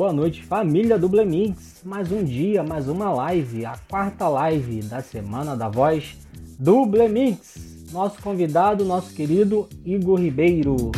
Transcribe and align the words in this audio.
boa 0.00 0.14
noite, 0.14 0.42
família 0.42 0.98
do 0.98 1.10
Blemix. 1.10 1.82
Mais 1.84 2.10
um 2.10 2.24
dia, 2.24 2.62
mais 2.62 2.88
uma 2.88 3.12
live, 3.12 3.66
a 3.66 3.74
quarta 3.86 4.26
live 4.30 4.80
da 4.84 5.02
Semana 5.02 5.54
da 5.54 5.68
Voz 5.68 6.16
do 6.58 6.86
Blemix. 6.86 7.86
Nosso 7.92 8.22
convidado, 8.22 8.82
nosso 8.82 9.14
querido 9.14 9.68
Igor 9.84 10.18
Ribeiro. 10.18 10.90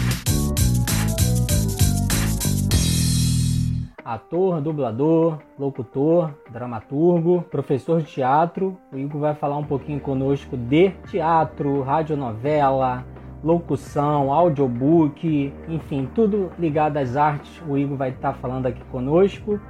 Ator, 4.04 4.60
dublador, 4.60 5.40
locutor, 5.58 6.32
dramaturgo, 6.52 7.42
professor 7.50 8.02
de 8.02 8.06
teatro. 8.06 8.78
O 8.92 8.96
Igor 8.96 9.20
vai 9.20 9.34
falar 9.34 9.58
um 9.58 9.64
pouquinho 9.64 9.98
conosco 9.98 10.56
de 10.56 10.90
teatro, 11.10 11.82
radionovela, 11.82 13.04
locução, 13.42 14.32
audiobook, 14.32 15.52
enfim, 15.68 16.08
tudo 16.14 16.50
ligado 16.58 16.96
às 16.96 17.16
artes. 17.16 17.62
O 17.68 17.76
Igor 17.76 17.96
vai 17.96 18.10
estar 18.10 18.32
falando 18.34 18.66
aqui 18.66 18.82
conosco. 18.90 19.60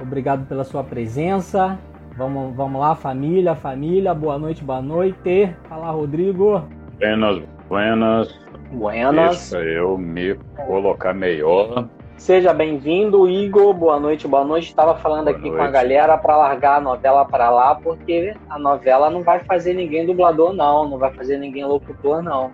Obrigado 0.00 0.46
pela 0.46 0.64
sua 0.64 0.82
presença. 0.82 1.78
Vamos, 2.16 2.54
vamos 2.56 2.80
lá, 2.80 2.94
família, 2.94 3.54
família. 3.54 4.14
Boa 4.14 4.38
noite, 4.38 4.64
boa 4.64 4.82
noite. 4.82 5.54
Fala, 5.68 5.90
Rodrigo. 5.90 6.62
Buenas, 6.98 7.42
buenas. 7.68 8.40
Buenas. 8.72 9.50
Deixa 9.50 9.64
eu 9.64 9.98
me 9.98 10.34
colocar 10.66 11.12
melhor. 11.12 11.88
Seja 12.16 12.52
bem-vindo, 12.52 13.26
Igor. 13.28 13.72
Boa 13.72 13.98
noite, 13.98 14.28
boa 14.28 14.44
noite. 14.44 14.68
Estava 14.68 14.94
falando 14.96 15.24
Boa 15.24 15.36
aqui 15.36 15.48
noite. 15.48 15.56
com 15.56 15.62
a 15.62 15.70
galera 15.70 16.18
para 16.18 16.36
largar 16.36 16.76
a 16.76 16.80
novela 16.80 17.24
para 17.24 17.48
lá, 17.48 17.74
porque 17.74 18.34
a 18.50 18.58
novela 18.58 19.08
não 19.08 19.22
vai 19.22 19.40
fazer 19.40 19.72
ninguém 19.72 20.04
dublador, 20.04 20.52
não. 20.52 20.86
Não 20.86 20.98
vai 20.98 21.10
fazer 21.12 21.38
ninguém 21.38 21.64
locutor, 21.64 22.22
não. 22.22 22.52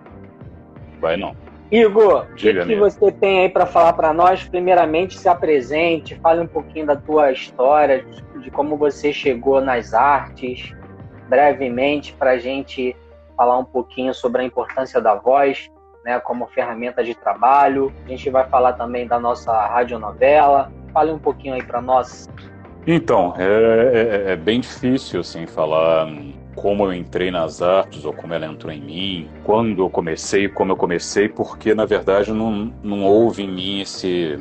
Vai 0.99 1.17
não. 1.17 1.35
Igor, 1.69 2.27
o 2.31 2.35
que, 2.35 2.53
que 2.53 2.75
você 2.75 3.11
tem 3.11 3.41
aí 3.41 3.49
para 3.49 3.65
falar 3.65 3.91
para 3.93 4.13
nós? 4.13 4.47
Primeiramente, 4.47 5.17
se 5.19 5.27
apresente, 5.27 6.15
fale 6.15 6.39
um 6.39 6.47
pouquinho 6.47 6.85
da 6.85 6.95
tua 6.95 7.31
história, 7.31 8.03
de- 8.03 8.39
de 8.43 8.49
como 8.51 8.77
você 8.77 9.11
chegou 9.11 9.59
nas 9.59 9.93
artes, 9.93 10.73
brevemente, 11.27 12.13
para 12.13 12.31
a 12.31 12.37
gente 12.37 12.95
falar 13.35 13.57
um 13.57 13.65
pouquinho 13.65 14.13
sobre 14.13 14.41
a 14.41 14.45
importância 14.45 15.01
da 15.01 15.13
voz, 15.15 15.69
né, 16.05 16.19
como 16.21 16.47
ferramenta 16.47 17.03
de 17.03 17.13
trabalho. 17.13 17.91
A 18.05 18.09
gente 18.09 18.29
vai 18.29 18.47
falar 18.47 18.73
também 18.73 19.05
da 19.05 19.19
nossa 19.19 19.51
radionovela. 19.67 20.71
Fale 20.93 21.11
um 21.11 21.19
pouquinho 21.19 21.53
aí 21.55 21.61
para 21.63 21.81
nós. 21.81 22.29
Então, 22.87 23.33
é, 23.37 23.43
é- 24.29 24.31
é 24.31 24.35
bem 24.37 24.61
difícil 24.61 25.19
assim 25.19 25.45
falar 25.45 26.05
hum, 26.07 26.33
como 26.57 26.85
eu 26.85 26.91
entrei 26.93 27.29
nas 27.29 27.61
artes 27.61 28.03
ou 28.03 28.11
como 28.11 28.33
ela 28.33 28.47
entrou 28.47 28.73
em 28.73 28.81
mim, 28.81 29.29
quando 29.43 29.83
eu 29.83 29.89
comecei, 29.91 30.49
como 30.49 30.71
eu 30.71 30.75
comecei, 30.75 31.29
porque 31.29 31.75
na 31.75 31.85
verdade 31.85 32.33
não, 32.33 32.73
não 32.83 33.05
houve 33.05 33.43
em 33.43 33.47
mim 33.49 33.81
esse 33.81 34.37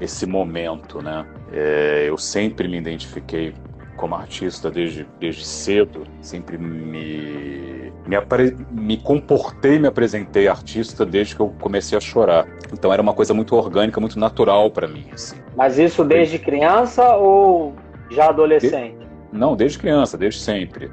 esse 0.00 0.26
momento, 0.26 1.00
né? 1.00 1.24
É, 1.52 2.06
eu 2.08 2.16
sempre 2.16 2.66
me 2.66 2.78
identifiquei 2.78 3.54
como 3.96 4.16
artista 4.16 4.68
desde, 4.68 5.06
desde 5.20 5.44
cedo, 5.44 6.04
sempre 6.22 6.56
me 6.58 7.92
me, 8.04 8.16
apre- 8.16 8.56
me 8.70 8.96
comportei, 8.96 9.78
me 9.78 9.86
apresentei 9.86 10.48
artista 10.48 11.04
desde 11.06 11.36
que 11.36 11.42
eu 11.42 11.54
comecei 11.60 11.96
a 11.96 12.00
chorar. 12.00 12.46
Então 12.72 12.92
era 12.92 13.00
uma 13.00 13.12
coisa 13.12 13.32
muito 13.34 13.54
orgânica, 13.54 14.00
muito 14.00 14.18
natural 14.18 14.70
para 14.70 14.88
mim, 14.88 15.04
assim. 15.12 15.36
Mas 15.54 15.78
isso 15.78 16.02
desde 16.02 16.38
criança 16.38 17.14
ou 17.14 17.76
já 18.10 18.30
adolescente? 18.30 18.96
Não, 19.30 19.54
desde 19.54 19.78
criança, 19.78 20.18
desde 20.18 20.40
sempre. 20.40 20.90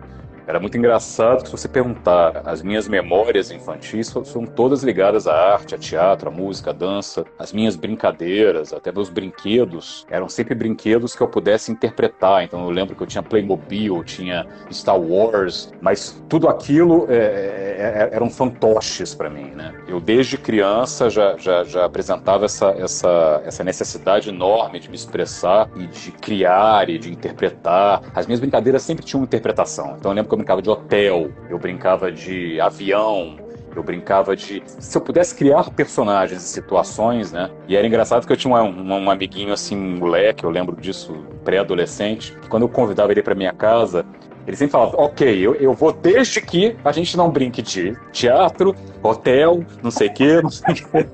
Era 0.49 0.59
muito 0.59 0.75
engraçado 0.75 1.43
que 1.43 1.45
se 1.45 1.51
você 1.51 1.67
perguntar, 1.67 2.41
as 2.43 2.63
minhas 2.63 2.87
memórias 2.87 3.51
infantis 3.51 4.07
são, 4.07 4.47
todas 4.47 4.81
ligadas 4.81 5.27
à 5.27 5.53
arte, 5.53 5.75
a 5.75 5.77
teatro, 5.77 6.29
à 6.29 6.31
música, 6.31 6.71
à 6.71 6.73
dança. 6.73 7.23
As 7.37 7.53
minhas 7.53 7.75
brincadeiras, 7.75 8.73
até 8.73 8.91
meus 8.91 9.09
brinquedos, 9.09 10.07
eram 10.09 10.27
sempre 10.27 10.55
brinquedos 10.55 11.15
que 11.15 11.21
eu 11.21 11.27
pudesse 11.27 11.71
interpretar. 11.71 12.43
Então 12.43 12.63
eu 12.63 12.71
lembro 12.71 12.95
que 12.95 13.03
eu 13.03 13.05
tinha 13.05 13.21
Playmobil, 13.21 14.03
tinha 14.03 14.47
Star 14.71 14.99
Wars, 14.99 15.71
mas 15.79 16.19
tudo 16.27 16.49
aquilo 16.49 17.05
é, 17.11 17.15
é, 17.15 17.19
é, 17.19 18.09
eram 18.11 18.27
fantoches 18.27 19.13
para 19.13 19.29
mim, 19.29 19.51
né? 19.51 19.75
Eu 19.87 20.01
desde 20.01 20.35
criança 20.35 21.11
já, 21.11 21.37
já, 21.37 21.63
já 21.63 21.85
apresentava 21.85 22.45
essa, 22.45 22.71
essa, 22.71 23.39
essa 23.45 23.63
necessidade 23.63 24.29
enorme 24.29 24.79
de 24.79 24.89
me 24.89 24.95
expressar 24.95 25.69
e 25.75 25.85
de 25.85 26.11
criar 26.11 26.89
e 26.89 26.97
de 26.97 27.11
interpretar. 27.11 28.01
As 28.15 28.25
minhas 28.25 28.39
brincadeiras 28.39 28.81
sempre 28.81 29.05
tinham 29.05 29.23
interpretação. 29.23 29.95
Então 29.99 30.09
eu 30.09 30.15
lembro 30.15 30.27
que 30.27 30.35
eu 30.35 30.38
brincava 30.39 30.61
de 30.61 30.69
hotel, 30.69 31.31
eu 31.49 31.59
brincava 31.59 32.11
de 32.11 32.59
avião, 32.61 33.35
eu 33.75 33.83
brincava 33.83 34.35
de. 34.35 34.63
Se 34.65 34.97
eu 34.97 35.01
pudesse 35.01 35.35
criar 35.35 35.69
personagens 35.71 36.41
e 36.43 36.47
situações, 36.47 37.31
né? 37.31 37.49
E 37.67 37.75
era 37.75 37.85
engraçado 37.85 38.25
que 38.25 38.31
eu 38.33 38.37
tinha 38.37 38.55
um, 38.63 38.93
um- 38.93 39.11
amiguinho 39.11 39.53
assim, 39.53 39.75
moleque, 39.75 40.43
eu 40.43 40.49
lembro 40.49 40.75
disso, 40.75 41.13
pré-adolescente, 41.43 42.31
que 42.41 42.47
quando 42.47 42.63
eu 42.63 42.69
convidava 42.69 43.11
ele 43.11 43.21
para 43.21 43.35
minha 43.35 43.53
casa, 43.53 44.05
ele 44.47 44.55
sempre 44.55 44.71
falava: 44.71 44.95
Ok, 44.97 45.37
eu, 45.39 45.55
eu 45.55 45.73
vou 45.73 45.91
desde 45.91 46.41
que 46.41 46.75
a 46.83 46.91
gente 46.91 47.15
não 47.17 47.29
brinque 47.29 47.61
de 47.61 47.95
teatro, 48.11 48.73
hotel, 49.03 49.63
não 49.83 49.91
sei 49.91 50.07
o 50.07 50.13
quê, 50.13 50.41
não 50.41 50.49
sei 50.49 50.73
o 50.73 50.75
quê. 50.75 51.07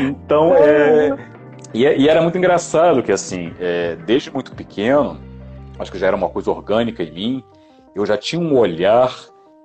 então, 0.00 0.54
é. 0.56 1.16
E, 1.72 1.84
é- 1.86 1.96
e 1.98 2.08
era 2.08 2.20
muito 2.22 2.38
engraçado 2.38 3.02
que, 3.02 3.10
assim, 3.10 3.52
é, 3.58 3.96
desde 4.06 4.30
muito 4.32 4.54
pequeno, 4.54 5.18
acho 5.78 5.90
que 5.90 5.98
já 5.98 6.06
era 6.06 6.16
uma 6.16 6.28
coisa 6.28 6.50
orgânica 6.50 7.02
em 7.02 7.12
mim, 7.12 7.44
eu 7.94 8.04
já 8.04 8.16
tinha 8.16 8.40
um 8.40 8.56
olhar 8.56 9.14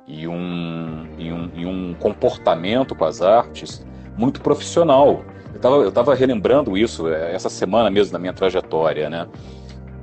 e 0.07 0.27
um, 0.27 1.07
e 1.17 1.31
um, 1.31 1.51
e 1.55 1.65
um 1.65 1.93
comportamento 1.93 2.95
com 2.95 3.05
as 3.05 3.21
artes 3.21 3.85
muito 4.17 4.41
profissional. 4.41 5.23
Eu 5.61 5.89
estava 5.89 6.15
relembrando 6.15 6.77
isso 6.77 7.07
é, 7.07 7.33
essa 7.33 7.49
semana 7.49 7.89
mesmo 7.89 8.13
na 8.13 8.19
minha 8.19 8.33
trajetória, 8.33 9.09
né? 9.09 9.27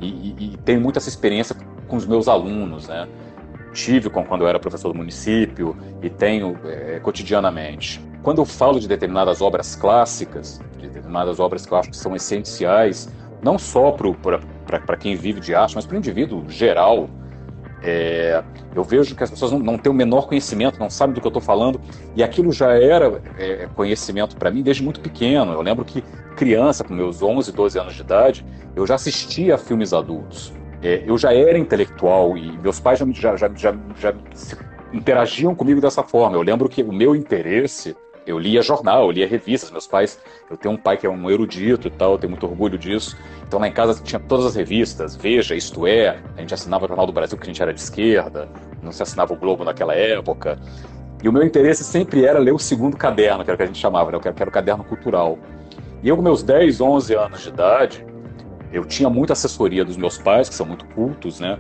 E, 0.01 0.07
e, 0.07 0.37
e 0.39 0.57
tenho 0.59 0.81
muita 0.81 0.99
essa 0.99 1.09
experiência 1.09 1.57
com 1.89 1.97
os 1.97 2.07
meus 2.07 2.29
alunos, 2.29 2.89
né? 2.89 3.09
Tive 3.73 4.09
quando 4.09 4.43
eu 4.43 4.49
era 4.49 4.59
professor 4.59 4.93
do 4.93 4.99
município 4.99 5.77
e 6.03 6.09
tenho 6.09 6.59
é, 6.65 6.99
cotidianamente. 7.01 8.01
Quando 8.23 8.41
eu 8.41 8.45
falo 8.45 8.81
de 8.81 8.89
determinadas 8.89 9.41
obras 9.41 9.77
clássicas, 9.77 10.61
de 10.79 10.89
determinadas 10.89 11.39
obras 11.39 11.67
que 11.67 11.73
eu 11.73 11.79
acho 11.79 11.91
que 11.91 11.97
são 11.97 12.17
essenciais, 12.17 13.09
não 13.43 13.59
só 13.59 13.93
para 13.93 14.97
quem 14.97 15.15
vive 15.17 15.41
de 15.41 15.55
arte, 15.55 15.75
mas 15.75 15.87
para 15.87 15.95
o 15.95 15.99
indivíduo 15.99 16.45
geral, 16.49 17.09
é, 17.83 18.43
eu 18.75 18.83
vejo 18.83 19.15
que 19.15 19.23
as 19.23 19.31
pessoas 19.31 19.53
não, 19.53 19.59
não 19.59 19.79
têm 19.79 19.93
o 19.93 19.95
menor 19.95 20.27
conhecimento, 20.27 20.79
não 20.79 20.91
sabem 20.91 21.15
do 21.15 21.21
que 21.21 21.27
eu 21.27 21.31
estou 21.31 21.43
falando, 21.43 21.81
e 22.15 22.23
aquilo 22.23 22.51
já 22.53 22.73
era 22.73 23.21
é, 23.39 23.69
conhecimento 23.75 24.37
para 24.37 24.51
mim 24.51 24.63
desde 24.63 24.83
muito 24.83 25.01
pequeno. 25.01 25.53
Eu 25.53 25.63
lembro 25.63 25.85
que 25.85 26.03
criança, 26.37 26.85
com 26.85 26.95
meus 26.95 27.23
11, 27.23 27.53
12 27.53 27.79
anos 27.79 27.95
de 27.95 28.01
idade, 28.03 28.47
eu 28.75 28.87
já 28.87 28.95
assistia 28.97 29.55
a 29.55 29.59
filmes 29.59 29.93
adultos. 29.93 30.53
É, 30.83 31.03
eu 31.07 31.17
já 31.17 31.33
era 31.33 31.59
intelectual 31.59 32.37
e 32.37 32.59
meus 32.59 32.79
pais 32.79 32.99
já, 32.99 33.07
já, 33.13 33.37
já, 33.37 33.51
já, 33.55 33.75
já 33.99 34.15
interagiam 34.93 35.55
comigo 35.55 35.81
dessa 35.81 36.03
forma. 36.03 36.37
Eu 36.37 36.43
lembro 36.43 36.69
que 36.69 36.83
o 36.83 36.93
meu 36.93 37.15
interesse, 37.15 37.97
eu 38.27 38.39
lia 38.39 38.61
jornal, 38.61 39.05
eu 39.05 39.11
lia 39.11 39.27
revistas. 39.27 39.71
Meus 39.71 39.87
pais, 39.87 40.19
eu 40.51 40.57
tenho 40.57 40.75
um 40.75 40.77
pai 40.77 40.97
que 40.97 41.07
é 41.07 41.11
um 41.11 41.31
erudito 41.31 41.89
e 41.89 41.91
tal, 41.91 42.13
eu 42.13 42.19
tenho 42.19 42.31
muito 42.31 42.47
orgulho 42.47 42.77
disso. 42.77 43.17
Então 43.47 43.61
lá 43.61 43.69
em 43.69 43.73
casa 43.73 44.03
tinha 44.03 44.19
todas 44.19 44.47
as 44.47 44.55
revistas, 44.55 45.15
Veja, 45.17 45.55
Isto 45.55 45.87
É, 45.87 46.19
a 46.37 46.41
gente 46.41 46.53
assinava 46.53 46.85
o 46.85 46.89
Jornal 46.89 47.07
do 47.07 47.13
Brasil 47.13 47.37
porque 47.37 47.51
a 47.51 47.53
gente 47.53 47.63
era 47.63 47.73
de 47.73 47.81
esquerda, 47.81 48.49
não 48.83 48.91
se 48.93 49.03
assinava 49.03 49.33
o 49.33 49.37
Globo 49.37 49.65
naquela 49.65 49.95
época. 49.95 50.59
E 51.23 51.29
o 51.29 51.33
meu 51.33 51.43
interesse 51.43 51.83
sempre 51.83 52.25
era 52.25 52.39
ler 52.39 52.53
o 52.53 52.59
segundo 52.59 52.97
caderno, 52.97 53.43
que 53.43 53.51
era 53.51 53.55
o 53.55 53.57
que 53.57 53.63
a 53.63 53.67
gente 53.67 53.79
chamava, 53.79 54.11
né? 54.11 54.19
que 54.19 54.29
era 54.29 54.49
o 54.49 54.53
caderno 54.53 54.85
cultural. 54.85 55.39
E 56.03 56.09
eu, 56.09 56.17
com 56.17 56.23
meus 56.23 56.43
10, 56.43 56.81
11 56.81 57.15
anos 57.15 57.43
de 57.43 57.49
idade, 57.49 58.07
eu 58.73 58.85
tinha 58.85 59.09
muita 59.09 59.33
assessoria 59.33 59.85
dos 59.85 59.97
meus 59.97 60.19
pais, 60.19 60.49
que 60.49 60.55
são 60.55 60.67
muito 60.67 60.85
cultos, 60.89 61.41
né? 61.41 61.59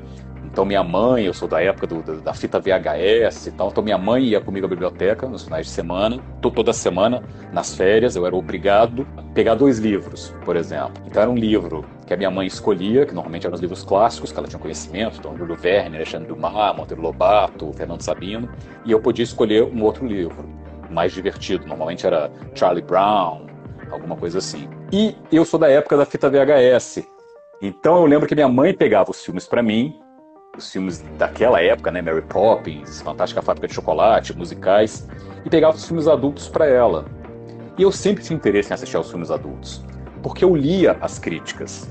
Então 0.56 0.64
minha 0.64 0.82
mãe, 0.82 1.26
eu 1.26 1.34
sou 1.34 1.46
da 1.46 1.62
época 1.62 1.86
do- 1.86 2.00
da, 2.02 2.14
da 2.14 2.32
fita 2.32 2.58
VHS 2.58 3.48
e 3.48 3.52
tal, 3.52 3.68
então 3.68 3.84
minha 3.84 3.98
mãe 3.98 4.24
ia 4.24 4.40
comigo 4.40 4.64
à 4.64 4.68
biblioteca 4.70 5.28
nos 5.28 5.44
finais 5.44 5.66
de 5.66 5.72
semana, 5.72 6.18
to- 6.40 6.50
toda 6.50 6.72
semana, 6.72 7.22
nas 7.52 7.76
férias, 7.76 8.16
eu 8.16 8.24
era 8.26 8.34
obrigado 8.34 9.06
a 9.18 9.22
pegar 9.34 9.54
dois 9.54 9.78
livros, 9.78 10.34
por 10.46 10.56
exemplo. 10.56 10.94
Então 11.06 11.20
era 11.20 11.30
um 11.30 11.34
livro 11.34 11.84
que 12.06 12.14
a 12.14 12.16
minha 12.16 12.30
mãe 12.30 12.46
escolhia, 12.46 13.04
que 13.04 13.12
normalmente 13.12 13.46
eram 13.46 13.54
os 13.54 13.60
livros 13.60 13.82
clássicos, 13.84 14.32
que 14.32 14.38
ela 14.38 14.48
tinha 14.48 14.58
conhecimento, 14.58 15.18
então 15.18 15.36
Júlio 15.36 15.56
Verne, 15.56 15.94
Alexandre 15.96 16.26
Dumas, 16.28 16.74
Monteiro 16.74 17.02
Lobato, 17.02 17.70
Fernando 17.74 18.00
Sabino, 18.00 18.48
e 18.82 18.90
eu 18.92 18.98
podia 18.98 19.24
escolher 19.24 19.62
um 19.62 19.82
outro 19.82 20.06
livro, 20.06 20.48
mais 20.88 21.12
divertido, 21.12 21.66
normalmente 21.66 22.06
era 22.06 22.30
Charlie 22.54 22.82
Brown, 22.82 23.44
alguma 23.90 24.16
coisa 24.16 24.38
assim. 24.38 24.66
E 24.90 25.14
eu 25.30 25.44
sou 25.44 25.60
da 25.60 25.68
época 25.68 25.98
da 25.98 26.06
fita 26.06 26.30
VHS. 26.30 27.06
Então 27.60 27.96
eu 27.96 28.06
lembro 28.06 28.26
que 28.26 28.34
minha 28.34 28.48
mãe 28.48 28.72
pegava 28.72 29.10
os 29.10 29.22
filmes 29.22 29.46
para 29.46 29.62
mim, 29.62 30.00
os 30.56 30.70
filmes 30.70 31.04
daquela 31.18 31.60
época, 31.60 31.90
né, 31.90 32.00
Mary 32.00 32.22
Poppins, 32.22 33.00
Fantástica 33.02 33.42
Fábrica 33.42 33.68
de 33.68 33.74
Chocolate, 33.74 34.36
musicais, 34.36 35.06
e 35.44 35.50
pegava 35.50 35.76
os 35.76 35.86
filmes 35.86 36.08
adultos 36.08 36.48
para 36.48 36.66
ela. 36.66 37.04
E 37.78 37.82
eu 37.82 37.92
sempre 37.92 38.24
tinha 38.24 38.36
interesse 38.36 38.70
em 38.70 38.74
assistir 38.74 38.96
aos 38.96 39.10
filmes 39.10 39.30
adultos, 39.30 39.84
porque 40.22 40.44
eu 40.44 40.56
lia 40.56 40.96
as 41.00 41.18
críticas. 41.18 41.88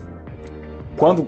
Quando 0.98 1.28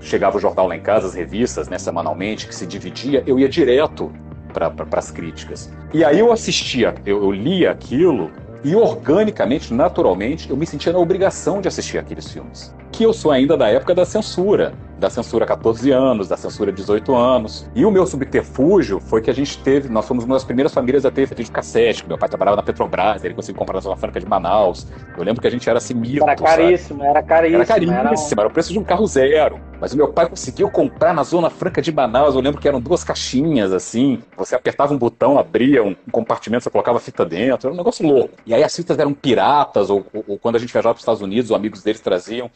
chegava 0.00 0.36
o 0.36 0.40
jornal 0.40 0.66
lá 0.68 0.76
em 0.76 0.80
casa, 0.80 1.06
as 1.06 1.14
revistas, 1.14 1.68
né, 1.68 1.78
semanalmente, 1.78 2.46
que 2.46 2.54
se 2.54 2.66
dividia, 2.66 3.22
eu 3.26 3.38
ia 3.38 3.48
direto 3.48 4.12
para 4.52 4.70
pra, 4.70 4.98
as 4.98 5.10
críticas. 5.10 5.72
E 5.94 6.04
aí 6.04 6.18
eu 6.18 6.30
assistia, 6.30 6.94
eu, 7.06 7.22
eu 7.22 7.32
lia 7.32 7.70
aquilo 7.70 8.30
E 8.64 8.76
organicamente, 8.76 9.74
naturalmente, 9.74 10.48
eu 10.48 10.56
me 10.56 10.64
sentia 10.66 10.92
na 10.92 10.98
obrigação 10.98 11.60
de 11.60 11.66
assistir 11.66 11.98
aqueles 11.98 12.30
filmes. 12.30 12.72
Que 12.92 13.02
eu 13.02 13.12
sou 13.12 13.32
ainda 13.32 13.56
da 13.56 13.68
época 13.68 13.92
da 13.92 14.04
censura, 14.04 14.72
da 15.02 15.10
censura 15.10 15.44
14 15.44 15.90
anos, 15.90 16.28
da 16.28 16.36
censura 16.36 16.70
18 16.70 17.14
anos. 17.14 17.68
E 17.74 17.84
o 17.84 17.90
meu 17.90 18.06
subterfúgio 18.06 19.00
foi 19.00 19.20
que 19.20 19.28
a 19.28 19.34
gente 19.34 19.58
teve, 19.58 19.88
nós 19.88 20.06
fomos 20.06 20.24
uma 20.24 20.34
das 20.34 20.44
primeiras 20.44 20.72
famílias 20.72 21.04
a 21.04 21.10
ter 21.10 21.26
vídeo 21.26 21.50
cassete. 21.50 22.06
Meu 22.06 22.16
pai 22.16 22.28
trabalhava 22.28 22.56
na 22.56 22.62
Petrobras, 22.62 23.24
ele 23.24 23.34
conseguiu 23.34 23.58
comprar 23.58 23.74
na 23.74 23.80
Zona 23.80 23.96
Franca 23.96 24.20
de 24.20 24.26
Manaus. 24.26 24.86
Eu 25.18 25.24
lembro 25.24 25.42
que 25.42 25.48
a 25.48 25.50
gente 25.50 25.68
era 25.68 25.78
assim, 25.78 25.92
mito, 25.92 26.22
Era 26.22 26.36
caríssimo, 26.36 27.00
sabe? 27.00 27.10
era 27.10 27.22
caríssimo. 27.22 27.56
Era 27.56 27.66
caríssimo, 27.66 27.98
era, 27.98 28.10
um... 28.10 28.40
era 28.40 28.48
o 28.48 28.50
preço 28.52 28.72
de 28.72 28.78
um 28.78 28.84
carro 28.84 29.06
zero. 29.08 29.60
Mas 29.80 29.92
o 29.92 29.96
meu 29.96 30.12
pai 30.12 30.28
conseguiu 30.28 30.70
comprar 30.70 31.12
na 31.12 31.24
Zona 31.24 31.50
Franca 31.50 31.82
de 31.82 31.90
Manaus. 31.90 32.36
Eu 32.36 32.40
lembro 32.40 32.60
que 32.60 32.68
eram 32.68 32.80
duas 32.80 33.02
caixinhas, 33.02 33.72
assim. 33.72 34.22
Você 34.36 34.54
apertava 34.54 34.94
um 34.94 34.98
botão, 34.98 35.36
abria 35.36 35.82
um 35.82 35.96
compartimento, 36.12 36.62
você 36.62 36.70
colocava 36.70 36.98
a 36.98 37.00
fita 37.00 37.24
dentro. 37.24 37.66
Era 37.66 37.74
um 37.74 37.76
negócio 37.76 38.06
louco. 38.06 38.34
E 38.46 38.54
aí 38.54 38.62
as 38.62 38.74
fitas 38.76 38.96
eram 38.96 39.12
piratas, 39.12 39.90
ou, 39.90 40.06
ou, 40.14 40.24
ou 40.28 40.38
quando 40.38 40.54
a 40.54 40.58
gente 40.60 40.72
viajava 40.72 40.94
para 40.94 40.98
os 40.98 41.02
Estados 41.02 41.20
Unidos, 41.20 41.50
os 41.50 41.56
amigos 41.56 41.82
deles 41.82 42.00
traziam. 42.00 42.48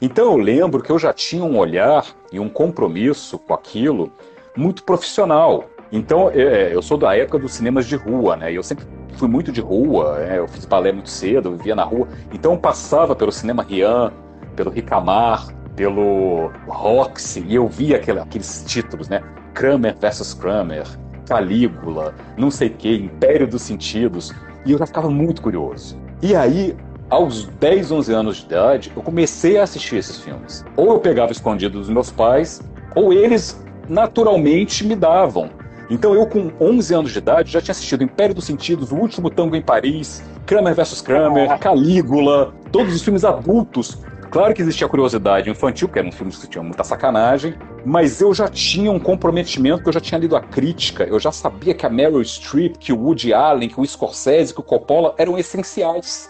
Então 0.00 0.32
eu 0.32 0.36
lembro 0.36 0.82
que 0.82 0.90
eu 0.90 0.98
já 0.98 1.12
tinha 1.12 1.44
um 1.44 1.58
olhar 1.58 2.06
e 2.32 2.38
um 2.38 2.48
compromisso 2.48 3.38
com 3.38 3.52
aquilo 3.52 4.12
muito 4.56 4.84
profissional. 4.84 5.64
Então 5.90 6.30
é, 6.30 6.74
eu 6.74 6.80
sou 6.82 6.96
da 6.96 7.16
época 7.16 7.38
dos 7.38 7.52
cinemas 7.52 7.86
de 7.86 7.96
rua, 7.96 8.36
né? 8.36 8.52
E 8.52 8.56
eu 8.56 8.62
sempre 8.62 8.86
fui 9.14 9.28
muito 9.28 9.50
de 9.50 9.60
rua, 9.60 10.18
né? 10.18 10.38
eu 10.38 10.46
fiz 10.46 10.64
balé 10.64 10.92
muito 10.92 11.10
cedo, 11.10 11.48
eu 11.48 11.56
vivia 11.56 11.74
na 11.74 11.82
rua. 11.82 12.06
Então 12.32 12.52
eu 12.52 12.58
passava 12.58 13.16
pelo 13.16 13.32
cinema 13.32 13.62
Rian, 13.62 14.12
pelo 14.54 14.70
Ricamar, 14.70 15.48
pelo 15.74 16.50
Roxy, 16.68 17.44
e 17.46 17.54
eu 17.56 17.66
via 17.66 17.96
aquele, 17.96 18.20
aqueles 18.20 18.64
títulos, 18.66 19.08
né? 19.08 19.22
Kramer 19.54 19.96
versus 19.98 20.34
Kramer, 20.34 20.86
Calígula, 21.26 22.14
não 22.36 22.50
sei 22.50 22.68
o 22.68 22.74
que, 22.74 22.94
Império 22.94 23.46
dos 23.46 23.62
Sentidos, 23.62 24.32
e 24.64 24.72
eu 24.72 24.78
já 24.78 24.86
ficava 24.86 25.10
muito 25.10 25.42
curioso. 25.42 25.98
E 26.22 26.34
aí 26.34 26.76
aos 27.10 27.44
10, 27.44 27.90
11 27.90 28.12
anos 28.12 28.36
de 28.36 28.44
idade, 28.44 28.92
eu 28.94 29.02
comecei 29.02 29.58
a 29.58 29.62
assistir 29.62 29.96
esses 29.96 30.18
filmes. 30.18 30.64
Ou 30.76 30.92
eu 30.92 30.98
pegava 31.00 31.32
escondido 31.32 31.78
dos 31.78 31.88
meus 31.88 32.10
pais, 32.10 32.60
ou 32.94 33.12
eles 33.12 33.64
naturalmente 33.88 34.84
me 34.84 34.94
davam. 34.94 35.50
Então 35.90 36.14
eu, 36.14 36.26
com 36.26 36.52
11 36.60 36.94
anos 36.94 37.12
de 37.12 37.18
idade, 37.18 37.50
já 37.50 37.62
tinha 37.62 37.72
assistido 37.72 38.04
Império 38.04 38.34
dos 38.34 38.44
Sentidos, 38.44 38.92
O 38.92 38.96
Último 38.96 39.30
Tango 39.30 39.56
em 39.56 39.62
Paris, 39.62 40.22
Kramer 40.44 40.74
vs. 40.74 41.00
Kramer, 41.00 41.58
Calígula, 41.58 42.52
todos 42.70 42.94
os 42.94 43.02
filmes 43.02 43.24
adultos. 43.24 43.98
Claro 44.30 44.52
que 44.52 44.60
existia 44.60 44.86
curiosidade 44.86 45.48
infantil, 45.48 45.88
porque 45.88 46.00
eram 46.00 46.12
filmes 46.12 46.36
que 46.36 46.46
tinham 46.46 46.62
muita 46.62 46.84
sacanagem, 46.84 47.54
mas 47.86 48.20
eu 48.20 48.34
já 48.34 48.46
tinha 48.46 48.92
um 48.92 49.00
comprometimento, 49.00 49.78
porque 49.78 49.88
eu 49.88 49.94
já 49.94 50.00
tinha 50.00 50.20
lido 50.20 50.36
a 50.36 50.40
crítica, 50.42 51.04
eu 51.04 51.18
já 51.18 51.32
sabia 51.32 51.72
que 51.72 51.86
a 51.86 51.88
Meryl 51.88 52.22
Streep, 52.22 52.76
que 52.76 52.92
o 52.92 52.98
Woody 52.98 53.32
Allen, 53.32 53.70
que 53.70 53.80
o 53.80 53.86
Scorsese, 53.86 54.52
que 54.52 54.60
o 54.60 54.62
Coppola 54.62 55.14
eram 55.16 55.38
essenciais 55.38 56.28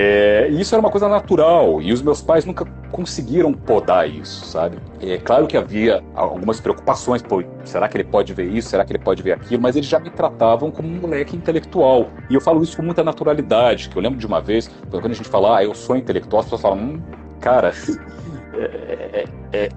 é, 0.00 0.46
e 0.48 0.60
isso 0.60 0.72
era 0.76 0.80
uma 0.80 0.90
coisa 0.90 1.08
natural, 1.08 1.82
e 1.82 1.92
os 1.92 2.00
meus 2.00 2.22
pais 2.22 2.44
nunca 2.44 2.64
conseguiram 2.92 3.52
podar 3.52 4.08
isso, 4.08 4.46
sabe? 4.46 4.78
É 5.02 5.18
claro 5.18 5.48
que 5.48 5.56
havia 5.56 6.00
algumas 6.14 6.60
preocupações, 6.60 7.20
pô, 7.20 7.42
será 7.64 7.88
que 7.88 7.96
ele 7.96 8.04
pode 8.04 8.32
ver 8.32 8.44
isso, 8.44 8.68
será 8.68 8.84
que 8.84 8.92
ele 8.92 9.02
pode 9.02 9.24
ver 9.24 9.32
aquilo, 9.32 9.60
mas 9.60 9.74
eles 9.74 9.88
já 9.88 9.98
me 9.98 10.08
tratavam 10.08 10.70
como 10.70 10.86
um 10.86 11.00
moleque 11.00 11.36
intelectual. 11.36 12.10
E 12.30 12.34
eu 12.36 12.40
falo 12.40 12.62
isso 12.62 12.76
com 12.76 12.82
muita 12.84 13.02
naturalidade, 13.02 13.88
que 13.88 13.96
eu 13.96 14.00
lembro 14.00 14.20
de 14.20 14.24
uma 14.24 14.40
vez, 14.40 14.70
quando 14.88 15.06
a 15.06 15.14
gente 15.14 15.28
fala, 15.28 15.58
ah, 15.58 15.64
eu 15.64 15.74
sou 15.74 15.96
intelectual, 15.96 16.40
as 16.42 16.46
pessoas 16.46 16.62
falam, 16.62 16.78
hum, 16.78 17.02
cara, 17.40 17.72
é, 18.54 19.24
é, 19.52 19.64
é, 19.64 19.68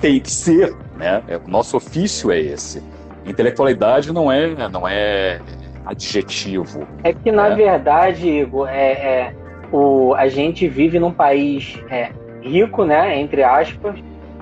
tem 0.00 0.18
que 0.18 0.32
ser, 0.32 0.76
né? 0.96 1.22
É, 1.28 1.36
o 1.36 1.46
nosso 1.46 1.76
ofício 1.76 2.32
é 2.32 2.40
esse. 2.40 2.82
Intelectualidade 3.24 4.12
não 4.12 4.32
é, 4.32 4.68
não 4.68 4.88
é 4.88 5.40
adjetivo. 5.86 6.86
É 7.04 7.12
que, 7.12 7.30
na 7.30 7.50
né? 7.50 7.54
verdade, 7.54 8.28
Igor, 8.28 8.68
é, 8.68 8.92
é 8.92 9.34
o, 9.72 10.14
a 10.14 10.28
gente 10.28 10.66
vive 10.68 10.98
num 10.98 11.12
país 11.12 11.82
é, 11.90 12.10
rico, 12.40 12.84
né, 12.84 13.18
entre 13.18 13.42
aspas, 13.42 13.98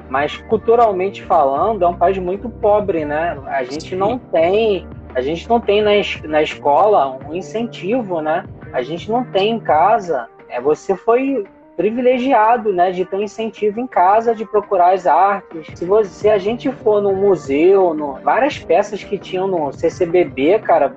mas 0.09 0.37
culturalmente 0.37 1.23
falando 1.23 1.85
é 1.85 1.89
um 1.89 1.95
país 1.95 2.17
muito 2.19 2.49
pobre, 2.49 3.05
né? 3.05 3.37
A 3.47 3.65
gente 3.65 3.91
Sim. 3.91 3.97
não 3.97 4.19
tem, 4.19 4.87
a 5.15 5.21
gente 5.21 5.49
não 5.49 5.61
tem 5.61 5.83
na, 5.83 5.91
na 6.29 6.43
escola 6.43 7.19
um 7.29 7.35
incentivo, 7.35 8.21
né? 8.21 8.45
A 8.73 8.83
gente 8.83 9.11
não 9.11 9.25
tem 9.25 9.51
em 9.51 9.59
casa. 9.59 10.29
É, 10.49 10.61
você 10.61 10.95
foi 10.95 11.45
privilegiado, 11.77 12.73
né, 12.73 12.91
de 12.91 13.05
ter 13.05 13.17
um 13.17 13.23
incentivo 13.23 13.79
em 13.79 13.87
casa 13.87 14.35
de 14.35 14.47
procurar 14.47 14.95
as 14.95 15.07
artes. 15.07 15.67
Se, 15.75 15.85
você, 15.85 16.09
se 16.09 16.29
a 16.31 16.39
gente 16.39 16.73
for 16.73 17.03
no 17.03 17.13
museu, 17.13 17.93
no, 17.93 18.15
várias 18.15 18.59
peças 18.59 19.05
que 19.05 19.19
tinham 19.19 19.47
no 19.47 19.71
CCBB, 19.73 20.59
cara, 20.61 20.95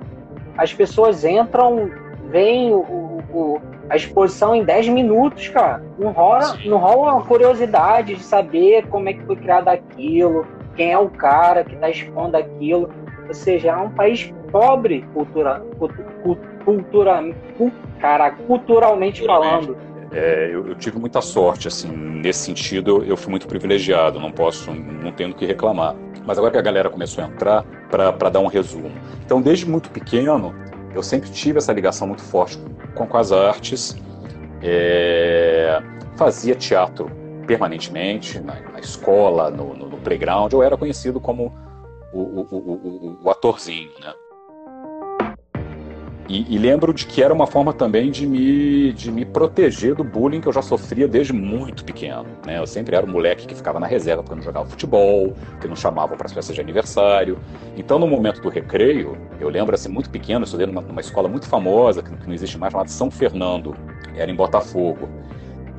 as 0.56 0.72
pessoas 0.72 1.22
entram, 1.22 1.90
veem 2.30 2.72
o, 2.72 2.78
o, 3.30 3.60
a 3.90 3.96
exposição 3.96 4.54
em 4.54 4.64
10 4.64 4.88
minutos, 4.88 5.48
cara. 5.48 5.82
Não 5.98 6.12
rola, 6.12 6.56
não 6.64 6.78
rola 6.78 7.14
uma 7.14 7.24
curiosidade 7.24 8.14
de 8.14 8.22
saber 8.22 8.86
como 8.86 9.08
é 9.08 9.12
que 9.12 9.22
foi 9.24 9.34
criado 9.34 9.68
aquilo, 9.68 10.46
quem 10.76 10.92
é 10.92 10.98
o 10.98 11.08
cara 11.10 11.64
que 11.64 11.74
está 11.74 11.90
expondo 11.90 12.36
aquilo. 12.36 12.88
Ou 13.26 13.34
seja, 13.34 13.70
é 13.70 13.76
um 13.76 13.90
país 13.90 14.32
pobre 14.52 15.04
cultura, 15.12 15.62
cultura, 16.64 17.24
cara, 18.00 18.30
culturalmente 18.30 19.26
falando. 19.26 19.76
É, 20.12 20.50
eu, 20.52 20.68
eu, 20.68 20.74
tive 20.76 20.98
muita 20.98 21.20
sorte, 21.20 21.68
assim, 21.68 21.88
nesse 21.88 22.40
sentido 22.40 23.04
eu, 23.04 23.16
fui 23.16 23.30
muito 23.30 23.46
privilegiado, 23.46 24.18
não 24.18 24.32
posso, 24.32 24.72
não 24.72 25.12
tenho 25.12 25.34
que 25.34 25.44
reclamar. 25.46 25.94
Mas 26.24 26.38
agora 26.38 26.52
que 26.52 26.58
a 26.58 26.62
galera 26.62 26.90
começou 26.90 27.24
a 27.24 27.26
entrar, 27.26 27.64
para 27.90 28.28
dar 28.28 28.40
um 28.40 28.46
resumo. 28.46 28.90
Então, 29.24 29.40
desde 29.40 29.68
muito 29.68 29.90
pequeno, 29.90 30.54
eu 30.94 31.02
sempre 31.02 31.30
tive 31.30 31.58
essa 31.58 31.72
ligação 31.72 32.06
muito 32.06 32.22
forte 32.22 32.58
com, 32.94 33.06
com 33.06 33.16
as 33.16 33.32
artes. 33.32 33.96
É, 34.62 35.80
fazia 36.16 36.54
teatro 36.54 37.10
permanentemente 37.46 38.38
na, 38.38 38.60
na 38.60 38.78
escola, 38.78 39.50
no, 39.50 39.74
no, 39.74 39.88
no, 39.88 39.96
playground. 39.98 40.52
Eu 40.52 40.62
era 40.62 40.76
conhecido 40.76 41.18
como 41.18 41.52
o, 42.12 42.20
o, 42.20 42.46
o, 42.52 43.18
o 43.22 43.30
atorzinho, 43.30 43.90
né? 44.00 44.12
E, 46.30 46.46
e, 46.48 46.58
lembro 46.58 46.94
de 46.94 47.06
que 47.06 47.24
era 47.24 47.34
uma 47.34 47.44
forma 47.44 47.72
também 47.72 48.08
de 48.08 48.24
me, 48.24 48.92
de 48.92 49.10
me 49.10 49.24
proteger 49.24 49.96
do 49.96 50.04
bullying 50.04 50.40
que 50.40 50.46
eu 50.46 50.52
já 50.52 50.62
sofria 50.62 51.08
desde 51.08 51.32
muito 51.32 51.84
pequeno. 51.84 52.24
Né? 52.46 52.56
Eu 52.56 52.68
sempre 52.68 52.94
era 52.94 53.04
o 53.04 53.08
moleque 53.08 53.48
que 53.48 53.54
ficava 53.54 53.80
na 53.80 53.86
reserva 53.88 54.22
porque 54.22 54.36
não 54.36 54.42
jogava 54.44 54.64
futebol, 54.64 55.34
que 55.60 55.66
não 55.66 55.74
chamava 55.74 56.16
para 56.16 56.28
as 56.28 56.32
festas 56.32 56.54
de 56.54 56.60
aniversário. 56.60 57.36
Então, 57.76 57.98
no 57.98 58.06
momento 58.06 58.40
do 58.40 58.48
recreio, 58.48 59.18
eu 59.40 59.48
lembro 59.48 59.74
assim, 59.74 59.88
muito 59.88 60.08
pequeno, 60.08 60.42
eu 60.42 60.44
estudei 60.44 60.66
numa, 60.66 60.80
numa 60.80 61.00
escola 61.00 61.28
muito 61.28 61.48
famosa, 61.48 62.00
que, 62.00 62.14
que 62.14 62.26
não 62.28 62.32
existe 62.32 62.56
mais, 62.56 62.70
chamada 62.70 62.88
São 62.88 63.10
Fernando, 63.10 63.74
era 64.14 64.30
em 64.30 64.36
Botafogo. 64.36 65.08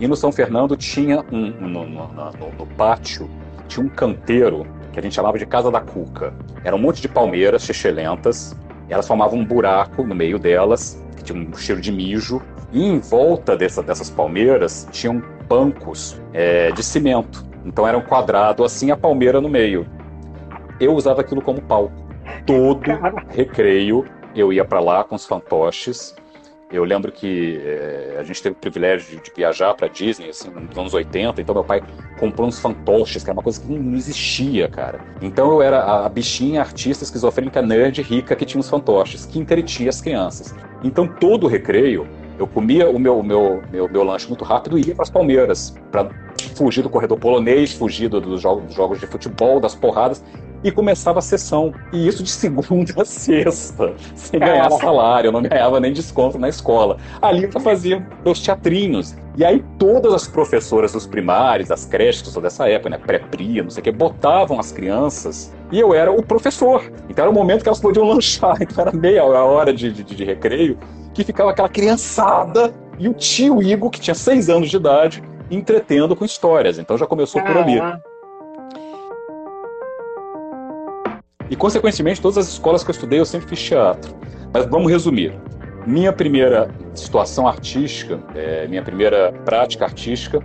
E 0.01 0.06
no 0.06 0.18
São 0.18 0.33
Fernando 0.33 0.75
tinha 0.75 1.24
um, 1.31 1.50
no, 1.50 1.86
no, 1.88 2.08
no, 2.10 2.51
no 2.60 2.67
pátio, 2.75 3.29
tinha 3.70 3.86
um 3.86 3.89
canteiro 3.89 4.67
que 4.91 5.00
a 5.00 5.01
gente 5.01 5.15
chamava 5.15 5.39
de 5.39 5.46
Casa 5.46 5.72
da 5.72 5.79
Cuca. 5.79 6.34
Era 6.62 6.75
um 6.75 6.79
monte 6.79 7.01
de 7.01 7.08
palmeiras 7.08 7.63
chechelentas, 7.63 8.53
elas 8.91 9.07
formavam 9.07 9.39
um 9.39 9.45
buraco 9.45 10.03
no 10.03 10.13
meio 10.13 10.38
delas, 10.38 11.03
que 11.15 11.24
tinha 11.24 11.39
um 11.39 11.53
cheiro 11.55 11.81
de 11.81 11.91
mijo, 11.91 12.41
e 12.71 12.86
em 12.86 13.00
volta 13.00 13.55
dessa, 13.55 13.81
dessas 13.81 14.10
palmeiras 14.10 14.88
tinham 14.91 15.21
bancos 15.48 16.21
é, 16.33 16.71
de 16.71 16.83
cimento. 16.83 17.45
Então 17.65 17.88
era 17.88 17.98
um 17.98 18.01
quadrado 18.01 18.63
assim, 18.63 18.91
a 18.91 18.98
palmeira 18.98 19.39
no 19.39 19.50
meio. 19.50 19.86
Eu 20.79 20.93
usava 20.93 21.21
aquilo 21.21 21.41
como 21.41 21.62
palco. 21.62 21.93
Todo 22.45 22.81
recreio 23.29 24.05
eu 24.36 24.51
ia 24.51 24.63
para 24.63 24.79
lá 24.79 25.03
com 25.03 25.15
os 25.15 25.25
fantoches 25.25 26.15
eu 26.71 26.83
lembro 26.83 27.11
que 27.11 27.61
é, 27.63 28.17
a 28.19 28.23
gente 28.23 28.41
teve 28.41 28.53
o 28.53 28.59
privilégio 28.59 29.17
de, 29.17 29.23
de 29.23 29.31
viajar 29.35 29.73
para 29.73 29.87
Disney, 29.87 30.29
assim, 30.29 30.49
nos 30.49 30.77
anos 30.77 30.93
80, 30.93 31.41
então 31.41 31.53
meu 31.53 31.63
pai 31.63 31.83
comprou 32.19 32.47
uns 32.47 32.59
fantoches, 32.59 33.23
que 33.23 33.29
era 33.29 33.37
uma 33.37 33.43
coisa 33.43 33.59
que 33.59 33.67
não 33.71 33.95
existia, 33.95 34.69
cara. 34.69 35.01
Então 35.21 35.51
eu 35.51 35.61
era 35.61 36.05
a, 36.05 36.09
bichinha 36.09 36.61
artista 36.61 37.03
esquizofrênica 37.03 37.61
nerd 37.61 38.01
rica 38.01 38.35
que 38.35 38.45
tinha 38.45 38.59
os 38.59 38.69
fantoches, 38.69 39.25
que 39.25 39.37
entretinha 39.37 39.89
as 39.89 40.01
crianças. 40.01 40.55
Então 40.83 41.07
todo 41.07 41.45
o 41.45 41.47
recreio, 41.47 42.07
eu 42.39 42.47
comia 42.47 42.89
o 42.89 42.97
meu, 42.97 43.21
meu, 43.21 43.61
meu, 43.71 43.89
meu 43.89 44.03
lanche 44.03 44.27
muito 44.27 44.43
rápido 44.43 44.77
e 44.77 44.87
ia 44.87 44.95
para 44.95 45.03
as 45.03 45.09
Palmeiras, 45.09 45.75
para 45.91 46.09
fugir 46.55 46.81
do 46.81 46.89
corredor 46.89 47.17
polonês, 47.17 47.73
fugir 47.73 48.09
dos 48.09 48.41
jogos, 48.41 48.65
dos 48.65 48.73
jogos 48.73 48.99
de 48.99 49.07
futebol, 49.07 49.59
das 49.59 49.75
porradas, 49.75 50.23
e 50.63 50.72
começava 50.72 51.20
a 51.20 51.22
sessão. 51.22 51.74
E 51.91 52.08
isso 52.08 52.24
de 52.24 52.30
segunda 52.30 52.94
a 52.98 53.06
sexta, 53.06 53.94
sem 54.15 54.39
ganhar 54.39 54.70
salário, 54.72 55.30
eu 55.30 55.32
não 55.32 55.41
ganhava 55.41 55.80
nem 55.80 55.94
desconto 55.94 56.38
na 56.38 56.50
escola. 56.50 56.98
Ali 57.22 57.50
eu 57.51 57.60
fazia 57.60 58.06
meus 58.24 58.39
teatrinhos. 58.39 59.15
E 59.38 59.46
aí 59.46 59.63
todas 59.77 60.13
as 60.13 60.27
professoras 60.27 60.91
dos 60.91 61.08
primários, 61.08 61.70
das 61.70 61.86
creches, 61.86 62.22
que 62.22 62.27
eu 62.27 62.34
sou 62.34 62.41
dessa 62.41 62.68
época, 62.68 62.89
né, 62.89 62.98
pré-pria, 62.98 63.63
não 63.63 63.70
sei 63.70 63.82
o 63.82 63.84
que, 63.84 63.91
botavam 63.91 64.60
as 64.60 64.72
crianças 64.72 65.53
e 65.72 65.80
eu 65.80 65.94
era 65.94 66.12
o 66.12 66.22
professor. 66.22 66.91
Então 67.10 67.24
era 67.24 67.32
o 67.32 67.34
momento 67.34 67.63
que 67.63 67.70
elas 67.70 67.80
podiam 67.80 68.06
lanchar, 68.06 68.58
então 68.62 68.82
era 68.82 68.91
meia 68.91 69.24
hora 69.24 69.74
de, 69.74 69.91
de, 69.91 70.03
de 70.03 70.24
recreio, 70.24 70.77
que 71.13 71.24
ficava 71.24 71.51
aquela 71.51 71.70
criançada 71.70 72.74
e 73.00 73.08
o 73.08 73.13
tio 73.13 73.62
Igor, 73.62 73.89
que 73.89 74.00
tinha 74.00 74.15
seis 74.15 74.50
anos 74.50 74.70
de 74.70 74.75
idade, 74.75 75.24
entretendo 75.50 76.15
com 76.15 76.24
histórias. 76.24 76.77
Então 76.77 76.98
já 76.98 77.08
começou 77.08 77.41
por 77.41 77.58
ali. 77.58 77.80
E, 81.51 81.55
consequentemente, 81.58 82.22
todas 82.22 82.38
as 82.38 82.48
escolas 82.48 82.81
que 82.81 82.89
eu 82.89 82.93
estudei, 82.93 83.20
eu 83.20 83.25
sempre 83.25 83.50
fiz 83.50 83.62
teatro. 83.62 84.15
Mas 84.53 84.65
vamos 84.67 84.89
resumir. 84.89 85.38
Minha 85.86 86.13
primeira 86.13 86.70
situação 86.93 87.46
artística, 87.46 88.20
é, 88.34 88.65
minha 88.67 88.81
primeira 88.81 89.34
prática 89.43 89.84
artística 89.84 90.39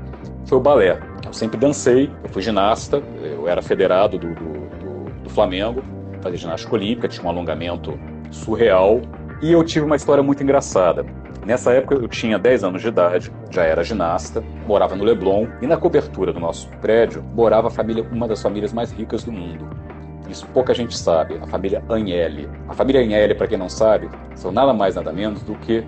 foi 0.47 0.59
o 0.59 0.61
balé. 0.61 0.99
Eu 1.25 1.33
sempre 1.33 1.57
dancei, 1.59 2.11
eu 2.25 2.29
fui 2.31 2.43
ginasta, 2.43 3.01
eu 3.23 3.47
era 3.47 3.63
federado 3.63 4.19
do, 4.19 4.35
do, 4.35 4.53
do, 4.53 5.23
do 5.23 5.31
Flamengo, 5.31 5.81
fazia 6.21 6.39
ginástica 6.39 6.75
olímpica, 6.75 7.07
tinha 7.07 7.25
um 7.25 7.29
alongamento 7.29 7.97
surreal. 8.33 9.01
E 9.41 9.53
eu 9.53 9.63
tive 9.63 9.87
uma 9.87 9.95
história 9.95 10.25
muito 10.25 10.43
engraçada. 10.43 11.07
Nessa 11.45 11.71
época 11.73 11.95
eu 11.95 12.09
tinha 12.09 12.37
10 12.37 12.65
anos 12.65 12.83
de 12.83 12.89
idade, 12.89 13.31
já 13.51 13.63
era 13.63 13.85
ginasta, 13.85 14.43
morava 14.67 14.97
no 14.97 15.05
Leblon 15.05 15.47
e 15.63 15.69
na 15.69 15.77
cobertura 15.77 16.33
do 16.33 16.41
nosso 16.41 16.69
prédio 16.81 17.23
morava 17.23 17.71
família, 17.71 18.05
uma 18.11 18.27
das 18.27 18.43
famílias 18.43 18.73
mais 18.73 18.91
ricas 18.91 19.23
do 19.23 19.31
mundo. 19.31 19.86
Isso 20.29 20.47
pouca 20.49 20.75
gente 20.75 20.97
sabe, 20.97 21.39
a 21.41 21.47
família 21.47 21.83
Agnelli. 21.89 22.49
A 22.69 22.75
família 22.75 23.01
Agnelli, 23.01 23.35
para 23.35 23.47
quem 23.47 23.59
não 23.59 23.69
sabe, 23.69 24.09
são 24.35 24.51
nada 24.51 24.73
mais 24.73 24.95
nada 24.97 25.13
menos 25.13 25.43
do 25.43 25.55
que 25.55 25.85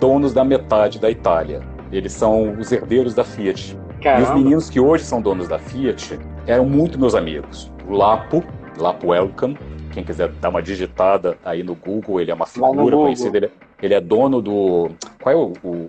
donos 0.00 0.32
da 0.32 0.44
metade 0.44 0.98
da 0.98 1.10
Itália. 1.10 1.60
Eles 1.92 2.12
são 2.12 2.52
os 2.58 2.70
herdeiros 2.70 3.14
da 3.14 3.24
Fiat. 3.24 3.76
Caramba. 4.02 4.20
E 4.20 4.24
os 4.24 4.42
meninos 4.42 4.70
que 4.70 4.80
hoje 4.80 5.04
são 5.04 5.20
donos 5.20 5.48
da 5.48 5.58
Fiat 5.58 6.18
eram 6.46 6.64
muito 6.64 6.98
meus 6.98 7.14
amigos. 7.14 7.72
O 7.86 7.92
Lapo, 7.92 8.42
Lapo 8.76 9.08
Welcome, 9.08 9.58
quem 9.92 10.04
quiser 10.04 10.28
dar 10.40 10.50
uma 10.50 10.62
digitada 10.62 11.36
aí 11.44 11.62
no 11.62 11.74
Google, 11.74 12.20
ele 12.20 12.30
é 12.30 12.34
uma 12.34 12.46
figura 12.46 12.96
conhecida. 12.96 13.36
Ele, 13.36 13.46
é, 13.46 13.50
ele, 13.82 13.94
é 13.94 14.00
dono 14.00 14.40
do. 14.40 14.90
Qual 15.20 15.34
é 15.34 15.36
o, 15.36 15.52
o, 15.64 15.88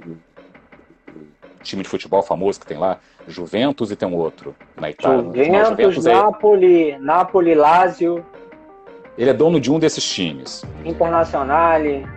time 1.63 1.83
de 1.83 1.89
futebol 1.89 2.21
famoso 2.21 2.59
que 2.59 2.65
tem 2.65 2.77
lá? 2.77 2.97
Juventus 3.27 3.91
e 3.91 3.95
tem 3.95 4.07
um 4.07 4.15
outro 4.15 4.55
na 4.79 4.89
Itália. 4.89 5.23
Juventus, 5.23 5.47
Não, 5.47 5.65
Juventus 5.65 6.05
é 6.05 6.13
Napoli, 6.13 6.91
é... 6.91 6.99
Napoli, 6.99 7.55
Lazio. 7.55 8.25
Ele 9.17 9.29
é 9.29 9.33
dono 9.33 9.59
de 9.59 9.71
um 9.71 9.77
desses 9.77 10.03
times. 10.03 10.63
Internazionale. 10.85 12.07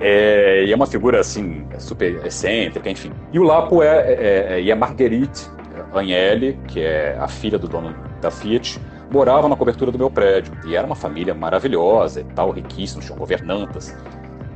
É, 0.00 0.64
e 0.64 0.72
é 0.72 0.76
uma 0.76 0.86
figura 0.86 1.20
assim, 1.20 1.66
super 1.78 2.24
excêntrica, 2.24 2.88
enfim. 2.88 3.12
E 3.32 3.38
o 3.38 3.42
Lapo 3.42 3.82
é, 3.82 3.86
é, 3.88 4.46
é, 4.50 4.60
e 4.62 4.70
a 4.70 4.76
Marguerite 4.76 5.50
Agnelli, 5.92 6.58
que 6.68 6.80
é 6.80 7.16
a 7.18 7.26
filha 7.26 7.58
do 7.58 7.66
dono 7.66 7.94
da 8.20 8.30
Fiat, 8.30 8.80
morava 9.10 9.48
na 9.48 9.56
cobertura 9.56 9.90
do 9.90 9.98
meu 9.98 10.10
prédio. 10.10 10.52
E 10.66 10.76
era 10.76 10.86
uma 10.86 10.94
família 10.94 11.34
maravilhosa 11.34 12.20
e 12.20 12.24
tal, 12.24 12.50
riquíssima, 12.50 13.02
tinham 13.02 13.18
governantas. 13.18 13.96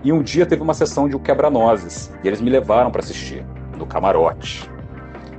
E 0.05 0.13
um 0.13 0.23
dia 0.23 0.47
teve 0.47 0.63
uma 0.63 0.75
sessão 0.75 1.09
de 1.09 1.17
O 1.17 1.21
Quebra-Nozes, 1.21 2.13
e 2.23 2.29
eles 2.29 2.41
me 2.41 2.51
levaram 2.51 2.91
para 2.91 3.01
assistir, 3.01 3.45
no 3.83 3.87
camarote. 3.87 4.71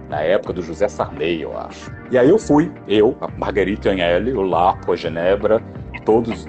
Na 0.10 0.22
época 0.22 0.54
do 0.54 0.62
José 0.62 0.88
Sarney, 0.88 1.42
eu 1.42 1.58
acho. 1.58 1.92
E 2.12 2.18
aí 2.18 2.30
eu 2.30 2.38
fui, 2.38 2.72
eu, 2.88 3.18
a 3.22 3.28
Margarita 3.30 3.90
Agnelli, 3.90 4.34
o 4.34 4.42
Lapo, 4.42 4.92
a 4.92 4.96
Genebra, 4.96 5.62
todos 6.06 6.46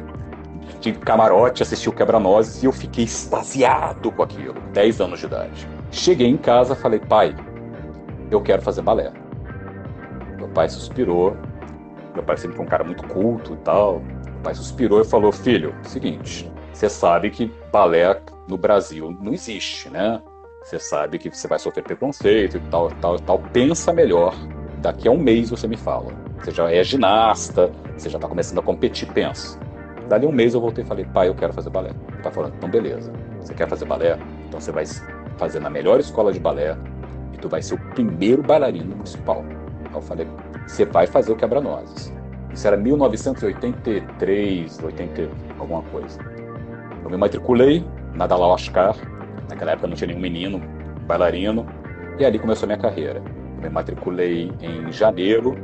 de 0.80 0.92
camarote, 0.92 1.62
assisti 1.62 1.88
o 1.88 1.92
Quebra-Nozes 1.92 2.62
e 2.62 2.66
eu 2.66 2.72
fiquei 2.72 3.04
extasiado 3.04 4.10
com 4.12 4.22
aquilo, 4.22 4.54
10 4.72 5.00
anos 5.00 5.20
de 5.20 5.26
idade. 5.26 5.68
Cheguei 5.90 6.28
em 6.28 6.36
casa, 6.36 6.74
falei, 6.74 6.98
pai, 7.00 7.34
eu 8.30 8.42
quero 8.42 8.60
fazer 8.60 8.82
balé. 8.82 9.10
Meu 10.36 10.48
pai 10.48 10.68
suspirou, 10.68 11.36
meu 12.12 12.22
pai 12.22 12.36
sempre 12.36 12.56
foi 12.56 12.66
um 12.66 12.68
cara 12.68 12.84
muito 12.84 13.06
culto 13.06 13.54
e 13.54 13.56
tal. 13.58 14.00
Meu 14.00 14.42
pai 14.42 14.54
suspirou 14.54 15.00
e 15.00 15.04
falou: 15.04 15.32
Filho, 15.32 15.74
seguinte, 15.82 16.50
você 16.72 16.88
sabe 16.88 17.30
que 17.30 17.50
balé 17.72 18.20
no 18.46 18.58
Brasil 18.58 19.16
não 19.20 19.32
existe, 19.32 19.88
né? 19.88 20.20
Você 20.64 20.78
sabe 20.78 21.18
que 21.18 21.28
você 21.28 21.46
vai 21.46 21.58
sofrer 21.58 21.84
preconceito 21.84 22.56
e 22.56 22.60
tal, 22.70 22.90
tal, 22.92 23.18
tal. 23.18 23.38
Pensa 23.38 23.92
melhor. 23.92 24.34
Daqui 24.78 25.06
a 25.06 25.10
um 25.10 25.18
mês 25.18 25.50
você 25.50 25.68
me 25.68 25.76
fala. 25.76 26.10
Você 26.38 26.52
já 26.52 26.72
é 26.72 26.82
ginasta, 26.82 27.70
você 27.94 28.08
já 28.08 28.16
está 28.16 28.26
começando 28.26 28.60
a 28.60 28.62
competir, 28.62 29.06
pensa. 29.12 29.60
Dali 30.08 30.26
um 30.26 30.32
mês 30.32 30.54
eu 30.54 30.62
voltei 30.62 30.82
e 30.82 30.86
falei, 30.86 31.04
pai, 31.04 31.28
eu 31.28 31.34
quero 31.34 31.52
fazer 31.52 31.68
balé. 31.68 31.90
Ele 31.90 32.22
tá 32.22 32.30
falando, 32.30 32.54
então 32.56 32.70
beleza. 32.70 33.12
Você 33.40 33.52
quer 33.52 33.68
fazer 33.68 33.84
balé? 33.84 34.18
Então 34.48 34.58
você 34.58 34.72
vai 34.72 34.86
fazer 35.36 35.60
na 35.60 35.68
melhor 35.68 36.00
escola 36.00 36.32
de 36.32 36.40
balé 36.40 36.74
e 37.34 37.36
tu 37.36 37.46
vai 37.46 37.60
ser 37.60 37.74
o 37.74 37.78
primeiro 37.92 38.42
bailarino 38.42 38.96
municipal. 38.96 39.44
Aí 39.84 39.94
eu 39.94 40.00
falei, 40.00 40.26
você 40.66 40.86
vai 40.86 41.06
fazer 41.06 41.30
o 41.30 41.36
quebra-nozes. 41.36 42.10
Isso 42.50 42.66
era 42.66 42.78
1983, 42.78 44.82
80, 44.82 45.28
alguma 45.58 45.82
coisa. 45.82 46.18
Eu 47.02 47.10
me 47.10 47.18
matriculei 47.18 47.84
na 48.14 48.26
Dalal 48.26 48.54
Ascar, 48.54 48.96
naquela 49.48 49.72
época 49.72 49.86
não 49.86 49.94
tinha 49.94 50.08
nenhum 50.08 50.20
menino 50.20 50.60
bailarino, 51.06 51.66
e 52.18 52.24
ali 52.24 52.38
começou 52.38 52.66
a 52.66 52.68
minha 52.68 52.78
carreira. 52.78 53.22
Eu 53.56 53.62
me 53.62 53.68
matriculei 53.68 54.50
em 54.60 54.92
janeiro. 54.92 55.56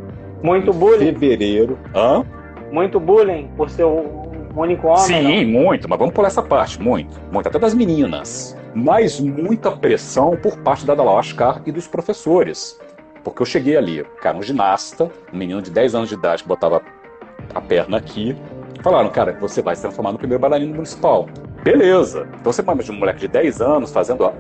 Muito 0.43 0.73
bullying? 0.73 1.13
Fevereiro. 1.13 1.79
Hã? 1.95 2.25
Muito 2.73 2.99
bullying 2.99 3.49
por 3.57 3.69
ser 3.71 3.85
o 3.85 4.31
único 4.55 4.89
homem? 4.89 5.03
Sim, 5.03 5.45
não? 5.45 5.61
muito, 5.61 5.89
mas 5.89 5.99
vamos 5.99 6.15
pular 6.15 6.29
essa 6.29 6.43
parte, 6.43 6.81
muito. 6.81 7.21
Muito, 7.33 7.47
até 7.49 7.59
das 7.59 7.75
meninas. 7.75 8.57
Mas 8.75 9.21
muita 9.21 9.71
pressão 9.73 10.37
por 10.37 10.57
parte 10.59 10.87
da 10.87 10.95
Dalal 10.95 11.19
Ascar 11.19 11.63
e 11.67 11.73
dos 11.73 11.87
professores. 11.87 12.79
Porque 13.23 13.43
eu 13.43 13.47
cheguei 13.47 13.77
ali, 13.77 14.05
cara, 14.23 14.37
um 14.37 14.43
ginasta, 14.43 15.11
um 15.33 15.37
menino 15.37 15.61
de 15.61 15.71
10 15.71 15.95
anos 15.95 16.09
de 16.09 16.15
idade 16.15 16.43
que 16.43 16.49
botava 16.49 16.81
a 17.55 17.61
perna 17.61 17.99
aqui. 17.99 18.37
Falaram, 18.83 19.11
cara, 19.11 19.37
você 19.39 19.61
vai 19.61 19.77
se 19.77 19.83
transformar 19.83 20.13
no 20.13 20.19
primeiro 20.19 20.41
bailarino 20.41 20.75
municipal. 20.75 21.27
Beleza. 21.63 22.27
Então 22.41 22.53
você 22.53 22.63
imagina 22.63 22.97
um 22.97 23.01
moleque 23.01 23.21
de 23.21 23.29
10 23.29 23.61
anos 23.61 23.93
fazendo, 23.93 24.33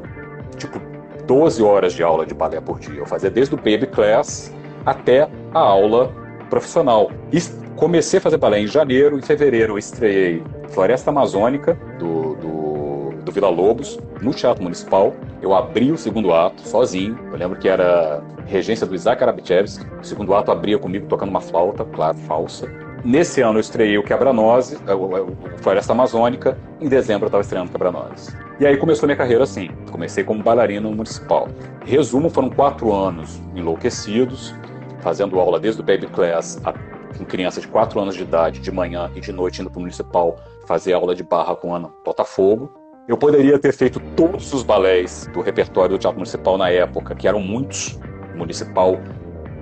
tipo, 0.57 0.81
12 1.27 1.62
horas 1.62 1.93
de 1.93 2.03
aula 2.03 2.25
de 2.27 2.35
balé 2.35 2.61
por 2.61 2.79
dia. 2.79 2.99
Eu 2.99 3.07
fazia 3.07 3.31
desde 3.31 3.55
o 3.55 3.57
baby 3.57 3.87
class 3.87 4.53
até 4.85 5.29
a 5.55 5.59
aula 5.59 6.12
profissional. 6.49 7.11
E 7.33 7.39
comecei 7.77 8.19
a 8.19 8.21
fazer 8.21 8.37
balé 8.37 8.61
em 8.61 8.67
janeiro, 8.67 9.19
em 9.19 9.23
fevereiro 9.23 9.75
eu 9.75 9.79
estreiei 9.79 10.43
Floresta 10.71 11.11
Amazônica, 11.11 11.79
do, 11.99 12.35
do, 12.37 13.23
do 13.23 13.33
Vila 13.33 13.49
Lobos, 13.49 13.99
no 14.21 14.33
Teatro 14.33 14.62
Municipal. 14.62 15.15
Eu 15.41 15.55
abri 15.55 15.93
o 15.93 15.99
segundo 15.99 16.33
ato 16.33 16.62
sozinho. 16.62 17.19
Eu 17.31 17.39
lembro 17.39 17.59
que 17.59 17.69
era 17.69 18.23
regência 18.47 18.87
do 18.87 18.95
Isaac 18.95 19.23
Arabichevski. 19.23 19.87
O 20.00 20.05
segundo 20.05 20.35
ato 20.35 20.50
abria 20.50 20.79
comigo 20.79 21.07
tocando 21.07 21.31
uma 21.31 21.41
flauta, 21.41 21.85
claro, 21.85 22.17
falsa. 22.19 22.69
Nesse 23.04 23.40
ano 23.40 23.57
eu 23.57 23.61
estreiei 23.61 23.97
o 23.97 24.02
Quebra-Nozes, 24.02 24.78
é, 24.87 24.95
o, 24.95 25.04
o 25.04 25.37
Floresta 25.59 25.92
Amazônica. 25.92 26.59
Em 26.80 26.88
dezembro 26.88 27.25
eu 27.25 27.28
estava 27.28 27.40
estreando 27.40 27.71
Quebra-Nozes. 27.71 28.37
E 28.59 28.66
aí 28.66 28.76
começou 28.76 29.07
minha 29.07 29.16
carreira 29.16 29.45
assim. 29.45 29.71
Comecei 29.90 30.23
como 30.23 30.42
bailarino 30.42 30.90
municipal. 30.90 31.49
Resumo, 31.85 32.28
foram 32.28 32.50
quatro 32.50 32.92
anos 32.92 33.40
enlouquecidos, 33.54 34.54
fazendo 35.00 35.40
aula 35.40 35.59
desde 35.59 35.80
o 35.80 35.85
baby 35.85 36.09
class 36.09 36.61
a, 36.62 36.75
com 37.16 37.25
crianças 37.25 37.62
de 37.62 37.69
quatro 37.69 37.99
anos 37.99 38.14
de 38.14 38.23
idade, 38.23 38.61
de 38.61 38.71
manhã 38.71 39.11
e 39.14 39.21
de 39.21 39.33
noite 39.33 39.62
indo 39.62 39.71
para 39.71 39.78
o 39.78 39.80
municipal 39.80 40.37
fazer 40.66 40.92
aula 40.92 41.14
de 41.14 41.23
barra 41.23 41.57
com 41.57 41.75
Ana 41.75 41.90
Botafogo. 42.04 42.71
Eu 43.09 43.16
poderia 43.16 43.59
ter 43.59 43.73
feito 43.73 43.99
todos 44.14 44.52
os 44.52 44.62
balés 44.62 45.28
do 45.33 45.40
repertório 45.40 45.97
do 45.97 45.99
Teatro 45.99 46.19
Municipal 46.19 46.59
na 46.59 46.71
época, 46.71 47.14
que 47.14 47.26
eram 47.26 47.40
muitos. 47.40 47.99
O 48.35 48.38
municipal 48.38 49.00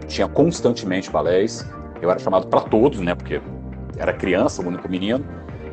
tinha 0.09 0.27
constantemente 0.27 1.09
balés. 1.09 1.65
Eu 2.01 2.11
era 2.11 2.19
chamado 2.19 2.47
para 2.47 2.61
todos, 2.61 3.01
né? 3.01 3.15
Porque 3.15 3.41
era 3.97 4.13
criança, 4.13 4.63
o 4.63 4.67
único 4.67 4.89
menino. 4.89 5.25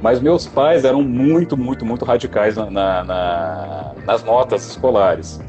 Mas 0.02 0.20
meus 0.20 0.46
pais 0.46 0.84
eram 0.84 1.02
muito, 1.02 1.58
muito, 1.58 1.86
muito 1.86 2.06
radicais 2.06 2.56
na, 2.58 2.70
na, 2.70 3.04
na, 3.04 3.96
nas 4.06 4.24
notas 4.24 4.68
escolares. 4.70 5.40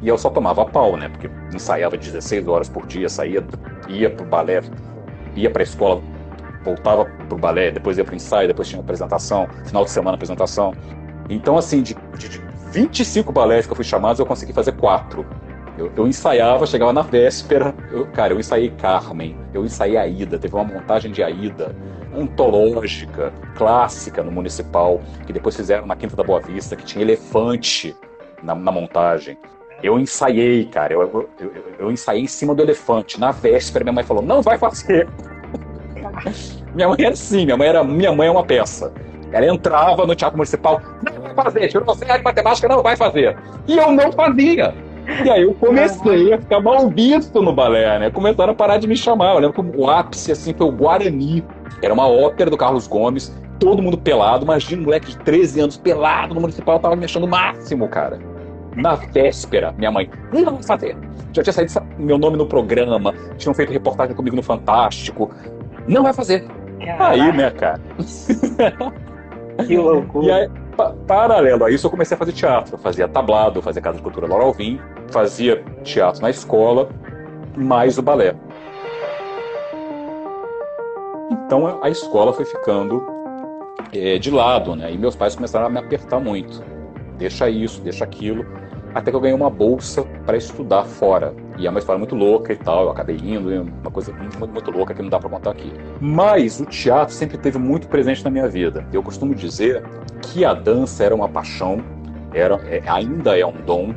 E 0.00 0.08
eu 0.08 0.16
só 0.16 0.30
tomava 0.30 0.64
pau, 0.64 0.96
né? 0.96 1.08
Porque 1.08 1.28
ensaiava 1.52 1.96
16 1.96 2.46
horas 2.46 2.68
por 2.68 2.86
dia, 2.86 3.08
saía, 3.08 3.44
ia 3.88 4.08
pro 4.08 4.24
balé, 4.24 4.62
ia 5.34 5.50
pra 5.50 5.62
escola, 5.62 6.00
voltava 6.64 7.04
pro 7.28 7.36
balé, 7.36 7.70
depois 7.70 7.98
ia 7.98 8.04
pro 8.04 8.14
ensaio, 8.14 8.46
depois 8.46 8.68
tinha 8.68 8.80
apresentação, 8.80 9.48
final 9.64 9.84
de 9.84 9.90
semana 9.90 10.14
apresentação. 10.14 10.72
Então, 11.28 11.58
assim, 11.58 11.82
de, 11.82 11.94
de 12.16 12.40
25 12.70 13.32
balés 13.32 13.66
que 13.66 13.72
eu 13.72 13.76
fui 13.76 13.84
chamado, 13.84 14.20
eu 14.20 14.26
consegui 14.26 14.52
fazer 14.52 14.72
quatro. 14.72 15.26
Eu, 15.78 15.92
eu, 15.96 16.08
ensaiava, 16.08 16.66
chegava 16.66 16.92
na 16.92 17.02
véspera, 17.02 17.72
eu, 17.92 18.04
cara, 18.06 18.32
eu 18.32 18.40
ensaiei 18.40 18.68
Carmen, 18.70 19.36
eu 19.54 19.64
ensaiei 19.64 19.96
Aida, 19.96 20.36
teve 20.36 20.52
uma 20.54 20.64
montagem 20.64 21.12
de 21.12 21.22
Aida, 21.22 21.74
ontológica, 22.12 23.32
clássica 23.54 24.22
no 24.24 24.32
Municipal, 24.32 25.00
que 25.24 25.32
depois 25.32 25.54
fizeram 25.54 25.86
na 25.86 25.94
Quinta 25.94 26.16
da 26.16 26.24
Boa 26.24 26.40
Vista, 26.40 26.74
que 26.74 26.84
tinha 26.84 27.04
elefante 27.04 27.94
na, 28.42 28.56
na 28.56 28.72
montagem. 28.72 29.38
Eu 29.80 30.00
ensaiei, 30.00 30.64
cara, 30.64 30.94
eu, 30.94 31.30
eu, 31.38 31.52
eu, 31.78 31.92
ensaiei 31.92 32.24
em 32.24 32.26
cima 32.26 32.52
do 32.52 32.62
elefante. 32.62 33.20
Na 33.20 33.30
véspera, 33.30 33.84
minha 33.84 33.92
mãe 33.92 34.02
falou: 34.02 34.24
não 34.24 34.42
vai 34.42 34.58
fazer. 34.58 35.08
minha 36.74 36.88
mãe 36.88 36.96
era 36.98 37.12
assim, 37.12 37.44
minha 37.44 37.56
mãe 37.56 37.68
era 37.68 37.84
minha 37.84 38.12
mãe 38.12 38.26
é 38.26 38.30
uma 38.30 38.44
peça. 38.44 38.92
Ela 39.30 39.46
entrava 39.46 40.04
no 40.04 40.14
teatro 40.16 40.36
municipal, 40.36 40.80
não 41.04 41.22
vai 41.22 41.34
fazer, 41.34 41.68
tirou 41.68 41.94
zero 41.94 42.18
de 42.18 42.24
matemática, 42.24 42.66
não 42.66 42.82
vai 42.82 42.96
fazer. 42.96 43.36
E 43.68 43.76
eu 43.76 43.92
não 43.92 44.10
fazia. 44.10 44.74
E 45.24 45.30
aí 45.30 45.42
eu 45.42 45.54
comecei 45.54 46.32
a 46.32 46.38
ficar 46.38 46.60
mal 46.60 46.88
visto 46.90 47.42
no 47.42 47.52
balé, 47.52 47.98
né? 47.98 48.10
Começaram 48.10 48.52
a 48.52 48.54
parar 48.54 48.78
de 48.78 48.86
me 48.86 48.96
chamar. 48.96 49.34
Eu 49.34 49.38
lembro 49.40 49.62
que 49.62 49.78
o 49.78 49.88
ápice, 49.88 50.30
assim, 50.30 50.52
foi 50.52 50.66
o 50.66 50.72
Guarani. 50.72 51.42
Era 51.82 51.94
uma 51.94 52.06
ópera 52.06 52.50
do 52.50 52.56
Carlos 52.56 52.86
Gomes, 52.86 53.34
todo 53.58 53.82
mundo 53.82 53.96
pelado. 53.96 54.44
Imagina 54.44 54.82
um 54.82 54.84
moleque 54.84 55.08
de 55.08 55.18
13 55.18 55.60
anos 55.60 55.76
pelado 55.76 56.34
no 56.34 56.40
municipal, 56.40 56.76
eu 56.76 56.80
tava 56.80 56.96
me 56.96 57.04
achando 57.04 57.24
o 57.24 57.28
máximo, 57.28 57.88
cara. 57.88 58.18
Na 58.76 58.94
véspera, 58.94 59.74
minha 59.76 59.90
mãe, 59.90 60.10
não 60.32 60.44
vai 60.44 60.62
fazer. 60.62 60.96
Já 61.32 61.42
tinha 61.42 61.52
saído 61.52 61.72
meu 61.98 62.18
nome 62.18 62.36
no 62.36 62.46
programa, 62.46 63.14
tinham 63.36 63.54
feito 63.54 63.72
reportagem 63.72 64.14
comigo 64.14 64.36
no 64.36 64.42
Fantástico. 64.42 65.30
Não 65.86 66.02
vai 66.02 66.12
fazer. 66.12 66.46
Caraca. 66.78 67.08
Aí, 67.08 67.32
né, 67.32 67.50
cara? 67.50 67.80
Que 69.66 69.76
loucura. 69.76 70.26
E 70.26 70.30
aí, 70.30 70.48
pa 70.78 70.94
paralelo 71.08 71.64
a 71.64 71.70
isso, 71.70 71.88
eu 71.88 71.90
comecei 71.90 72.14
a 72.14 72.18
fazer 72.18 72.32
teatro. 72.32 72.76
Eu 72.76 72.78
fazia 72.78 73.08
tablado, 73.08 73.60
fazia 73.60 73.82
Casa 73.82 73.96
de 73.96 74.02
Cultura 74.02 74.28
Laura 74.28 74.44
Alvim, 74.44 74.80
fazia 75.10 75.62
teatro 75.82 76.22
na 76.22 76.30
escola, 76.30 76.88
mais 77.56 77.98
o 77.98 78.02
balé. 78.02 78.36
Então 81.30 81.82
a 81.82 81.90
escola 81.90 82.32
foi 82.32 82.44
ficando 82.44 83.04
é, 83.92 84.18
de 84.18 84.30
lado, 84.30 84.76
né? 84.76 84.92
E 84.92 84.96
meus 84.96 85.16
pais 85.16 85.34
começaram 85.34 85.66
a 85.66 85.70
me 85.70 85.78
apertar 85.78 86.20
muito. 86.20 86.62
Deixa 87.16 87.50
isso, 87.50 87.80
deixa 87.80 88.04
aquilo. 88.04 88.46
Até 88.98 89.12
que 89.12 89.16
eu 89.16 89.20
ganhei 89.20 89.36
uma 89.36 89.48
bolsa 89.48 90.02
para 90.26 90.36
estudar 90.36 90.82
fora. 90.82 91.32
E 91.56 91.68
é 91.68 91.70
uma 91.70 91.78
história 91.78 92.00
muito 92.00 92.16
louca 92.16 92.52
e 92.52 92.56
tal. 92.56 92.82
Eu 92.82 92.90
acabei 92.90 93.14
indo, 93.14 93.62
uma 93.80 93.92
coisa 93.92 94.12
muito, 94.12 94.36
muito, 94.36 94.70
louca 94.72 94.92
que 94.92 95.00
não 95.00 95.08
dá 95.08 95.20
para 95.20 95.30
contar 95.30 95.52
aqui. 95.52 95.72
Mas 96.00 96.58
o 96.58 96.66
teatro 96.66 97.14
sempre 97.14 97.38
teve 97.38 97.58
muito 97.58 97.86
presente 97.86 98.24
na 98.24 98.30
minha 98.30 98.48
vida. 98.48 98.84
Eu 98.92 99.00
costumo 99.00 99.36
dizer 99.36 99.84
que 100.20 100.44
a 100.44 100.52
dança 100.52 101.04
era 101.04 101.14
uma 101.14 101.28
paixão, 101.28 101.78
era, 102.34 102.56
é, 102.66 102.82
ainda 102.88 103.38
é 103.38 103.46
um 103.46 103.52
dom, 103.52 103.94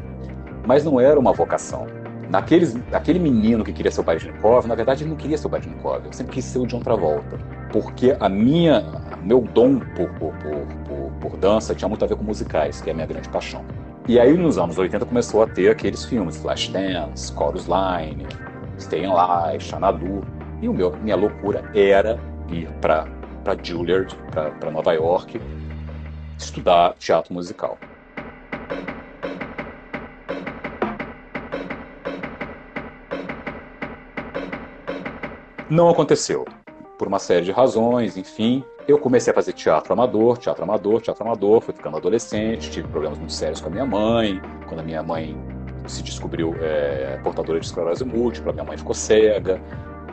mas 0.67 0.83
não 0.83 0.99
era 0.99 1.19
uma 1.19 1.33
vocação. 1.33 1.87
Naqueles, 2.29 2.77
aquele 2.93 3.17
menino 3.17 3.63
que 3.63 3.73
queria 3.73 3.89
ser 3.89 4.01
o 4.01 4.03
Baryshnikov, 4.03 4.67
na 4.67 4.75
verdade 4.75 5.03
ele 5.03 5.09
não 5.09 5.17
queria 5.17 5.35
ser 5.35 5.47
o 5.47 5.49
Baryshnikov, 5.49 6.05
eu 6.05 6.13
sempre 6.13 6.33
quis 6.33 6.45
ser 6.45 6.59
o 6.59 6.67
John 6.67 6.79
Travolta. 6.79 7.39
Porque 7.73 8.15
a 8.19 8.29
minha, 8.29 8.85
meu 9.23 9.41
dom 9.41 9.79
por, 9.79 10.07
por, 10.11 10.31
por, 10.35 11.11
por, 11.19 11.37
dança 11.37 11.73
tinha 11.73 11.89
muito 11.89 12.05
a 12.05 12.07
ver 12.07 12.15
com 12.15 12.23
musicais, 12.23 12.81
que 12.81 12.89
é 12.91 12.93
a 12.93 12.95
minha 12.95 13.07
grande 13.07 13.27
paixão. 13.29 13.65
E 14.07 14.19
aí 14.19 14.33
nos 14.33 14.57
anos 14.57 14.77
80 14.77 15.05
começou 15.05 15.43
a 15.43 15.47
ter 15.47 15.69
aqueles 15.69 16.03
filmes, 16.03 16.35
Flashdance, 16.37 17.31
Chorus 17.33 17.67
Line, 17.67 18.25
Stay 18.79 19.05
in 19.05 19.09
Life, 19.09 19.65
Xanadu. 19.65 20.23
E 20.59 20.67
o 20.67 20.73
meu, 20.73 20.91
minha 20.97 21.15
loucura 21.15 21.63
era 21.75 22.19
ir 22.49 22.67
para 22.81 23.07
Juilliard, 23.61 24.15
para 24.31 24.71
Nova 24.71 24.93
York, 24.93 25.39
estudar 26.37 26.95
teatro 26.95 27.33
musical. 27.33 27.77
Não 35.69 35.87
aconteceu. 35.87 36.43
Por 36.97 37.07
uma 37.07 37.19
série 37.19 37.45
de 37.45 37.51
razões, 37.51 38.17
enfim. 38.17 38.63
Eu 38.87 38.97
comecei 38.97 39.31
a 39.31 39.33
fazer 39.33 39.53
teatro 39.53 39.93
amador, 39.93 40.37
teatro 40.37 40.63
amador, 40.63 41.01
teatro 41.01 41.23
amador, 41.23 41.61
fui 41.61 41.73
ficando 41.73 41.97
adolescente, 41.97 42.71
tive 42.71 42.87
problemas 42.87 43.17
muito 43.19 43.31
sérios 43.31 43.61
com 43.61 43.67
a 43.67 43.71
minha 43.71 43.85
mãe. 43.85 44.41
Quando 44.67 44.79
a 44.79 44.83
minha 44.83 45.03
mãe 45.03 45.37
se 45.87 46.01
descobriu 46.01 46.55
é, 46.59 47.19
portadora 47.23 47.59
de 47.59 47.65
esclerose 47.65 48.03
múltipla, 48.03 48.51
minha 48.51 48.65
mãe 48.65 48.77
ficou 48.77 48.95
cega. 48.95 49.61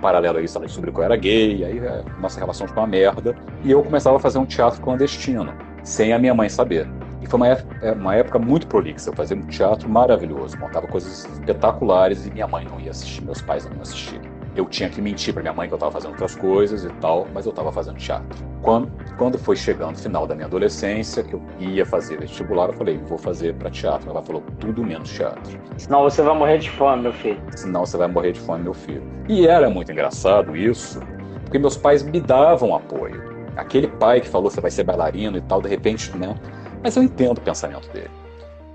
Paralelo 0.02 0.38
a 0.38 0.42
isso, 0.42 0.56
ela 0.56 0.66
descobriu 0.66 0.92
que 0.92 1.00
eu 1.00 1.04
era 1.04 1.16
gay, 1.16 1.64
aí 1.64 1.78
é, 1.78 2.04
nossa 2.20 2.38
relação 2.38 2.68
ficou 2.68 2.82
uma 2.82 2.88
merda. 2.88 3.34
E 3.64 3.70
eu 3.70 3.82
começava 3.82 4.16
a 4.16 4.20
fazer 4.20 4.38
um 4.38 4.46
teatro 4.46 4.80
clandestino, 4.80 5.52
sem 5.82 6.12
a 6.12 6.18
minha 6.18 6.34
mãe 6.34 6.48
saber. 6.48 6.86
E 7.22 7.26
foi 7.26 7.38
uma, 7.38 7.48
é, 7.48 7.92
uma 7.92 8.14
época 8.14 8.38
muito 8.38 8.66
prolixa. 8.66 9.10
Eu 9.10 9.14
fazia 9.14 9.36
um 9.36 9.46
teatro 9.46 9.88
maravilhoso, 9.88 10.58
montava 10.58 10.86
coisas 10.86 11.24
espetaculares 11.24 12.26
e 12.26 12.30
minha 12.30 12.46
mãe 12.46 12.66
não 12.70 12.78
ia 12.78 12.90
assistir, 12.90 13.24
meus 13.24 13.40
pais 13.40 13.64
não 13.64 13.72
iam 13.72 13.82
assistir 13.82 14.20
eu 14.58 14.66
tinha 14.66 14.88
que 14.90 15.00
mentir 15.00 15.32
para 15.32 15.42
minha 15.42 15.54
mãe 15.54 15.68
que 15.68 15.74
eu 15.74 15.76
estava 15.76 15.92
fazendo 15.92 16.10
outras 16.10 16.34
coisas 16.34 16.84
e 16.84 16.88
tal, 16.94 17.28
mas 17.32 17.46
eu 17.46 17.50
estava 17.50 17.70
fazendo 17.70 17.96
teatro. 17.96 18.44
Quando, 18.60 18.90
quando 19.16 19.38
foi 19.38 19.54
chegando 19.54 19.94
o 19.94 19.98
final 19.98 20.26
da 20.26 20.34
minha 20.34 20.46
adolescência, 20.46 21.22
que 21.22 21.34
eu 21.34 21.42
ia 21.60 21.86
fazer 21.86 22.18
vestibular, 22.18 22.68
eu 22.68 22.72
falei, 22.72 22.98
vou 22.98 23.18
fazer 23.18 23.54
para 23.54 23.70
teatro. 23.70 24.10
Ela 24.10 24.20
falou, 24.20 24.42
tudo 24.58 24.84
menos 24.84 25.10
teatro. 25.10 25.60
Senão 25.76 26.02
você 26.02 26.22
vai 26.22 26.36
morrer 26.36 26.58
de 26.58 26.70
fome, 26.70 27.02
meu 27.02 27.12
filho. 27.12 27.40
Senão 27.56 27.86
você 27.86 27.96
vai 27.96 28.08
morrer 28.08 28.32
de 28.32 28.40
fome, 28.40 28.64
meu 28.64 28.74
filho. 28.74 29.02
E 29.28 29.46
era 29.46 29.70
muito 29.70 29.92
engraçado 29.92 30.56
isso, 30.56 31.00
porque 31.44 31.58
meus 31.58 31.76
pais 31.76 32.02
me 32.02 32.20
davam 32.20 32.74
apoio. 32.74 33.22
Aquele 33.56 33.86
pai 33.86 34.20
que 34.20 34.28
falou, 34.28 34.50
você 34.50 34.60
vai 34.60 34.72
ser 34.72 34.82
bailarino 34.82 35.36
e 35.36 35.40
tal, 35.42 35.62
de 35.62 35.68
repente, 35.68 36.16
não. 36.16 36.34
Mas 36.82 36.96
eu 36.96 37.02
entendo 37.02 37.38
o 37.38 37.40
pensamento 37.40 37.88
dele. 37.92 38.10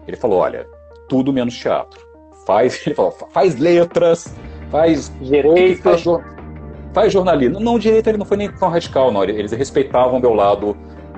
Ele 0.07 0.15
falou, 0.15 0.39
olha, 0.39 0.65
tudo 1.09 1.33
menos 1.33 1.57
teatro. 1.57 1.99
Faz, 2.45 2.81
ele 2.87 2.95
falou, 2.95 3.11
faz 3.11 3.57
letras, 3.57 4.33
faz 4.73 5.11
direito. 5.21 5.83
Faz, 5.83 6.03
faz, 6.91 7.13
jornalismo. 7.13 7.59
Não, 7.59 7.77
direito 7.77 8.07
ele 8.07 8.17
não 8.17 8.25
foi 8.25 8.37
nem 8.37 8.51
tão 8.51 8.69
radical, 8.69 9.11
não. 9.11 9.23
Eles 9.23 9.51
respeitavam 9.51 10.17
o 10.17 10.19
meu 10.19 10.33
lado 10.33 10.75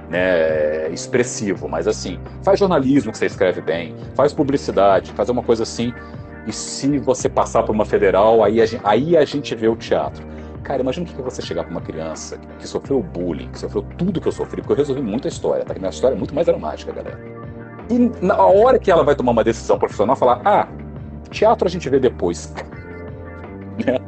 né, 0.10 0.89
expressivo, 0.89 1.70
mas 1.70 1.88
assim, 1.88 2.20
faz 2.44 2.60
jornalismo 2.60 3.13
que 3.13 3.18
você 3.18 3.28
escreve 3.28 3.62
bem, 3.62 3.96
faz 4.13 4.34
publicidade, 4.34 5.12
faz 5.13 5.30
uma 5.30 5.41
coisa 5.41 5.63
assim. 5.63 5.94
E 6.46 6.52
se 6.52 7.00
você 7.00 7.30
passar 7.30 7.63
por 7.63 7.74
uma 7.74 7.86
federal, 7.86 8.44
aí 8.44 8.62
a 8.62 8.65
gente, 8.65 8.82
aí 8.84 9.18
a 9.18 9.24
gente 9.24 9.56
vê 9.56 9.70
o 9.70 9.76
teatro. 9.76 10.24
Cara, 10.62 10.82
imagina 10.82 11.08
o 11.08 11.10
que 11.10 11.22
você 11.22 11.41
chegar 11.41 11.63
para 11.63 11.72
uma 11.72 11.82
criança 11.82 12.38
que 12.60 12.68
sofreu 12.68 13.02
bullying, 13.02 13.50
que 13.50 13.60
sofreu 13.60 13.84
tudo 13.98 14.20
que 14.20 14.28
eu 14.28 14.32
sofri, 14.32 14.62
porque 14.62 14.74
eu 14.74 14.78
resolvi 14.78 15.02
muita 15.02 15.28
história, 15.28 15.63
tá? 15.63 15.74
Minha 15.76 15.89
história 15.89 16.13
é 16.15 16.18
muito 16.18 16.36
mais 16.36 16.46
dramática, 16.46 16.91
galera. 16.91 17.20
E 17.89 18.12
na 18.24 18.38
hora 18.38 18.78
que 18.78 18.91
ela 18.91 19.04
vai 19.04 19.15
tomar 19.15 19.32
uma 19.32 19.44
decisão 19.44 19.78
profissional, 19.80 20.15
falar: 20.15 20.41
ah, 20.44 20.68
teatro 21.30 21.68
a 21.68 21.72
gente 21.72 21.88
vê 21.89 22.00
depois. 22.00 22.54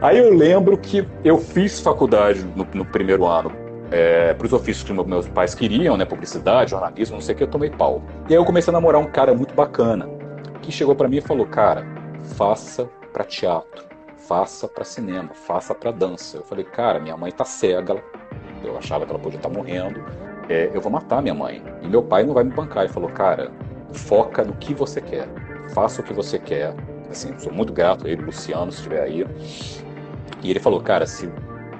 Aí 0.00 0.18
eu 0.18 0.32
lembro 0.32 0.76
que 0.76 1.06
eu 1.24 1.38
fiz 1.38 1.80
faculdade 1.80 2.44
no, 2.54 2.66
no 2.74 2.84
primeiro 2.84 3.24
ano 3.26 3.50
é, 3.90 4.34
para 4.34 4.46
os 4.46 4.52
ofícios 4.52 4.84
que 4.84 4.92
meus 4.92 5.28
pais 5.28 5.54
queriam, 5.54 5.96
né? 5.96 6.04
Publicidade, 6.04 6.70
jornalismo, 6.70 7.16
não 7.16 7.22
sei 7.22 7.34
o 7.34 7.38
que, 7.38 7.44
eu 7.44 7.48
tomei 7.48 7.70
pau. 7.70 8.02
E 8.28 8.32
aí 8.32 8.38
eu 8.38 8.44
comecei 8.44 8.70
a 8.70 8.72
namorar 8.72 9.00
um 9.00 9.06
cara 9.06 9.34
muito 9.34 9.54
bacana, 9.54 10.08
que 10.62 10.70
chegou 10.70 10.94
para 10.94 11.08
mim 11.08 11.16
e 11.16 11.20
falou: 11.20 11.46
Cara, 11.46 11.86
faça 12.36 12.88
para 13.12 13.24
teatro, 13.24 13.84
faça 14.16 14.68
para 14.68 14.84
cinema, 14.84 15.30
faça 15.32 15.74
para 15.74 15.90
dança. 15.90 16.38
Eu 16.38 16.42
falei: 16.42 16.64
Cara, 16.64 17.00
minha 17.00 17.16
mãe 17.16 17.30
tá 17.32 17.44
cega, 17.44 18.02
eu 18.62 18.76
achava 18.76 19.06
que 19.06 19.12
ela 19.12 19.20
podia 19.20 19.38
estar 19.38 19.48
tá 19.48 19.54
morrendo, 19.54 20.04
é, 20.48 20.70
eu 20.74 20.80
vou 20.80 20.90
matar 20.90 21.22
minha 21.22 21.34
mãe. 21.34 21.62
E 21.82 21.88
meu 21.88 22.02
pai 22.02 22.24
não 22.24 22.34
vai 22.34 22.44
me 22.44 22.50
bancar. 22.50 22.84
Ele 22.84 22.92
falou: 22.92 23.08
Cara, 23.10 23.50
foca 23.92 24.44
no 24.44 24.52
que 24.54 24.74
você 24.74 25.00
quer, 25.00 25.28
faça 25.72 26.00
o 26.00 26.04
que 26.04 26.12
você 26.12 26.38
quer, 26.38 26.74
Assim, 27.10 27.36
sou 27.38 27.52
muito 27.52 27.72
grato 27.72 28.06
a 28.06 28.10
ele, 28.10 28.22
Luciano, 28.22 28.70
se 28.70 28.78
estiver 28.78 29.02
aí. 29.02 29.26
E 30.42 30.50
ele 30.50 30.60
falou, 30.60 30.80
cara, 30.80 31.06
se 31.06 31.30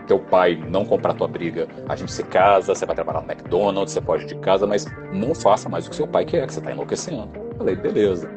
teu 0.06 0.18
pai 0.18 0.56
não 0.68 0.84
comprar 0.84 1.14
tua 1.14 1.28
briga, 1.28 1.66
a 1.88 1.96
gente 1.96 2.12
se 2.12 2.22
casa, 2.22 2.74
você 2.74 2.86
vai 2.86 2.94
trabalhar 2.94 3.20
no 3.20 3.30
McDonald's, 3.30 3.92
você 3.92 4.00
pode 4.00 4.24
ir 4.24 4.26
de 4.26 4.36
casa, 4.36 4.66
mas 4.66 4.86
não 5.12 5.34
faça 5.34 5.68
mais 5.68 5.86
o 5.86 5.90
que 5.90 5.96
seu 5.96 6.06
pai 6.06 6.24
quer, 6.24 6.46
que 6.46 6.54
você 6.54 6.60
tá 6.60 6.70
enlouquecendo. 6.70 7.28
Falei, 7.58 7.74
beleza. 7.74 8.30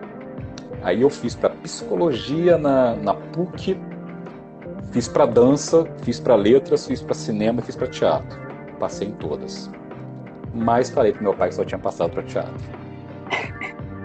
Aí 0.82 1.02
eu 1.02 1.10
fiz 1.10 1.36
para 1.36 1.49
psicologia 1.49 2.58
na, 2.58 2.95
na 2.95 3.13
PUC, 3.13 3.78
fiz 4.91 5.08
para 5.08 5.25
dança, 5.25 5.86
fiz 6.04 6.19
para 6.19 6.36
letras, 6.36 6.88
fiz 6.88 7.02
para 7.02 7.13
cinema, 7.13 7.62
fiz 7.62 7.75
para 7.75 7.88
teatro. 7.88 8.39
Passei 8.80 9.10
em 9.10 9.12
todas. 9.12 9.69
Mas 10.54 10.89
falei 10.89 11.12
pro 11.12 11.23
meu 11.23 11.34
pai 11.34 11.49
que 11.49 11.56
só 11.56 11.65
tinha 11.65 11.80
passado 11.80 12.12
para 12.12 12.23
teatro. 12.23 12.54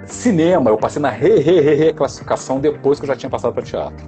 Cinema, 0.07 0.71
eu 0.71 0.77
passei 0.77 1.01
na 1.01 1.11
re-re-re-reclassificação 1.11 2.61
depois 2.61 2.99
que 2.99 3.05
eu 3.05 3.09
já 3.09 3.17
tinha 3.17 3.31
passado 3.31 3.53
para 3.53 3.63
teatro. 3.63 4.07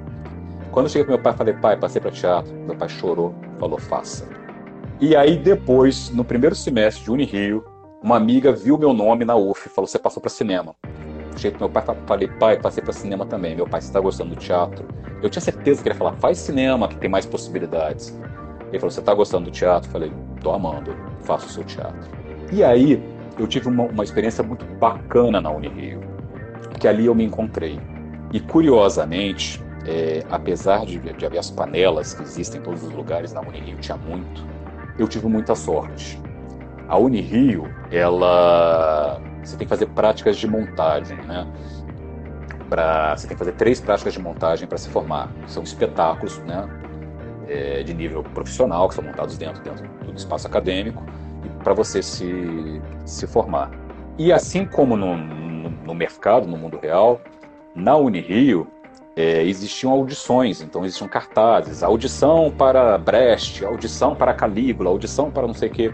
Quando 0.70 0.86
eu 0.86 0.90
cheguei 0.90 1.04
pro 1.04 1.14
meu 1.14 1.22
pai 1.22 1.32
falei, 1.32 1.54
pai, 1.54 1.76
passei 1.76 2.00
para 2.00 2.10
teatro. 2.10 2.52
Meu 2.54 2.76
pai 2.76 2.88
chorou, 2.88 3.34
falou, 3.58 3.78
faça. 3.78 4.28
E 5.00 5.16
aí 5.16 5.36
depois, 5.36 6.10
no 6.10 6.24
primeiro 6.24 6.54
semestre 6.54 7.04
de 7.04 7.10
Unirio, 7.10 7.64
uma 8.02 8.16
amiga 8.16 8.52
viu 8.52 8.76
meu 8.76 8.92
nome 8.92 9.24
na 9.24 9.34
UF, 9.34 9.68
falou, 9.70 9.86
você 9.86 9.98
passou 9.98 10.20
para 10.20 10.30
cinema. 10.30 10.74
Cheguei 11.36 11.52
pro 11.52 11.60
meu 11.60 11.70
pai 11.70 11.96
falei, 12.06 12.28
pai, 12.28 12.60
passei 12.60 12.82
para 12.82 12.92
cinema 12.92 13.24
também. 13.26 13.56
Meu 13.56 13.66
pai 13.66 13.80
está 13.80 14.00
gostando 14.00 14.34
do 14.34 14.36
teatro. 14.36 14.86
Eu 15.22 15.30
tinha 15.30 15.40
certeza 15.40 15.82
que 15.82 15.88
ele 15.88 15.94
ia 15.94 15.98
falar, 15.98 16.12
faz 16.12 16.38
cinema, 16.38 16.88
que 16.88 16.96
tem 16.96 17.08
mais 17.08 17.26
possibilidades. 17.26 18.18
Ele 18.68 18.78
falou, 18.78 18.90
você 18.90 19.00
está 19.00 19.14
gostando 19.14 19.46
do 19.46 19.50
teatro? 19.50 19.88
Eu 19.88 19.92
falei, 19.92 20.12
tô 20.42 20.50
amando, 20.50 20.94
faço 21.22 21.46
o 21.46 21.50
seu 21.50 21.64
teatro. 21.64 22.10
E 22.52 22.62
aí, 22.62 23.02
eu 23.38 23.46
tive 23.46 23.68
uma, 23.68 23.84
uma 23.84 24.04
experiência 24.04 24.42
muito 24.42 24.64
bacana 24.64 25.40
na 25.40 25.50
Unirio, 25.50 26.00
porque 26.70 26.88
ali 26.88 27.06
eu 27.06 27.14
me 27.14 27.24
encontrei. 27.24 27.78
E 28.32 28.40
curiosamente, 28.40 29.62
é, 29.86 30.24
apesar 30.30 30.84
de, 30.84 30.98
de 30.98 31.26
haver 31.26 31.38
as 31.38 31.50
panelas 31.50 32.14
que 32.14 32.22
existem 32.22 32.60
em 32.60 32.64
todos 32.64 32.82
os 32.82 32.92
lugares, 32.92 33.32
na 33.32 33.40
Unirio 33.40 33.78
tinha 33.78 33.96
muito, 33.96 34.44
eu 34.98 35.06
tive 35.06 35.26
muita 35.26 35.54
sorte. 35.54 36.20
A 36.88 36.96
Unirio, 36.96 37.64
ela. 37.90 39.20
Você 39.42 39.56
tem 39.56 39.66
que 39.66 39.68
fazer 39.68 39.86
práticas 39.86 40.36
de 40.36 40.48
montagem, 40.48 41.16
né? 41.18 41.46
Pra, 42.68 43.16
você 43.16 43.28
tem 43.28 43.36
que 43.36 43.38
fazer 43.38 43.52
três 43.52 43.80
práticas 43.80 44.12
de 44.12 44.20
montagem 44.20 44.66
para 44.66 44.78
se 44.78 44.88
formar. 44.88 45.30
São 45.46 45.62
espetáculos, 45.62 46.38
né? 46.38 46.68
É, 47.48 47.82
de 47.82 47.94
nível 47.94 48.24
profissional, 48.24 48.88
que 48.88 48.94
são 48.94 49.04
montados 49.04 49.38
dentro, 49.38 49.62
dentro 49.62 49.86
do 50.04 50.16
espaço 50.16 50.48
acadêmico 50.48 51.04
para 51.66 51.74
você 51.74 52.00
se, 52.00 52.80
se 53.04 53.26
formar. 53.26 53.72
E 54.16 54.32
assim 54.32 54.64
como 54.64 54.96
no, 54.96 55.16
no, 55.16 55.68
no 55.68 55.94
mercado, 55.96 56.46
no 56.46 56.56
mundo 56.56 56.78
real, 56.80 57.20
na 57.74 57.96
Unirio 57.96 58.68
é, 59.16 59.42
existiam 59.42 59.90
audições, 59.90 60.62
então 60.62 60.84
existiam 60.84 61.08
cartazes, 61.08 61.82
audição 61.82 62.52
para 62.56 62.96
Brecht, 62.96 63.64
audição 63.64 64.14
para 64.14 64.32
Calígula, 64.32 64.90
audição 64.90 65.28
para 65.28 65.44
não 65.44 65.54
sei 65.54 65.68
o 65.68 65.72
quê. 65.72 65.92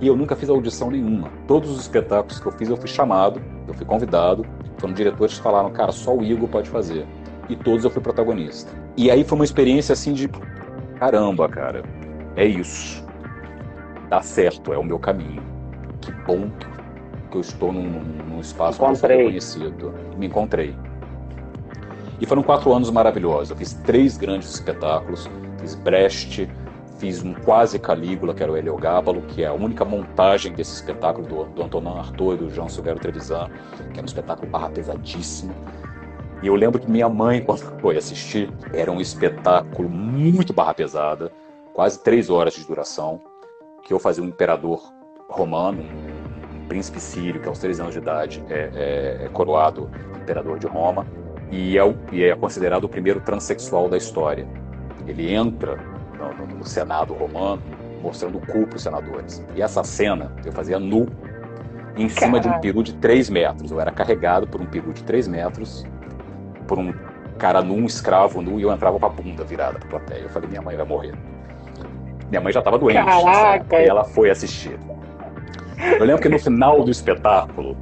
E 0.00 0.08
eu 0.08 0.16
nunca 0.16 0.34
fiz 0.34 0.48
audição 0.48 0.90
nenhuma. 0.90 1.30
Todos 1.46 1.70
os 1.70 1.80
espetáculos 1.82 2.40
que 2.40 2.46
eu 2.46 2.52
fiz, 2.52 2.68
eu 2.68 2.76
fui 2.76 2.88
chamado, 2.88 3.40
eu 3.68 3.74
fui 3.74 3.86
convidado. 3.86 4.44
Quando 4.80 4.96
diretores 4.96 5.38
falaram, 5.38 5.70
cara, 5.70 5.92
só 5.92 6.16
o 6.16 6.24
Igor 6.24 6.48
pode 6.48 6.68
fazer. 6.68 7.06
E 7.48 7.54
todos 7.54 7.84
eu 7.84 7.92
fui 7.92 8.02
protagonista. 8.02 8.72
E 8.96 9.08
aí 9.08 9.22
foi 9.22 9.38
uma 9.38 9.44
experiência 9.44 9.92
assim 9.92 10.12
de 10.12 10.28
caramba, 10.98 11.48
cara. 11.48 11.84
É 12.34 12.44
isso 12.44 13.08
dá 14.10 14.20
certo, 14.20 14.72
é 14.72 14.76
o 14.76 14.82
meu 14.82 14.98
caminho. 14.98 15.42
que 16.00 16.10
bom 16.12 16.50
que 17.30 17.36
eu 17.36 17.40
estou 17.40 17.72
num, 17.72 18.02
num 18.28 18.40
espaço 18.40 18.78
sou 18.78 19.08
reconhecido. 19.08 19.94
Me 20.18 20.26
encontrei. 20.26 20.74
E 22.20 22.26
foram 22.26 22.42
quatro 22.42 22.74
anos 22.74 22.90
maravilhosos. 22.90 23.50
Eu 23.50 23.56
fiz 23.56 23.72
três 23.72 24.16
grandes 24.16 24.52
espetáculos. 24.52 25.30
Fiz 25.60 25.76
Brecht, 25.76 26.50
fiz 26.98 27.22
um 27.22 27.32
quase 27.32 27.78
Calígula, 27.78 28.34
que 28.34 28.42
era 28.42 28.50
o 28.50 28.56
Heliogábalo, 28.56 29.22
que 29.22 29.44
é 29.44 29.46
a 29.46 29.52
única 29.52 29.84
montagem 29.84 30.52
desse 30.52 30.74
espetáculo 30.74 31.26
do, 31.26 31.44
do 31.44 31.62
Antonin 31.62 31.96
Artaud 31.96 32.34
e 32.34 32.46
do 32.46 32.50
João 32.50 32.68
Silvério 32.68 33.00
Trevisan, 33.00 33.48
que 33.94 34.00
é 34.00 34.02
um 34.02 34.06
espetáculo 34.06 34.50
barra 34.50 34.70
pesadíssimo. 34.70 35.54
E 36.42 36.48
eu 36.48 36.56
lembro 36.56 36.80
que 36.80 36.90
minha 36.90 37.08
mãe, 37.08 37.42
quando 37.46 37.60
foi 37.80 37.96
assistir, 37.96 38.52
era 38.74 38.90
um 38.90 39.00
espetáculo 39.00 39.88
muito 39.88 40.52
barra 40.52 40.74
pesada, 40.74 41.30
quase 41.72 42.02
três 42.02 42.28
horas 42.28 42.54
de 42.54 42.66
duração, 42.66 43.20
que 43.90 43.94
eu 43.94 43.98
fazia 43.98 44.22
um 44.22 44.28
imperador 44.28 44.80
romano, 45.28 45.82
um 45.82 46.68
príncipe 46.68 47.00
sírio, 47.00 47.40
que 47.40 47.48
aos 47.48 47.58
três 47.58 47.80
anos 47.80 47.92
de 47.92 47.98
idade 47.98 48.40
é, 48.48 48.70
é, 48.72 49.24
é 49.24 49.28
coroado 49.30 49.90
imperador 50.14 50.60
de 50.60 50.68
Roma, 50.68 51.04
e 51.50 51.76
é, 51.76 51.96
e 52.12 52.22
é, 52.22 52.36
considerado 52.36 52.84
o 52.84 52.88
primeiro 52.88 53.20
transexual 53.20 53.88
da 53.88 53.96
história. 53.96 54.46
Ele 55.08 55.34
entra 55.34 55.76
no, 56.16 56.46
no, 56.46 56.58
no 56.58 56.64
Senado 56.64 57.14
romano 57.14 57.60
mostrando 58.00 58.38
o 58.38 58.40
cu 58.40 58.64
para 58.64 58.76
os 58.76 58.82
senadores. 58.82 59.44
E 59.56 59.60
essa 59.60 59.82
cena 59.82 60.36
eu 60.44 60.52
fazia 60.52 60.78
nu, 60.78 61.08
em 61.96 62.08
cima 62.08 62.38
de 62.38 62.46
um 62.46 62.60
peru 62.60 62.84
de 62.84 62.94
3 62.94 63.28
metros. 63.28 63.72
Eu 63.72 63.80
era 63.80 63.90
carregado 63.90 64.46
por 64.46 64.60
um 64.60 64.66
peru 64.66 64.92
de 64.92 65.02
3 65.02 65.26
metros, 65.26 65.84
por 66.68 66.78
um 66.78 66.94
cara 67.36 67.60
nu, 67.60 67.74
um 67.74 67.86
escravo 67.86 68.40
nu, 68.40 68.60
e 68.60 68.62
eu 68.62 68.72
entrava 68.72 69.00
com 69.00 69.06
a 69.06 69.08
bunda 69.08 69.42
virada 69.42 69.80
para 69.80 69.88
a 69.88 69.90
plateia. 69.90 70.22
Eu 70.22 70.28
falei, 70.28 70.48
minha 70.48 70.62
mãe 70.62 70.76
vai 70.76 70.86
morrer. 70.86 71.12
Minha 72.30 72.40
mãe 72.40 72.52
já 72.52 72.60
estava 72.60 72.78
doente, 72.78 73.04
Caraca. 73.04 73.80
e 73.80 73.86
ela 73.86 74.04
foi 74.04 74.30
assistir. 74.30 74.78
Eu 75.98 76.04
lembro 76.04 76.22
que 76.22 76.28
no 76.28 76.38
final 76.38 76.84
do 76.84 76.90
espetáculo, 76.90 77.76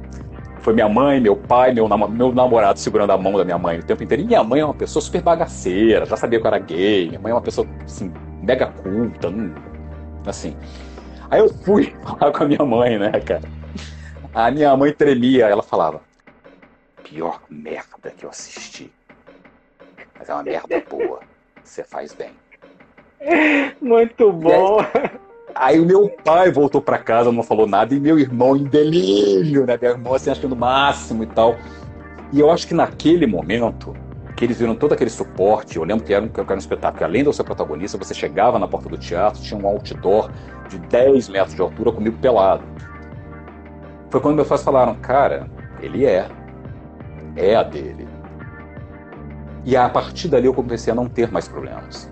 foi 0.59 0.73
minha 0.73 0.89
mãe, 0.89 1.19
meu 1.19 1.35
pai, 1.35 1.73
meu, 1.73 1.87
meu 1.87 2.31
namorado 2.33 2.79
segurando 2.79 3.11
a 3.11 3.17
mão 3.17 3.33
da 3.37 3.45
minha 3.45 3.57
mãe 3.57 3.79
o 3.79 3.83
tempo 3.83 4.03
inteiro. 4.03 4.23
E 4.23 4.25
minha 4.25 4.43
mãe 4.43 4.61
é 4.61 4.65
uma 4.65 4.73
pessoa 4.73 5.01
super 5.01 5.21
bagaceira, 5.21 6.05
já 6.05 6.17
sabia 6.17 6.39
que 6.39 6.45
eu 6.45 6.49
era 6.49 6.59
gay. 6.59 7.07
Minha 7.07 7.19
mãe 7.19 7.31
é 7.31 7.35
uma 7.35 7.41
pessoa, 7.41 7.67
assim, 7.83 8.11
mega 8.41 8.67
culta, 8.67 9.29
não, 9.29 9.53
assim. 10.25 10.55
Aí 11.29 11.39
eu 11.39 11.49
fui 11.49 11.95
falar 12.03 12.31
com 12.31 12.43
a 12.43 12.47
minha 12.47 12.65
mãe, 12.65 12.97
né, 12.97 13.11
cara? 13.19 13.43
A 14.33 14.51
minha 14.51 14.75
mãe 14.75 14.91
tremia, 14.91 15.45
ela 15.47 15.63
falava: 15.63 16.01
pior 17.03 17.41
merda 17.49 18.11
que 18.15 18.25
eu 18.25 18.29
assisti. 18.29 18.91
Mas 20.17 20.29
é 20.29 20.33
uma 20.33 20.43
merda 20.43 20.83
boa. 20.89 21.19
Você 21.63 21.83
faz 21.83 22.13
bem. 22.13 22.31
Muito 23.81 24.31
bom. 24.31 24.83
Aí, 25.55 25.79
o 25.79 25.85
meu 25.85 26.09
pai 26.23 26.51
voltou 26.51 26.81
para 26.81 26.97
casa, 26.97 27.31
não 27.31 27.43
falou 27.43 27.67
nada, 27.67 27.93
e 27.93 27.99
meu 27.99 28.17
irmão 28.17 28.55
em 28.55 28.63
delírio, 28.63 29.65
né? 29.65 29.77
Meu 29.81 29.91
irmão 29.91 30.13
assim, 30.13 30.29
achando 30.29 30.53
o 30.53 30.57
máximo 30.57 31.23
e 31.23 31.27
tal. 31.27 31.55
E 32.31 32.39
eu 32.39 32.51
acho 32.51 32.67
que 32.67 32.73
naquele 32.73 33.25
momento, 33.25 33.93
que 34.35 34.45
eles 34.45 34.59
viram 34.59 34.75
todo 34.75 34.93
aquele 34.93 35.09
suporte, 35.09 35.77
eu 35.77 35.83
lembro 35.83 36.05
que 36.05 36.13
era 36.13 36.23
um, 36.23 36.29
que 36.29 36.39
era 36.39 36.53
um 36.53 36.57
espetáculo, 36.57 36.99
que 36.99 37.03
além 37.03 37.23
de 37.23 37.29
eu 37.29 37.33
ser 37.33 37.43
protagonista, 37.43 37.97
você 37.97 38.13
chegava 38.13 38.57
na 38.57 38.67
porta 38.67 38.87
do 38.87 38.97
teatro, 38.97 39.41
tinha 39.41 39.59
um 39.59 39.67
outdoor 39.67 40.31
de 40.69 40.77
10 40.77 41.27
metros 41.29 41.55
de 41.55 41.61
altura 41.61 41.91
comigo 41.91 42.17
pelado. 42.19 42.63
Foi 44.09 44.21
quando 44.21 44.35
meus 44.35 44.47
pais 44.47 44.63
falaram, 44.63 44.95
cara, 44.95 45.49
ele 45.81 46.05
é. 46.05 46.29
É 47.35 47.55
a 47.55 47.63
dele. 47.63 48.07
E 49.65 49.75
a 49.75 49.89
partir 49.89 50.29
dali 50.29 50.45
eu 50.45 50.53
comecei 50.53 50.91
a 50.91 50.95
não 50.95 51.07
ter 51.07 51.31
mais 51.31 51.47
problemas. 51.47 52.09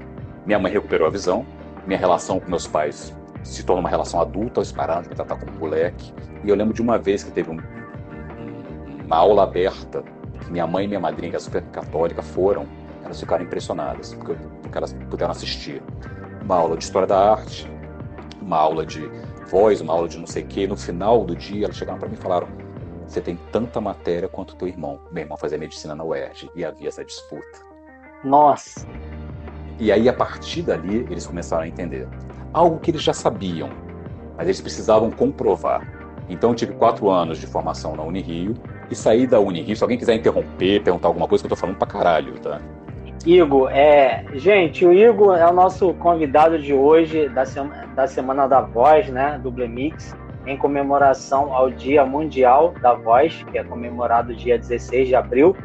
Minha 0.47 0.59
mãe 0.59 0.71
recuperou 0.71 1.05
a 1.05 1.11
visão, 1.11 1.45
minha 1.85 1.99
relação 1.99 2.39
com 2.39 2.49
meus 2.49 2.65
pais 2.65 3.13
se 3.43 3.65
tornou 3.65 3.81
uma 3.81 3.89
relação 3.89 4.21
adulta, 4.21 4.61
eles 4.61 4.71
pararam 4.71 5.01
de 5.01 5.09
me 5.09 5.15
tratar 5.15 5.35
como 5.35 5.51
moleque. 5.51 6.13
E 6.41 6.49
eu 6.49 6.55
lembro 6.55 6.73
de 6.73 6.81
uma 6.81 6.97
vez 6.97 7.21
que 7.21 7.31
teve 7.31 7.51
um, 7.51 7.57
uma 9.05 9.17
aula 9.17 9.43
aberta, 9.43 10.03
que 10.39 10.49
minha 10.49 10.65
mãe 10.65 10.85
e 10.85 10.87
minha 10.87 11.01
madrinha, 11.01 11.31
que 11.31 11.35
é 11.35 11.39
super 11.39 11.61
católica, 11.63 12.21
foram, 12.21 12.65
elas 13.03 13.19
ficaram 13.19 13.43
impressionadas, 13.43 14.13
porque, 14.13 14.35
porque 14.61 14.77
elas 14.77 14.93
puderam 15.09 15.31
assistir 15.31 15.83
uma 16.41 16.55
aula 16.55 16.77
de 16.77 16.85
História 16.85 17.07
da 17.07 17.31
Arte, 17.31 17.69
uma 18.41 18.57
aula 18.57 18.85
de 18.85 19.05
voz, 19.49 19.81
uma 19.81 19.91
aula 19.91 20.07
de 20.07 20.17
não 20.17 20.27
sei 20.27 20.43
o 20.43 20.47
quê. 20.47 20.65
No 20.65 20.77
final 20.77 21.25
do 21.25 21.35
dia, 21.35 21.65
elas 21.65 21.75
chegaram 21.75 21.99
para 21.99 22.07
mim 22.07 22.15
e 22.15 22.17
falaram: 22.17 22.47
Você 23.05 23.19
tem 23.19 23.37
tanta 23.51 23.81
matéria 23.81 24.29
quanto 24.29 24.55
teu 24.55 24.69
irmão. 24.69 25.01
Meu 25.11 25.23
irmão 25.23 25.37
fazia 25.37 25.57
medicina 25.57 25.93
na 25.93 26.05
UERJ 26.05 26.49
e 26.55 26.63
havia 26.63 26.87
essa 26.87 27.03
disputa. 27.03 27.67
Nossa! 28.23 28.87
E 29.79 29.91
aí, 29.91 30.09
a 30.09 30.13
partir 30.13 30.63
dali, 30.63 31.05
eles 31.09 31.27
começaram 31.27 31.63
a 31.63 31.67
entender. 31.67 32.07
Algo 32.53 32.79
que 32.79 32.91
eles 32.91 33.03
já 33.03 33.13
sabiam, 33.13 33.69
mas 34.35 34.47
eles 34.47 34.61
precisavam 34.61 35.11
comprovar. 35.11 35.81
Então, 36.29 36.49
eu 36.49 36.55
tive 36.55 36.73
quatro 36.73 37.09
anos 37.09 37.37
de 37.37 37.47
formação 37.47 37.95
na 37.95 38.03
Unirio 38.03 38.55
e 38.89 38.95
saí 38.95 39.27
da 39.27 39.39
Unirio. 39.39 39.75
Se 39.75 39.83
alguém 39.83 39.97
quiser 39.97 40.15
interromper, 40.15 40.81
perguntar 40.81 41.07
alguma 41.07 41.27
coisa, 41.27 41.43
que 41.43 41.45
eu 41.45 41.49
tô 41.49 41.55
falando 41.55 41.77
pra 41.77 41.87
caralho, 41.87 42.33
tá? 42.39 42.59
Igor, 43.25 43.69
é, 43.71 44.23
gente, 44.35 44.85
o 44.85 44.93
Igor 44.93 45.35
é 45.35 45.45
o 45.45 45.53
nosso 45.53 45.93
convidado 45.95 46.57
de 46.57 46.73
hoje 46.73 47.27
da, 47.29 47.43
da 47.95 48.07
Semana 48.07 48.47
da 48.47 48.61
Voz, 48.61 49.09
né, 49.09 49.39
do 49.41 49.51
Blemix, 49.51 50.15
em 50.45 50.55
comemoração 50.55 51.53
ao 51.53 51.69
Dia 51.69 52.05
Mundial 52.05 52.73
da 52.81 52.93
Voz, 52.93 53.43
que 53.51 53.57
é 53.57 53.63
comemorado 53.63 54.33
dia 54.33 54.57
16 54.57 55.09
de 55.09 55.15
abril. 55.15 55.55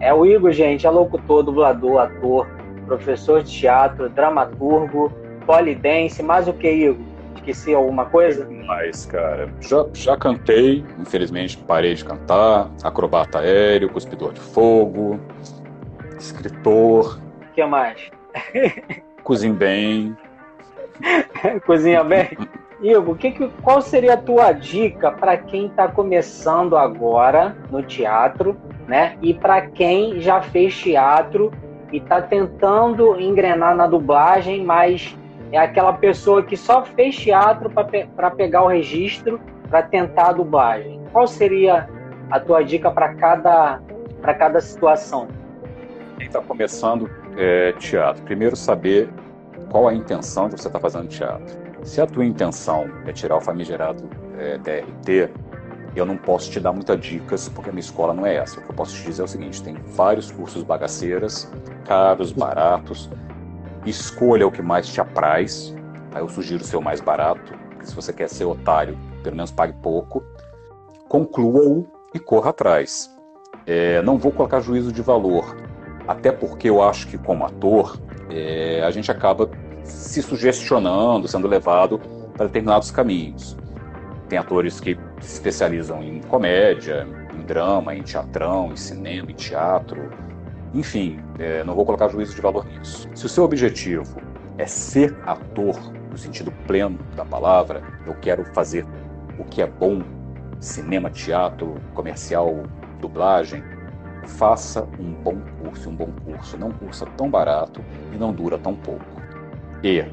É 0.00 0.12
o 0.12 0.26
Igor, 0.26 0.50
gente, 0.50 0.84
é 0.84 0.90
locutor, 0.90 1.44
dublador, 1.44 1.98
ator, 1.98 2.48
professor 2.84 3.42
de 3.42 3.52
teatro, 3.52 4.08
dramaturgo, 4.08 5.12
polidense, 5.46 6.22
mais 6.22 6.48
o 6.48 6.52
que, 6.52 6.70
Igor? 6.70 7.14
Esqueci 7.36 7.74
alguma 7.74 8.06
coisa? 8.06 8.48
Mais, 8.66 9.04
cara. 9.04 9.52
Já, 9.60 9.86
já 9.92 10.16
cantei, 10.16 10.84
infelizmente 10.98 11.58
parei 11.58 11.94
de 11.94 12.04
cantar. 12.04 12.70
Acrobata 12.82 13.40
aéreo, 13.40 13.90
cuspidor 13.90 14.32
de 14.32 14.40
fogo, 14.40 15.20
escritor. 16.18 17.20
O 17.50 17.52
que 17.54 17.64
mais? 17.66 18.10
Cozinho 19.22 19.54
bem. 19.54 20.16
Cozinha 21.66 22.02
bem? 22.02 22.30
Igor, 22.82 23.16
que, 23.16 23.30
que, 23.30 23.48
qual 23.62 23.80
seria 23.80 24.14
a 24.14 24.16
tua 24.16 24.52
dica 24.52 25.10
para 25.10 25.36
quem 25.36 25.66
está 25.66 25.88
começando 25.88 26.76
agora 26.76 27.56
no 27.70 27.82
teatro, 27.82 28.56
né? 28.86 29.16
E 29.22 29.32
para 29.32 29.62
quem 29.62 30.20
já 30.20 30.42
fez 30.42 30.76
teatro 30.76 31.50
e 31.94 31.98
está 31.98 32.20
tentando 32.20 33.20
engrenar 33.20 33.76
na 33.76 33.86
dublagem, 33.86 34.64
mas 34.64 35.16
é 35.52 35.58
aquela 35.58 35.92
pessoa 35.92 36.42
que 36.42 36.56
só 36.56 36.84
fez 36.84 37.16
teatro 37.16 37.70
para 37.70 37.84
pe 37.84 38.08
pegar 38.36 38.64
o 38.64 38.66
registro 38.66 39.40
para 39.70 39.80
tentar 39.84 40.30
a 40.30 40.32
dublagem. 40.32 41.00
Qual 41.12 41.28
seria 41.28 41.88
a 42.32 42.40
tua 42.40 42.64
dica 42.64 42.90
para 42.90 43.14
cada, 43.14 43.80
cada 44.20 44.60
situação? 44.60 45.28
Quem 46.18 46.26
está 46.26 46.40
começando 46.40 47.08
é, 47.36 47.72
teatro, 47.78 48.24
primeiro 48.24 48.56
saber 48.56 49.08
qual 49.70 49.86
a 49.86 49.94
intenção 49.94 50.48
de 50.48 50.60
você 50.60 50.66
estar 50.66 50.80
tá 50.80 50.80
fazendo 50.80 51.06
teatro. 51.06 51.56
Se 51.84 52.00
a 52.00 52.06
tua 52.06 52.24
intenção 52.24 52.90
é 53.06 53.12
tirar 53.12 53.36
o 53.36 53.40
famigerado 53.40 54.10
é, 54.36 54.58
DRT, 54.58 55.30
eu 55.96 56.04
não 56.04 56.16
posso 56.16 56.50
te 56.50 56.58
dar 56.58 56.72
muitas 56.72 57.00
dicas, 57.00 57.48
porque 57.48 57.70
a 57.70 57.72
minha 57.72 57.80
escola 57.80 58.12
não 58.12 58.26
é 58.26 58.36
essa. 58.36 58.58
O 58.58 58.62
que 58.62 58.70
eu 58.70 58.74
posso 58.74 58.94
te 58.96 59.04
dizer 59.04 59.22
é 59.22 59.24
o 59.24 59.28
seguinte: 59.28 59.62
tem 59.62 59.74
vários 59.74 60.30
cursos 60.30 60.62
bagaceiras, 60.62 61.50
caros, 61.84 62.32
baratos. 62.32 63.10
Escolha 63.86 64.46
o 64.46 64.50
que 64.50 64.62
mais 64.62 64.88
te 64.88 65.00
apraz. 65.00 65.74
Tá? 66.10 66.18
Eu 66.18 66.28
sugiro 66.28 66.64
ser 66.64 66.76
o 66.76 66.82
mais 66.82 67.00
barato, 67.00 67.52
porque 67.70 67.86
se 67.86 67.94
você 67.94 68.12
quer 68.12 68.28
ser 68.28 68.44
otário, 68.44 68.98
pelo 69.22 69.36
menos 69.36 69.50
pague 69.50 69.74
pouco. 69.82 70.22
Conclua-o 71.08 71.86
e 72.12 72.18
corra 72.18 72.50
atrás. 72.50 73.14
É, 73.66 74.02
não 74.02 74.18
vou 74.18 74.32
colocar 74.32 74.60
juízo 74.60 74.92
de 74.92 75.00
valor, 75.00 75.56
até 76.06 76.30
porque 76.30 76.68
eu 76.68 76.82
acho 76.82 77.06
que, 77.06 77.16
como 77.16 77.44
ator, 77.44 77.98
é, 78.30 78.82
a 78.82 78.90
gente 78.90 79.10
acaba 79.10 79.48
se 79.82 80.22
sugestionando, 80.22 81.28
sendo 81.28 81.46
levado 81.46 82.00
para 82.36 82.46
determinados 82.46 82.90
caminhos. 82.90 83.56
Tem 84.28 84.38
atores 84.38 84.80
que 84.80 84.98
se 85.20 85.34
especializam 85.34 86.02
em 86.02 86.20
comédia, 86.20 87.06
em 87.34 87.42
drama, 87.42 87.94
em 87.94 88.02
teatrão, 88.02 88.72
em 88.72 88.76
cinema, 88.76 89.30
em 89.30 89.34
teatro. 89.34 90.10
Enfim, 90.72 91.18
é, 91.38 91.62
não 91.64 91.74
vou 91.74 91.84
colocar 91.84 92.08
juízo 92.08 92.34
de 92.34 92.40
valor 92.40 92.64
nisso. 92.64 93.08
Se 93.14 93.26
o 93.26 93.28
seu 93.28 93.44
objetivo 93.44 94.20
é 94.58 94.66
ser 94.66 95.16
ator, 95.26 95.76
no 96.10 96.16
sentido 96.16 96.52
pleno 96.66 96.98
da 97.16 97.24
palavra, 97.24 97.82
eu 98.06 98.14
quero 98.14 98.44
fazer 98.54 98.86
o 99.38 99.44
que 99.44 99.60
é 99.60 99.66
bom, 99.66 100.02
cinema, 100.58 101.10
teatro, 101.10 101.74
comercial, 101.92 102.62
dublagem, 103.00 103.62
faça 104.26 104.88
um 104.98 105.12
bom 105.12 105.38
curso, 105.62 105.90
um 105.90 105.94
bom 105.94 106.10
curso. 106.24 106.56
Não 106.56 106.70
cursa 106.70 107.06
tão 107.16 107.28
barato 107.28 107.84
e 108.12 108.16
não 108.16 108.32
dura 108.32 108.58
tão 108.58 108.74
pouco. 108.74 109.22
E 109.82 110.04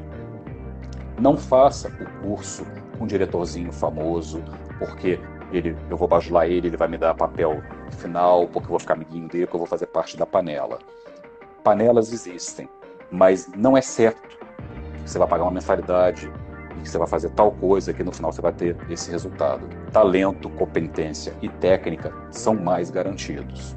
não 1.18 1.36
faça 1.36 1.88
o 1.88 2.26
curso 2.26 2.66
um 3.02 3.06
diretorzinho 3.06 3.72
famoso, 3.72 4.42
porque 4.78 5.18
ele, 5.52 5.76
eu 5.90 5.96
vou 5.96 6.08
bajular 6.08 6.46
ele, 6.46 6.68
ele 6.68 6.76
vai 6.76 6.88
me 6.88 6.96
dar 6.96 7.14
papel 7.14 7.62
final, 7.98 8.46
porque 8.46 8.66
eu 8.66 8.70
vou 8.70 8.78
ficar 8.78 8.94
amiguinho 8.94 9.28
dele, 9.28 9.46
porque 9.46 9.56
eu 9.56 9.60
vou 9.60 9.66
fazer 9.66 9.86
parte 9.86 10.16
da 10.16 10.24
panela. 10.24 10.78
Panelas 11.62 12.12
existem, 12.12 12.68
mas 13.10 13.48
não 13.56 13.76
é 13.76 13.82
certo 13.82 14.38
que 15.02 15.10
você 15.10 15.18
vai 15.18 15.28
pagar 15.28 15.44
uma 15.44 15.50
mensalidade 15.50 16.30
e 16.78 16.82
que 16.82 16.88
você 16.88 16.98
vai 16.98 17.06
fazer 17.06 17.30
tal 17.30 17.52
coisa 17.52 17.92
que 17.92 18.02
no 18.02 18.12
final 18.12 18.32
você 18.32 18.40
vai 18.40 18.52
ter 18.52 18.76
esse 18.88 19.10
resultado. 19.10 19.68
Talento, 19.92 20.48
competência 20.50 21.34
e 21.42 21.48
técnica 21.48 22.12
são 22.30 22.54
mais 22.54 22.90
garantidos. 22.90 23.74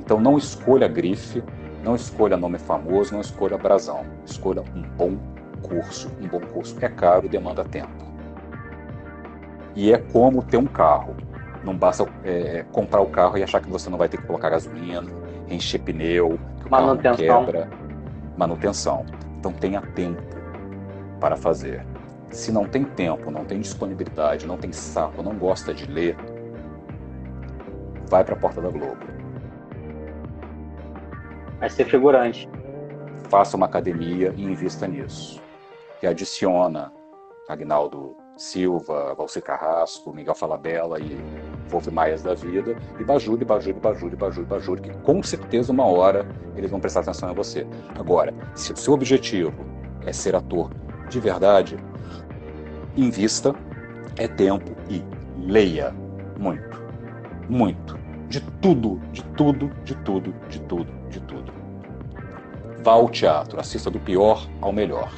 Então 0.00 0.20
não 0.20 0.36
escolha 0.36 0.88
grife, 0.88 1.42
não 1.84 1.94
escolha 1.94 2.36
nome 2.36 2.58
famoso, 2.58 3.12
não 3.12 3.20
escolha 3.20 3.58
brasão. 3.58 4.04
Escolha 4.24 4.62
um 4.74 4.82
bom 4.82 5.16
curso. 5.62 6.10
Um 6.20 6.28
bom 6.28 6.40
curso 6.40 6.76
é 6.80 6.88
caro, 6.88 7.28
demanda 7.28 7.64
tempo. 7.64 8.11
E 9.74 9.92
é 9.92 9.98
como 9.98 10.42
ter 10.42 10.56
um 10.56 10.66
carro. 10.66 11.16
Não 11.64 11.76
basta 11.76 12.06
é, 12.24 12.64
comprar 12.72 13.00
o 13.00 13.06
carro 13.06 13.38
e 13.38 13.42
achar 13.42 13.60
que 13.60 13.70
você 13.70 13.88
não 13.88 13.96
vai 13.96 14.08
ter 14.08 14.16
que 14.16 14.26
colocar 14.26 14.50
gasolina, 14.50 15.10
encher 15.48 15.78
pneu, 15.80 16.38
que 16.60 16.66
o 16.66 16.70
Manutenção. 16.70 17.26
carro 17.26 17.46
quebra. 17.46 17.70
Manutenção. 18.36 19.06
Então 19.38 19.52
tenha 19.52 19.80
tempo 19.80 20.22
para 21.20 21.36
fazer. 21.36 21.86
Se 22.30 22.50
não 22.50 22.64
tem 22.64 22.84
tempo, 22.84 23.30
não 23.30 23.44
tem 23.44 23.60
disponibilidade, 23.60 24.46
não 24.46 24.56
tem 24.56 24.72
saco, 24.72 25.22
não 25.22 25.36
gosta 25.36 25.72
de 25.72 25.86
ler, 25.86 26.16
vai 28.08 28.24
para 28.24 28.34
a 28.34 28.38
porta 28.38 28.60
da 28.60 28.70
Globo. 28.70 28.98
Vai 31.60 31.70
ser 31.70 31.84
figurante. 31.84 32.48
Faça 33.28 33.56
uma 33.56 33.66
academia 33.66 34.34
e 34.36 34.42
invista 34.42 34.86
nisso. 34.88 35.40
Que 36.00 36.06
adiciona 36.06 36.92
Agnaldo 37.48 38.16
Silva, 38.36 39.14
Valci 39.14 39.40
Carrasco, 39.40 40.12
Miguel 40.12 40.34
Falabella 40.34 40.98
e 40.98 41.16
Wolf 41.68 41.86
Maias 41.88 42.22
da 42.22 42.34
vida, 42.34 42.76
e 42.98 43.04
bajule, 43.04 43.44
bajule, 43.44 43.78
bajule, 43.78 44.16
bajule, 44.16 44.46
bajule, 44.46 44.80
que 44.80 44.96
com 44.98 45.22
certeza 45.22 45.72
uma 45.72 45.84
hora 45.84 46.26
eles 46.56 46.70
vão 46.70 46.80
prestar 46.80 47.00
atenção 47.00 47.30
em 47.30 47.34
você. 47.34 47.66
Agora, 47.98 48.32
se 48.54 48.72
o 48.72 48.76
seu 48.76 48.94
objetivo 48.94 49.52
é 50.04 50.12
ser 50.12 50.34
ator 50.34 50.70
de 51.08 51.20
verdade, 51.20 51.76
invista 52.96 53.54
é 54.16 54.26
tempo 54.28 54.72
e 54.88 55.02
leia 55.38 55.94
muito, 56.38 56.82
muito, 57.48 57.98
de 58.28 58.40
tudo, 58.60 59.00
de 59.12 59.22
tudo, 59.24 59.68
de 59.84 59.94
tudo, 59.96 60.34
de 60.48 60.60
tudo, 60.60 60.92
de 61.08 61.20
tudo. 61.20 61.52
Vá 62.82 62.92
ao 62.92 63.08
teatro, 63.08 63.60
assista 63.60 63.90
do 63.90 64.00
pior 64.00 64.48
ao 64.60 64.72
melhor. 64.72 65.12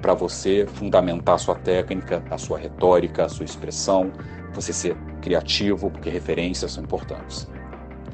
Para 0.00 0.14
você 0.14 0.66
fundamentar 0.66 1.34
a 1.34 1.38
sua 1.38 1.54
técnica, 1.54 2.22
a 2.30 2.38
sua 2.38 2.58
retórica, 2.58 3.24
a 3.24 3.28
sua 3.28 3.44
expressão, 3.44 4.12
você 4.52 4.72
ser 4.72 4.96
criativo, 5.20 5.90
porque 5.90 6.10
referências 6.10 6.72
são 6.72 6.84
importantes. 6.84 7.48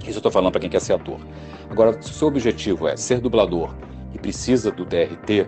Isso 0.00 0.10
eu 0.10 0.16
estou 0.18 0.32
falando 0.32 0.52
para 0.52 0.60
quem 0.60 0.70
quer 0.70 0.80
ser 0.80 0.94
ator. 0.94 1.20
Agora, 1.70 2.00
se 2.02 2.10
o 2.10 2.14
seu 2.14 2.28
objetivo 2.28 2.88
é 2.88 2.96
ser 2.96 3.20
dublador 3.20 3.74
e 4.12 4.18
precisa 4.18 4.70
do 4.70 4.84
DRT, 4.84 5.46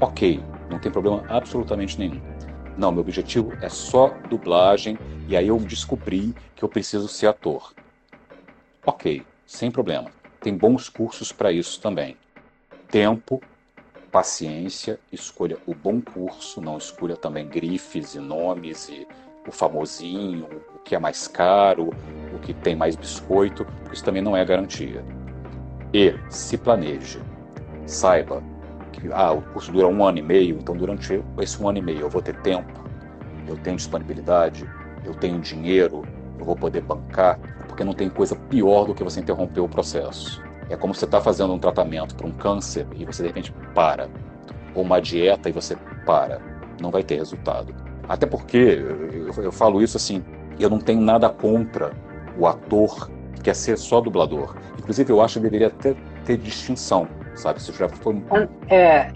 ok, 0.00 0.42
não 0.70 0.78
tem 0.78 0.90
problema 0.90 1.24
absolutamente 1.28 1.98
nenhum. 1.98 2.20
Não, 2.76 2.92
meu 2.92 3.00
objetivo 3.00 3.52
é 3.60 3.68
só 3.68 4.08
dublagem 4.28 4.98
e 5.26 5.36
aí 5.36 5.48
eu 5.48 5.58
descobri 5.58 6.34
que 6.54 6.64
eu 6.64 6.68
preciso 6.68 7.08
ser 7.08 7.26
ator. 7.26 7.72
Ok, 8.84 9.22
sem 9.46 9.70
problema. 9.70 10.10
Tem 10.40 10.56
bons 10.56 10.88
cursos 10.88 11.32
para 11.32 11.50
isso 11.52 11.80
também. 11.80 12.16
Tempo, 12.88 13.42
paciência, 14.10 14.98
escolha 15.12 15.58
o 15.66 15.74
bom 15.74 16.00
curso, 16.00 16.60
não 16.60 16.78
escolha 16.78 17.16
também 17.16 17.46
grifes 17.46 18.14
e 18.14 18.18
nomes 18.18 18.88
e 18.88 19.06
o 19.46 19.52
famosinho, 19.52 20.46
o 20.74 20.78
que 20.80 20.94
é 20.94 20.98
mais 20.98 21.26
caro, 21.26 21.90
o 22.34 22.38
que 22.38 22.52
tem 22.52 22.76
mais 22.76 22.96
biscoito, 22.96 23.64
porque 23.64 23.94
isso 23.94 24.04
também 24.04 24.22
não 24.22 24.36
é 24.36 24.44
garantia. 24.44 25.04
E 25.92 26.14
se 26.28 26.58
planeje. 26.58 27.20
Saiba 27.86 28.42
que 28.92 29.10
ah, 29.12 29.32
o 29.32 29.40
curso 29.40 29.72
dura 29.72 29.86
um 29.86 30.04
ano 30.04 30.18
e 30.18 30.22
meio, 30.22 30.58
então 30.58 30.76
durante 30.76 31.22
esse 31.40 31.62
um 31.62 31.68
ano 31.68 31.78
e 31.78 31.82
meio 31.82 32.00
eu 32.00 32.10
vou 32.10 32.20
ter 32.20 32.36
tempo, 32.42 32.84
eu 33.46 33.56
tenho 33.56 33.76
disponibilidade, 33.76 34.68
eu 35.04 35.14
tenho 35.14 35.40
dinheiro, 35.40 36.02
eu 36.38 36.44
vou 36.44 36.56
poder 36.56 36.82
bancar, 36.82 37.38
porque 37.66 37.84
não 37.84 37.94
tem 37.94 38.10
coisa 38.10 38.36
pior 38.36 38.84
do 38.84 38.94
que 38.94 39.02
você 39.02 39.20
interromper 39.20 39.60
o 39.60 39.68
processo. 39.68 40.42
É 40.70 40.76
como 40.76 40.94
você 40.94 41.04
está 41.04 41.20
fazendo 41.20 41.52
um 41.52 41.58
tratamento 41.58 42.14
para 42.14 42.26
um 42.26 42.32
câncer 42.32 42.86
e 42.94 43.04
você 43.04 43.22
de 43.22 43.28
repente 43.28 43.52
para, 43.74 44.08
ou 44.74 44.82
uma 44.82 45.00
dieta 45.00 45.48
e 45.48 45.52
você 45.52 45.76
para, 46.04 46.40
não 46.80 46.90
vai 46.90 47.02
ter 47.02 47.16
resultado. 47.16 47.74
Até 48.08 48.26
porque, 48.26 48.56
eu, 48.56 49.44
eu 49.44 49.52
falo 49.52 49.82
isso 49.82 49.96
assim, 49.96 50.24
eu 50.58 50.70
não 50.70 50.78
tenho 50.78 51.00
nada 51.00 51.28
contra 51.28 51.92
o 52.38 52.46
ator 52.46 53.10
que 53.34 53.42
quer 53.42 53.54
ser 53.54 53.76
só 53.76 54.00
dublador. 54.00 54.56
Inclusive, 54.78 55.12
eu 55.12 55.20
acho 55.20 55.34
que 55.34 55.44
deveria 55.44 55.68
até 55.68 55.94
ter 56.24 56.36
distinção 56.36 57.08
sabe? 57.38 57.62
Se 57.62 57.72
já 57.72 57.88
foi. 57.88 58.22
É, 58.68 59.08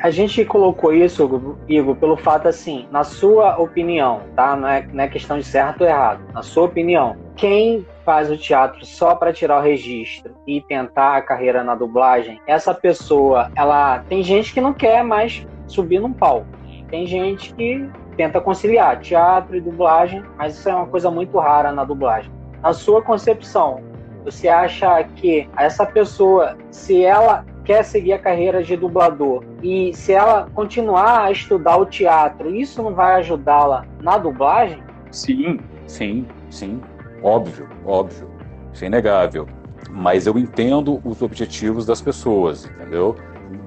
a 0.00 0.10
gente 0.10 0.44
colocou 0.44 0.92
isso, 0.92 1.28
Igor, 1.66 1.96
pelo 1.96 2.16
fato 2.16 2.46
assim, 2.46 2.86
na 2.90 3.02
sua 3.02 3.56
opinião, 3.56 4.20
tá? 4.36 4.54
Não 4.54 4.68
é, 4.68 4.86
não 4.92 5.04
é 5.04 5.08
questão 5.08 5.38
de 5.38 5.44
certo 5.44 5.80
ou 5.80 5.86
errado. 5.86 6.22
Na 6.32 6.42
sua 6.42 6.64
opinião, 6.64 7.16
quem 7.36 7.86
faz 8.04 8.30
o 8.30 8.36
teatro 8.36 8.84
só 8.84 9.14
para 9.14 9.32
tirar 9.32 9.58
o 9.58 9.62
registro 9.62 10.34
e 10.46 10.60
tentar 10.60 11.16
a 11.16 11.22
carreira 11.22 11.64
na 11.64 11.74
dublagem, 11.74 12.40
essa 12.46 12.74
pessoa, 12.74 13.50
ela 13.56 14.00
tem 14.08 14.22
gente 14.22 14.52
que 14.52 14.60
não 14.60 14.72
quer 14.72 15.02
mais 15.02 15.46
subir 15.66 16.00
num 16.00 16.12
palco. 16.12 16.46
Tem 16.88 17.06
gente 17.06 17.52
que 17.54 17.88
tenta 18.16 18.40
conciliar 18.40 19.00
teatro 19.00 19.56
e 19.56 19.60
dublagem, 19.60 20.22
mas 20.36 20.56
isso 20.56 20.68
é 20.68 20.74
uma 20.74 20.86
coisa 20.86 21.10
muito 21.10 21.38
rara 21.38 21.72
na 21.72 21.84
dublagem. 21.84 22.30
Na 22.62 22.72
sua 22.72 23.02
concepção, 23.02 23.82
você 24.24 24.48
acha 24.48 25.02
que 25.16 25.48
essa 25.56 25.84
pessoa, 25.84 26.56
se 26.70 27.04
ela 27.04 27.44
quer 27.64 27.82
seguir 27.82 28.12
a 28.12 28.18
carreira 28.18 28.62
de 28.62 28.76
dublador 28.76 29.42
e 29.62 29.92
se 29.94 30.12
ela 30.12 30.48
continuar 30.54 31.24
a 31.24 31.32
estudar 31.32 31.78
o 31.78 31.86
teatro, 31.86 32.54
isso 32.54 32.82
não 32.82 32.94
vai 32.94 33.14
ajudá-la 33.16 33.86
na 34.00 34.18
dublagem? 34.18 34.82
Sim, 35.10 35.58
sim, 35.86 36.26
sim. 36.50 36.80
Óbvio, 37.24 37.68
óbvio. 37.86 38.30
Isso 38.72 38.84
é 38.84 38.86
inegável. 38.86 39.48
Mas 39.90 40.26
eu 40.26 40.38
entendo 40.38 41.00
os 41.04 41.22
objetivos 41.22 41.86
das 41.86 42.00
pessoas, 42.00 42.66
entendeu? 42.66 43.16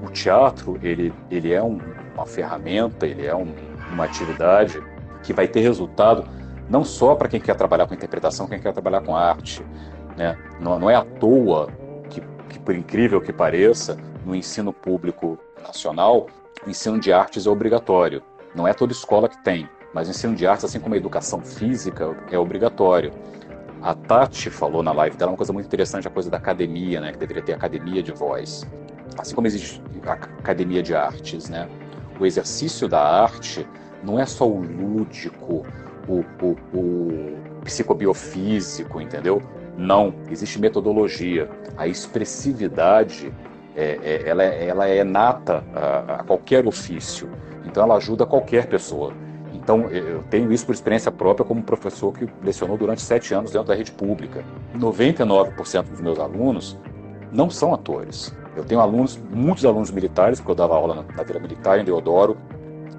O 0.05 0.11
teatro, 0.11 0.77
ele, 0.81 1.13
ele 1.29 1.51
é 1.51 1.61
um, 1.61 1.79
uma 2.13 2.25
ferramenta, 2.25 3.05
ele 3.05 3.25
é 3.25 3.35
um, 3.35 3.53
uma 3.91 4.05
atividade 4.05 4.81
que 5.23 5.33
vai 5.33 5.47
ter 5.47 5.61
resultado 5.61 6.23
não 6.69 6.83
só 6.83 7.15
para 7.15 7.27
quem 7.27 7.39
quer 7.39 7.55
trabalhar 7.55 7.87
com 7.87 7.93
interpretação, 7.93 8.47
quem 8.47 8.59
quer 8.59 8.73
trabalhar 8.73 9.01
com 9.01 9.15
arte. 9.15 9.65
Né? 10.15 10.37
Não, 10.59 10.77
não 10.79 10.89
é 10.89 10.95
à 10.95 11.03
toa 11.03 11.67
que 12.49 12.59
por 12.67 12.75
incrível 12.75 13.21
que 13.21 13.31
pareça, 13.31 13.97
no 14.25 14.35
ensino 14.35 14.73
público 14.73 15.39
nacional, 15.65 16.27
o 16.65 16.69
ensino 16.69 16.99
de 16.99 17.13
artes 17.13 17.45
é 17.45 17.49
obrigatório. 17.49 18.21
Não 18.53 18.67
é 18.67 18.73
toda 18.73 18.91
escola 18.91 19.29
que 19.29 19.41
tem, 19.41 19.69
mas 19.93 20.09
o 20.09 20.11
ensino 20.11 20.35
de 20.35 20.45
artes, 20.45 20.65
assim 20.65 20.79
como 20.81 20.95
a 20.95 20.97
educação 20.97 21.39
física, 21.39 22.13
é 22.29 22.37
obrigatório. 22.37 23.13
A 23.81 23.93
Tati 23.93 24.49
falou 24.49 24.81
na 24.81 24.91
live 24.91 25.17
dela 25.17 25.31
uma 25.31 25.37
coisa 25.37 25.53
muito 25.53 25.65
interessante, 25.65 26.07
a 26.07 26.11
coisa 26.11 26.29
da 26.29 26.37
academia, 26.37 26.99
né? 26.99 27.11
Que 27.11 27.17
deveria 27.17 27.43
ter 27.43 27.53
academia 27.53 28.01
de 28.01 28.11
voz. 28.11 28.67
Assim 29.17 29.35
como 29.35 29.47
existe 29.47 29.81
a 30.05 30.13
academia 30.13 30.81
de 30.81 30.95
artes, 30.95 31.49
né? 31.49 31.69
O 32.19 32.25
exercício 32.25 32.87
da 32.87 33.01
arte 33.01 33.67
não 34.03 34.19
é 34.19 34.25
só 34.25 34.47
o 34.47 34.59
lúdico, 34.59 35.65
o, 36.07 36.23
o, 36.41 36.55
o 36.73 37.61
psicobiofísico, 37.63 38.99
entendeu? 38.99 39.41
Não, 39.77 40.13
existe 40.29 40.59
metodologia. 40.59 41.49
A 41.77 41.87
expressividade, 41.87 43.31
é, 43.75 43.99
é, 44.01 44.29
ela, 44.29 44.43
é, 44.43 44.65
ela 44.65 44.87
é 44.87 45.03
nata 45.03 45.63
a, 45.73 46.15
a, 46.15 46.23
qualquer 46.23 46.65
ofício. 46.65 47.29
Então, 47.63 47.83
ela 47.83 47.97
ajuda 47.97 48.25
qualquer 48.25 48.65
pessoa. 48.65 49.13
Então, 49.67 49.81
eu 49.89 50.23
tenho 50.29 50.49
isso 50.53 50.65
por 50.65 50.73
experiência 50.73 51.11
própria 51.11 51.45
como 51.45 51.61
professor 51.61 52.13
que 52.13 52.25
lecionou 52.41 52.77
durante 52.77 53.01
sete 53.01 53.33
anos 53.33 53.51
dentro 53.51 53.67
da 53.67 53.75
rede 53.75 53.91
pública. 53.91 54.41
99% 54.73 55.89
dos 55.89 55.99
meus 55.99 56.17
alunos 56.17 56.77
não 57.33 57.49
são 57.49 57.73
atores. 57.73 58.33
Eu 58.55 58.63
tenho 58.63 58.79
alunos, 58.79 59.19
muitos 59.29 59.65
alunos 59.65 59.91
militares, 59.91 60.39
porque 60.39 60.51
eu 60.51 60.55
dava 60.55 60.73
aula 60.73 61.05
na, 61.13 61.21
Vila 61.21 61.41
Militar, 61.41 61.81
em 61.81 61.83
Deodoro, 61.83 62.37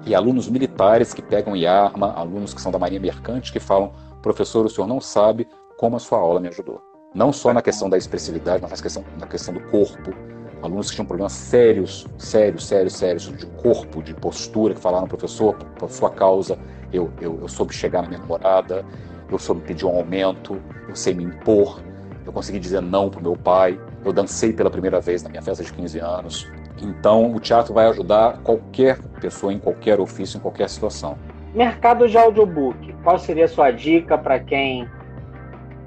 e 0.05 0.13
alunos 0.13 0.47
militares 0.47 1.11
que 1.11 1.23
pegam 1.23 1.55
em 1.55 1.65
arma, 1.65 2.13
alunos 2.13 2.53
que 2.53 2.61
são 2.61 2.71
da 2.71 2.77
Marinha 2.77 3.01
Mercante, 3.01 3.51
que 3.51 3.59
falam, 3.59 3.91
professor, 4.21 4.63
o 4.63 4.69
senhor 4.69 4.85
não 4.85 5.01
sabe 5.01 5.47
como 5.75 5.95
a 5.95 5.99
sua 5.99 6.19
aula 6.19 6.39
me 6.39 6.49
ajudou. 6.49 6.83
Não 7.15 7.33
só 7.33 7.51
na 7.51 7.63
questão 7.63 7.89
da 7.89 7.97
expressividade, 7.97 8.61
mas 8.61 8.69
na 8.69 8.77
questão, 8.77 9.03
na 9.19 9.25
questão 9.25 9.55
do 9.55 9.59
corpo. 9.71 10.13
Alunos 10.61 10.89
que 10.89 10.95
tinham 10.95 11.05
problemas 11.05 11.31
sérios, 11.33 12.05
sérios, 12.17 12.65
sérios, 12.65 12.93
sérios 12.93 13.37
de 13.37 13.45
corpo, 13.45 14.03
de 14.03 14.13
postura, 14.13 14.73
que 14.73 14.81
falaram, 14.81 15.07
professor, 15.07 15.55
por 15.55 15.89
sua 15.89 16.09
causa, 16.09 16.57
eu, 16.91 17.09
eu, 17.21 17.39
eu 17.41 17.47
soube 17.47 17.73
chegar 17.73 18.01
na 18.01 18.09
minha 18.09 18.19
namorada, 18.19 18.85
eu 19.31 19.39
soube 19.39 19.61
pedir 19.61 19.85
um 19.85 19.95
aumento, 19.95 20.61
eu 20.87 20.95
sei 20.95 21.13
me 21.13 21.23
impor, 21.23 21.81
eu 22.25 22.33
consegui 22.33 22.59
dizer 22.59 22.81
não 22.81 23.09
para 23.09 23.21
meu 23.21 23.35
pai, 23.35 23.79
eu 24.03 24.11
dancei 24.11 24.51
pela 24.51 24.69
primeira 24.69 24.99
vez 24.99 25.23
na 25.23 25.29
minha 25.29 25.41
festa 25.41 25.63
de 25.63 25.71
15 25.71 25.99
anos. 25.99 26.51
Então, 26.81 27.33
o 27.33 27.39
teatro 27.39 27.73
vai 27.73 27.87
ajudar 27.87 28.39
qualquer 28.39 28.99
pessoa 29.19 29.53
em 29.53 29.59
qualquer 29.59 29.99
ofício, 29.99 30.37
em 30.37 30.41
qualquer 30.41 30.69
situação. 30.69 31.17
Mercado 31.53 32.07
de 32.07 32.17
audiobook. 32.17 32.93
Qual 33.03 33.17
seria 33.17 33.45
a 33.45 33.47
sua 33.47 33.71
dica 33.71 34.17
para 34.17 34.39
quem 34.39 34.87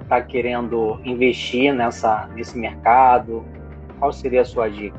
está 0.02 0.20
querendo 0.20 1.00
investir 1.04 1.72
nessa, 1.72 2.28
nesse 2.34 2.58
mercado? 2.58 3.44
Qual 4.02 4.12
seria 4.12 4.40
a 4.40 4.44
sua 4.44 4.68
dica? 4.68 4.98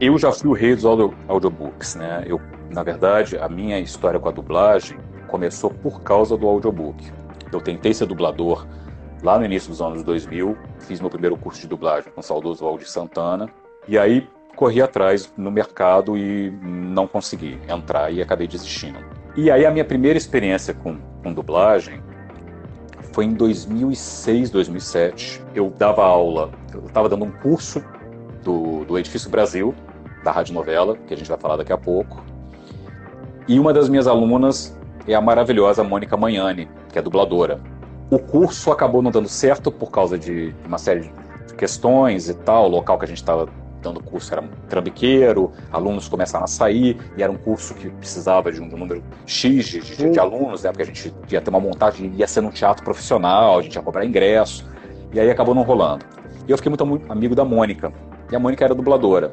Eu 0.00 0.18
já 0.18 0.32
fui 0.32 0.50
o 0.50 0.52
rei 0.52 0.74
dos 0.74 0.84
audio, 0.84 1.14
audiobooks, 1.28 1.94
né? 1.94 2.24
Eu 2.26 2.40
Na 2.72 2.82
verdade, 2.82 3.38
a 3.38 3.48
minha 3.48 3.78
história 3.78 4.18
com 4.18 4.28
a 4.28 4.32
dublagem 4.32 4.98
começou 5.28 5.70
por 5.70 6.02
causa 6.02 6.36
do 6.36 6.48
audiobook. 6.48 7.08
Eu 7.52 7.60
tentei 7.60 7.94
ser 7.94 8.06
dublador 8.06 8.66
lá 9.22 9.38
no 9.38 9.44
início 9.44 9.68
dos 9.68 9.80
anos 9.80 10.02
2000, 10.02 10.58
fiz 10.80 11.00
meu 11.00 11.08
primeiro 11.08 11.36
curso 11.36 11.60
de 11.60 11.68
dublagem 11.68 12.10
com 12.10 12.18
o 12.18 12.24
saudoso 12.24 12.64
Valdir 12.64 12.90
Santana, 12.90 13.48
e 13.86 13.96
aí 13.96 14.26
corri 14.56 14.82
atrás 14.82 15.32
no 15.36 15.52
mercado 15.52 16.18
e 16.18 16.50
não 16.60 17.06
consegui 17.06 17.60
entrar 17.68 18.10
e 18.10 18.20
acabei 18.20 18.48
desistindo. 18.48 18.98
E 19.36 19.52
aí 19.52 19.64
a 19.64 19.70
minha 19.70 19.84
primeira 19.84 20.18
experiência 20.18 20.74
com, 20.74 20.98
com 21.22 21.32
dublagem 21.32 22.02
foi 23.12 23.26
em 23.26 23.34
2006, 23.34 24.50
2007. 24.50 25.44
Eu 25.54 25.70
dava 25.70 26.02
aula, 26.02 26.50
eu 26.74 26.86
estava 26.86 27.08
dando 27.08 27.24
um 27.24 27.30
curso 27.30 27.80
do, 28.42 28.84
do 28.84 28.98
Edifício 28.98 29.30
Brasil, 29.30 29.74
da 30.22 30.30
Rádio 30.30 30.54
Novela, 30.54 30.96
que 31.06 31.14
a 31.14 31.16
gente 31.16 31.28
vai 31.28 31.38
falar 31.38 31.56
daqui 31.56 31.72
a 31.72 31.78
pouco. 31.78 32.22
E 33.48 33.58
uma 33.58 33.72
das 33.72 33.88
minhas 33.88 34.06
alunas 34.06 34.76
é 35.06 35.14
a 35.14 35.20
maravilhosa 35.20 35.82
Mônica 35.82 36.16
Manhani, 36.16 36.68
que 36.92 36.98
é 36.98 37.02
dubladora. 37.02 37.60
O 38.10 38.18
curso 38.18 38.70
acabou 38.70 39.02
não 39.02 39.10
dando 39.10 39.28
certo 39.28 39.72
por 39.72 39.90
causa 39.90 40.18
de 40.18 40.54
uma 40.66 40.78
série 40.78 41.00
de 41.00 41.54
questões 41.54 42.28
e 42.28 42.34
tal, 42.34 42.66
o 42.66 42.68
local 42.68 42.98
que 42.98 43.04
a 43.04 43.08
gente 43.08 43.18
estava 43.18 43.48
dando 43.82 44.00
curso 44.00 44.32
era 44.32 44.44
trambiqueiro, 44.68 45.50
alunos 45.72 46.08
começaram 46.08 46.44
a 46.44 46.48
sair, 46.48 46.96
e 47.16 47.22
era 47.22 47.32
um 47.32 47.36
curso 47.36 47.74
que 47.74 47.90
precisava 47.90 48.52
de 48.52 48.60
um 48.60 48.66
número 48.66 49.02
X 49.26 49.66
de, 49.66 49.80
de, 49.80 50.10
de 50.10 50.20
alunos, 50.20 50.62
né, 50.62 50.70
porque 50.70 50.82
a 50.82 50.86
gente 50.86 51.12
ia 51.28 51.40
ter 51.40 51.50
uma 51.50 51.58
montagem, 51.58 52.12
ia 52.16 52.26
ser 52.28 52.40
num 52.42 52.50
teatro 52.50 52.84
profissional, 52.84 53.58
a 53.58 53.62
gente 53.62 53.74
ia 53.74 53.82
cobrar 53.82 54.04
ingresso, 54.04 54.64
e 55.12 55.18
aí 55.18 55.30
acabou 55.30 55.54
não 55.54 55.62
rolando. 55.62 56.04
E 56.46 56.50
eu 56.50 56.56
fiquei 56.56 56.70
muito 56.70 56.84
amigo 57.08 57.34
da 57.34 57.44
Mônica, 57.44 57.92
e 58.30 58.36
a 58.36 58.38
Mônica 58.38 58.64
era 58.64 58.74
dubladora. 58.74 59.32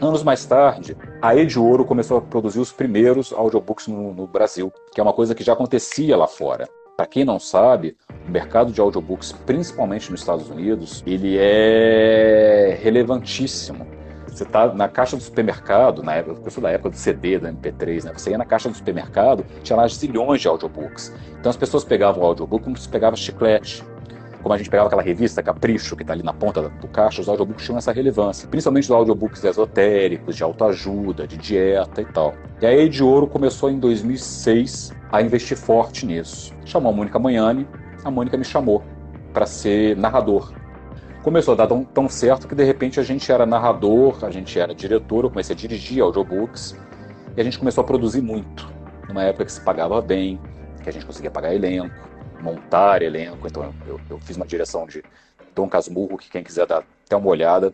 Anos 0.00 0.24
mais 0.24 0.44
tarde, 0.44 0.96
a 1.22 1.36
Ed 1.36 1.58
Ouro 1.58 1.84
começou 1.84 2.18
a 2.18 2.20
produzir 2.20 2.58
os 2.58 2.72
primeiros 2.72 3.32
audiobooks 3.32 3.86
no, 3.86 4.12
no 4.12 4.26
Brasil, 4.26 4.72
que 4.92 5.00
é 5.00 5.02
uma 5.02 5.12
coisa 5.12 5.34
que 5.34 5.44
já 5.44 5.52
acontecia 5.52 6.16
lá 6.16 6.26
fora. 6.26 6.68
Para 6.96 7.06
quem 7.06 7.24
não 7.24 7.38
sabe, 7.38 7.96
o 8.26 8.30
mercado 8.30 8.72
de 8.72 8.80
audiobooks, 8.80 9.32
principalmente 9.32 10.10
nos 10.10 10.20
Estados 10.20 10.50
Unidos, 10.50 11.02
ele 11.06 11.36
é 11.38 12.78
relevantíssimo. 12.82 13.86
Você 14.26 14.42
está 14.42 14.72
na 14.74 14.88
caixa 14.88 15.16
do 15.16 15.22
supermercado, 15.22 16.02
na 16.02 16.14
época, 16.16 16.40
eu 16.44 16.50
sou 16.50 16.62
da 16.62 16.70
época 16.70 16.90
do 16.90 16.96
CD, 16.96 17.38
do 17.38 17.46
MP3, 17.46 18.04
né? 18.04 18.12
Você 18.12 18.30
ia 18.30 18.38
na 18.38 18.44
caixa 18.44 18.68
do 18.68 18.76
supermercado, 18.76 19.44
tinha 19.62 19.76
lá 19.76 19.86
zilhões 19.86 20.40
de 20.40 20.48
audiobooks. 20.48 21.12
Então 21.38 21.50
as 21.50 21.56
pessoas 21.56 21.84
pegavam 21.84 22.22
o 22.22 22.26
audiobook 22.26 22.64
como 22.64 22.76
se 22.76 22.88
pegava 22.88 23.14
chiclete 23.14 23.84
como 24.44 24.52
a 24.52 24.58
gente 24.58 24.68
pegava 24.68 24.88
aquela 24.88 25.00
revista 25.00 25.42
Capricho, 25.42 25.96
que 25.96 26.02
está 26.02 26.12
ali 26.12 26.22
na 26.22 26.34
ponta 26.34 26.68
do 26.68 26.86
caixa, 26.86 27.22
os 27.22 27.30
audiobooks 27.30 27.64
tinham 27.64 27.78
essa 27.78 27.90
relevância. 27.90 28.46
Principalmente 28.46 28.84
os 28.84 28.90
audiobooks 28.90 29.42
esotéricos, 29.42 30.36
de 30.36 30.42
autoajuda, 30.42 31.26
de 31.26 31.38
dieta 31.38 32.02
e 32.02 32.04
tal. 32.04 32.34
E 32.60 32.66
a 32.66 32.70
Ed 32.70 33.02
Ouro 33.02 33.26
começou 33.26 33.70
em 33.70 33.78
2006 33.78 34.92
a 35.10 35.22
investir 35.22 35.56
forte 35.56 36.04
nisso. 36.04 36.52
Chamou 36.66 36.92
a 36.92 36.94
Mônica 36.94 37.18
Manhani, 37.18 37.66
a 38.04 38.10
Mônica 38.10 38.36
me 38.36 38.44
chamou 38.44 38.82
para 39.32 39.46
ser 39.46 39.96
narrador. 39.96 40.52
Começou 41.22 41.54
a 41.54 41.56
dar 41.56 41.66
tão, 41.66 41.82
tão 41.82 42.06
certo 42.06 42.46
que 42.46 42.54
de 42.54 42.64
repente 42.64 43.00
a 43.00 43.02
gente 43.02 43.32
era 43.32 43.46
narrador, 43.46 44.26
a 44.26 44.30
gente 44.30 44.60
era 44.60 44.74
diretor, 44.74 45.24
eu 45.24 45.30
comecei 45.30 45.56
a 45.56 45.58
dirigir 45.58 46.02
audiobooks 46.02 46.76
e 47.34 47.40
a 47.40 47.44
gente 47.44 47.58
começou 47.58 47.80
a 47.80 47.86
produzir 47.86 48.20
muito. 48.20 48.70
Numa 49.08 49.22
época 49.22 49.46
que 49.46 49.52
se 49.52 49.60
pagava 49.62 50.02
bem, 50.02 50.38
que 50.82 50.90
a 50.90 50.92
gente 50.92 51.06
conseguia 51.06 51.30
pagar 51.30 51.54
elenco 51.54 52.12
montar 52.40 53.02
elenco. 53.02 53.46
Então 53.46 53.72
eu, 53.86 54.00
eu 54.10 54.18
fiz 54.20 54.36
uma 54.36 54.46
direção 54.46 54.86
de 54.86 55.02
Dom 55.54 55.68
Casmurro, 55.68 56.18
que 56.18 56.30
quem 56.30 56.42
quiser 56.42 56.66
dar 56.66 56.82
até 57.06 57.16
uma 57.16 57.28
olhada. 57.28 57.72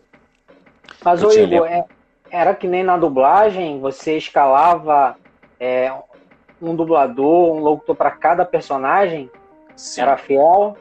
Mas, 1.03 1.23
o 1.23 1.31
Igor, 1.31 1.65
é, 1.65 1.85
era 2.29 2.53
que 2.53 2.67
nem 2.67 2.83
na 2.83 2.97
dublagem, 2.97 3.79
você 3.79 4.17
escalava 4.17 5.15
é, 5.59 5.91
um 6.61 6.75
dublador, 6.75 7.55
um 7.55 7.59
locutor 7.59 7.95
para 7.95 8.11
cada 8.11 8.45
personagem? 8.45 9.29
Sim. 9.75 10.01
Era 10.01 10.17
fiel? 10.17 10.77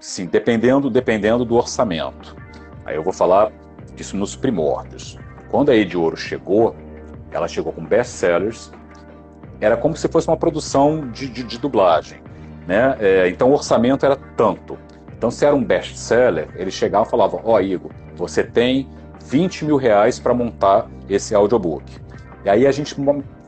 Sim, 0.00 0.26
dependendo, 0.26 0.90
dependendo 0.90 1.44
do 1.44 1.54
orçamento. 1.54 2.36
Aí 2.84 2.96
eu 2.96 3.02
vou 3.02 3.12
falar 3.12 3.50
disso 3.94 4.16
nos 4.16 4.36
primórdios. 4.36 5.18
Quando 5.50 5.70
a 5.70 5.76
Ed 5.76 5.96
Ouro 5.96 6.16
chegou, 6.16 6.74
ela 7.30 7.48
chegou 7.48 7.72
com 7.72 7.84
best-sellers, 7.84 8.72
era 9.60 9.76
como 9.76 9.96
se 9.96 10.08
fosse 10.08 10.28
uma 10.28 10.36
produção 10.36 11.08
de, 11.10 11.28
de, 11.28 11.42
de 11.42 11.58
dublagem. 11.58 12.20
Né? 12.66 12.96
É, 12.98 13.28
então 13.28 13.50
o 13.50 13.52
orçamento 13.52 14.04
era 14.04 14.16
tanto. 14.36 14.78
Então, 15.16 15.30
se 15.30 15.44
era 15.46 15.54
um 15.54 15.64
best-seller, 15.64 16.48
eles 16.56 16.74
chegavam 16.74 17.06
e 17.06 17.10
falavam: 17.10 17.40
Ó, 17.44 17.54
oh, 17.54 17.60
Igor, 17.60 17.90
você 18.16 18.42
tem 18.44 18.88
20 19.24 19.64
mil 19.64 19.76
reais 19.76 20.18
para 20.18 20.34
montar 20.34 20.86
esse 21.08 21.34
audiobook. 21.34 21.84
E 22.44 22.50
aí 22.50 22.66
a 22.66 22.72
gente 22.72 22.94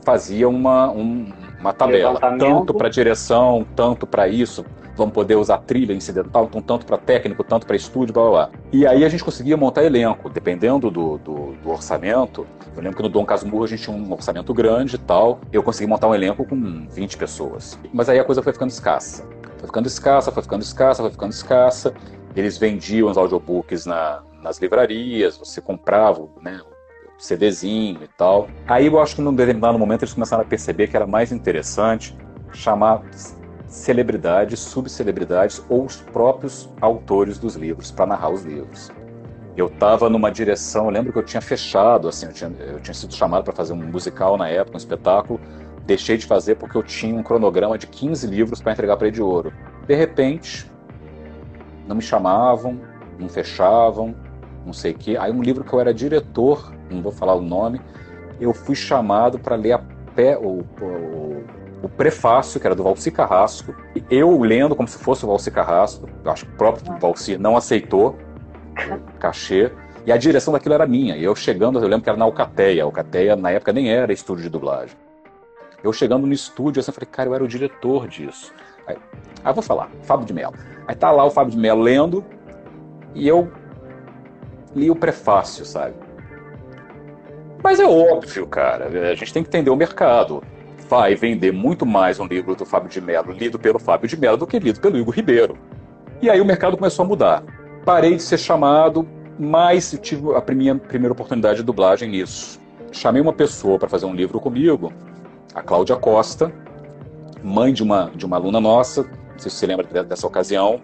fazia 0.03 0.49
uma, 0.49 0.91
um, 0.91 1.31
uma 1.61 1.73
tabela, 1.73 2.19
tanto 2.39 2.73
para 2.73 2.89
direção, 2.89 3.67
tanto 3.77 4.07
para 4.07 4.27
isso, 4.27 4.65
vamos 4.99 5.15
poder 5.15 5.37
usar 5.37 5.59
trilha 5.59 5.93
incidental, 5.95 6.45
então 6.45 6.61
tanto 6.61 6.85
para 6.85 6.99
técnico, 6.99 7.43
tanto 7.45 7.67
para 7.67 7.77
estúdio, 7.77 8.13
blá, 8.13 8.23
blá 8.25 8.31
blá. 8.31 8.51
E 8.73 8.87
aí 8.87 9.05
a 9.05 9.09
gente 9.09 9.25
conseguia 9.25 9.57
montar 9.57 9.85
elenco, 9.85 10.29
dependendo 10.29 10.91
do, 10.91 11.19
do, 11.19 11.53
do 11.63 11.71
orçamento. 11.71 12.47
Eu 12.77 12.83
lembro 12.83 12.97
que 12.97 13.03
no 13.03 13.09
Dom 13.09 13.25
Casmurro 13.25 13.65
a 13.65 13.67
gente 13.69 13.83
tinha 13.83 13.97
um 13.97 14.13
orçamento 14.13 14.53
grande 14.53 14.97
e 14.97 14.99
tal, 14.99 15.41
eu 15.53 15.63
consegui 15.63 15.89
montar 15.89 16.09
um 16.09 16.15
elenco 16.15 16.45
com 16.45 16.87
20 16.91 17.17
pessoas. 17.17 17.79
Mas 17.93 18.09
aí 18.09 18.19
a 18.19 18.25
coisa 18.25 18.43
foi 18.43 18.53
ficando 18.53 18.71
escassa. 18.71 19.25
Foi 19.59 19.67
ficando 19.67 19.87
escassa, 19.87 20.31
foi 20.31 20.43
ficando 20.43 20.63
escassa, 20.63 21.03
foi 21.03 21.11
ficando 21.11 21.33
escassa. 21.33 21.95
Eles 22.37 22.59
vendiam 22.59 23.11
os 23.11 23.17
audiobooks 23.17 23.87
na, 23.87 24.23
nas 24.43 24.59
livrarias, 24.59 25.37
você 25.37 25.61
comprava 25.61 26.29
né, 26.43 26.61
CDzinho 27.19 28.01
e 28.03 28.09
tal. 28.17 28.49
Aí 28.67 28.87
eu 28.87 29.01
acho 29.01 29.17
que 29.17 29.23
num 29.23 29.35
determinado 29.35 29.79
momento 29.79 30.03
eles 30.03 30.15
começaram 30.15 30.43
a 30.43 30.47
perceber 30.47 30.89
que 30.89 30.97
era 30.97 31.07
mais 31.07 31.33
interessante 31.33 32.17
chamar 32.53 33.03
celebridades, 33.69 34.59
subcelebridades 34.61 35.63
ou 35.69 35.85
os 35.85 35.97
próprios 35.97 36.69
autores 36.81 37.39
dos 37.39 37.55
livros 37.55 37.91
para 37.91 38.07
narrar 38.07 38.31
os 38.31 38.43
livros. 38.43 38.91
Eu 39.57 39.67
estava 39.67 40.09
numa 40.09 40.31
direção, 40.31 40.87
eu 40.87 40.91
lembro 40.91 41.13
que 41.13 41.19
eu 41.19 41.23
tinha 41.23 41.41
fechado, 41.41 42.09
assim, 42.09 42.27
eu 42.27 42.33
tinha, 42.33 42.51
eu 42.59 42.81
tinha 42.81 42.95
sido 42.95 43.15
chamado 43.15 43.45
para 43.45 43.53
fazer 43.53 43.73
um 43.73 43.77
musical 43.77 44.37
na 44.37 44.49
época, 44.49 44.77
um 44.77 44.79
espetáculo, 44.79 45.41
deixei 45.85 46.17
de 46.17 46.27
fazer 46.27 46.55
porque 46.55 46.77
eu 46.77 46.83
tinha 46.83 47.15
um 47.15 47.23
cronograma 47.23 47.77
de 47.77 47.87
15 47.87 48.27
livros 48.27 48.61
para 48.61 48.73
entregar 48.73 48.97
para 48.97 49.11
de 49.11 49.21
Ouro. 49.21 49.53
De 49.87 49.95
repente, 49.95 50.71
não 51.87 51.97
me 51.97 52.03
chamavam, 52.03 52.81
não 53.19 53.29
fechavam, 53.29 54.15
não 54.65 54.73
sei 54.73 54.93
o 54.93 54.95
quê. 54.95 55.17
Aí 55.19 55.33
um 55.33 55.43
livro 55.43 55.65
que 55.65 55.73
eu 55.73 55.81
era 55.81 55.93
diretor, 55.93 56.73
não 56.91 57.03
vou 57.03 57.13
falar 57.13 57.35
o 57.35 57.43
nome, 57.43 57.81
eu 58.41 58.55
fui 58.55 58.77
chamado 58.77 59.39
para 59.39 59.57
ler 59.57 59.73
a 59.73 59.79
pé, 60.15 60.39
o, 60.39 60.61
o, 60.81 61.45
o 61.83 61.89
prefácio, 61.89 62.61
que 62.61 62.67
era 62.67 62.75
do 62.75 62.83
Valci 62.83 63.11
Carrasco, 63.11 63.75
eu 64.11 64.41
lendo 64.41 64.75
como 64.75 64.89
se 64.89 64.99
fosse 64.99 65.25
o 65.25 65.29
Valci 65.29 65.51
Carrasco, 65.51 66.09
eu 66.25 66.31
acho 66.31 66.45
que 66.45 66.53
o 66.53 66.57
próprio 66.57 66.99
Valci 66.99 67.39
não 67.39 67.57
aceitou 67.57 68.17
o 68.77 69.19
cachê, 69.19 69.71
e 70.05 70.13
a 70.13 70.17
direção 70.17 70.53
daquilo 70.53 70.75
era 70.75 70.87
minha. 70.87 71.17
E 71.17 71.25
eu 71.25 71.37
chegando, 71.37 71.79
eu 71.79 71.87
lembro 71.87 72.03
que 72.03 72.09
era 72.09 72.19
na 72.19 72.25
Alcateia, 72.25 72.83
a 72.83 72.87
Alcateia 72.87 73.37
na 73.37 73.51
época 73.51 73.73
nem 73.73 73.93
era 73.93 74.13
estúdio 74.13 74.43
de 74.43 74.49
dublagem. 74.49 74.97
Eu 75.85 75.93
chegando 75.93 76.27
no 76.27 76.33
estúdio, 76.33 76.81
assim, 76.81 76.91
eu 76.91 76.95
falei, 76.95 77.09
cara, 77.11 77.29
eu 77.29 77.35
era 77.35 77.45
o 77.45 77.49
diretor 77.49 78.09
disso. 78.09 78.53
Aí, 78.87 78.97
aí 79.45 79.51
eu 79.51 79.55
vou 79.55 79.63
falar, 79.63 79.91
Fábio 80.03 80.27
de 80.27 80.33
Mello. 80.33 80.55
Aí 80.87 80.95
tá 80.95 81.11
lá 81.11 81.25
o 81.25 81.31
Fábio 81.31 81.53
de 81.53 81.59
Mello 81.59 81.83
lendo, 81.83 82.25
e 83.15 83.29
eu 83.29 83.53
li 84.75 84.91
o 84.91 84.97
prefácio, 84.97 85.65
sabe? 85.65 85.95
Mas 87.63 87.79
é 87.79 87.87
óbvio, 87.87 88.47
cara, 88.47 88.87
a 88.87 89.15
gente 89.15 89.33
tem 89.33 89.43
que 89.43 89.49
entender 89.49 89.71
o 89.71 89.77
mercado 89.77 90.43
vai 90.89 91.15
vender 91.15 91.53
muito 91.53 91.85
mais 91.85 92.19
um 92.19 92.27
livro 92.27 92.57
do 92.57 92.65
Fábio 92.65 92.89
de 92.89 92.99
Mello, 92.99 93.31
lido 93.31 93.59
pelo 93.59 93.79
Fábio 93.79 94.09
de 94.09 94.17
Mello, 94.17 94.39
do 94.39 94.47
que 94.47 94.59
lido 94.59 94.81
pelo 94.81 94.97
Igor 94.97 95.15
Ribeiro. 95.15 95.59
E 96.23 96.31
aí 96.31 96.41
o 96.41 96.45
mercado 96.47 96.79
começou 96.79 97.05
a 97.05 97.09
mudar. 97.09 97.45
Parei 97.85 98.17
de 98.17 98.23
ser 98.23 98.39
chamado, 98.39 99.07
mas 99.39 99.97
tive 100.01 100.23
a 100.35 100.55
minha 100.55 100.75
primeira 100.77 101.13
oportunidade 101.13 101.59
de 101.59 101.63
dublagem 101.63 102.09
nisso. 102.09 102.59
Chamei 102.91 103.21
uma 103.21 103.35
pessoa 103.35 103.79
para 103.79 103.89
fazer 103.89 104.07
um 104.07 104.15
livro 104.15 104.41
comigo, 104.41 104.91
a 105.55 105.63
Cláudia 105.63 105.95
Costa, 105.95 106.51
mãe 107.45 107.71
de 107.71 107.83
uma, 107.83 108.11
de 108.15 108.25
uma 108.25 108.37
aluna 108.37 108.59
nossa, 108.59 109.03
não 109.03 109.39
sei 109.39 109.51
se 109.51 109.59
você 109.59 109.67
lembra 109.67 110.03
dessa 110.03 110.27
ocasião, 110.27 110.81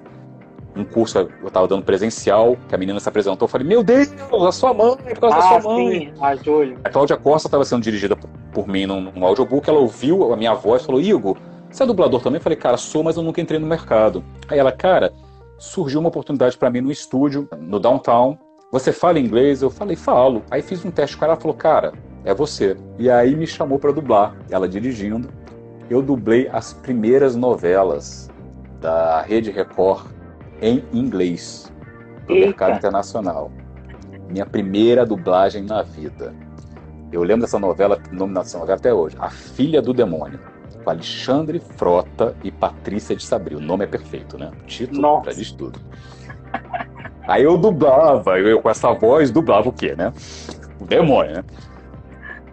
um 0.76 0.84
curso 0.84 1.18
eu 1.18 1.46
estava 1.46 1.68
dando 1.68 1.84
presencial, 1.84 2.56
que 2.68 2.74
a 2.74 2.78
menina 2.78 2.98
se 2.98 3.08
apresentou, 3.08 3.46
eu 3.46 3.48
falei, 3.48 3.66
meu 3.66 3.82
Deus, 3.82 4.12
a 4.32 4.52
sua 4.52 4.74
mãe, 4.74 4.96
por 4.96 5.18
causa 5.20 5.36
ah, 5.36 5.38
da 5.38 5.60
sua 5.60 5.72
mãe. 5.72 6.00
Sim, 6.00 6.12
a 6.20 6.34
Júlia. 6.34 6.76
A 6.82 6.90
Cláudia 6.90 7.16
Costa 7.16 7.48
estava 7.48 7.64
sendo 7.64 7.82
dirigida 7.82 8.16
por, 8.52 8.66
mim 8.66 8.86
num, 8.86 9.00
num, 9.00 9.24
audiobook, 9.24 9.68
ela 9.68 9.78
ouviu 9.78 10.32
a 10.32 10.36
minha 10.36 10.54
voz 10.54 10.82
e 10.82 10.86
falou, 10.86 11.00
Igor, 11.00 11.36
você 11.70 11.82
é 11.82 11.86
dublador 11.86 12.20
também? 12.20 12.38
Eu 12.38 12.42
falei, 12.42 12.58
cara, 12.58 12.76
sou, 12.76 13.02
mas 13.02 13.16
eu 13.16 13.22
nunca 13.22 13.40
entrei 13.40 13.58
no 13.58 13.66
mercado. 13.66 14.24
Aí 14.48 14.58
ela, 14.58 14.72
cara, 14.72 15.12
surgiu 15.58 16.00
uma 16.00 16.08
oportunidade 16.08 16.56
para 16.56 16.70
mim 16.70 16.80
no 16.80 16.90
estúdio, 16.90 17.48
no 17.58 17.78
downtown. 17.78 18.38
Você 18.72 18.92
fala 18.92 19.18
inglês? 19.18 19.62
Eu 19.62 19.70
falei, 19.70 19.96
falo. 19.96 20.42
Aí 20.50 20.62
fiz 20.62 20.84
um 20.84 20.90
teste 20.90 21.16
com 21.16 21.24
ela, 21.24 21.34
ela 21.34 21.40
falou, 21.40 21.56
cara, 21.56 21.92
é 22.24 22.34
você. 22.34 22.76
E 22.98 23.10
aí 23.10 23.36
me 23.36 23.46
chamou 23.46 23.78
para 23.78 23.92
dublar, 23.92 24.36
ela 24.50 24.68
dirigindo. 24.68 25.28
Eu 25.88 26.00
dublei 26.00 26.48
as 26.52 26.72
primeiras 26.72 27.36
novelas 27.36 28.30
da 28.80 29.20
Rede 29.22 29.50
Record 29.50 30.14
em 30.60 30.84
inglês 30.92 31.72
para 32.26 32.34
o 32.34 32.38
mercado 32.38 32.76
internacional. 32.76 33.50
Minha 34.28 34.46
primeira 34.46 35.04
dublagem 35.04 35.62
na 35.62 35.82
vida. 35.82 36.34
Eu 37.12 37.22
lembro 37.22 37.42
dessa 37.42 37.58
novela, 37.58 38.00
nome 38.10 38.34
dessa 38.34 38.58
novela 38.58 38.78
até 38.78 38.92
hoje, 38.92 39.16
A 39.20 39.30
Filha 39.30 39.80
do 39.80 39.92
Demônio, 39.92 40.40
com 40.82 40.90
Alexandre 40.90 41.60
Frota 41.60 42.34
e 42.42 42.50
Patrícia 42.50 43.14
de 43.14 43.24
Sabri. 43.24 43.54
O 43.54 43.60
nome 43.60 43.84
é 43.84 43.86
perfeito, 43.86 44.36
né? 44.36 44.50
O 44.62 44.66
título 44.66 45.22
já 45.24 45.32
diz 45.32 45.52
tudo. 45.52 45.78
Aí 47.26 47.42
eu 47.42 47.56
dublava, 47.56 48.38
eu 48.38 48.60
com 48.60 48.68
essa 48.68 48.92
voz 48.92 49.30
dublava 49.30 49.68
o 49.68 49.72
quê, 49.72 49.94
né? 49.96 50.12
O 50.80 50.84
demônio, 50.84 51.36
né? 51.36 51.44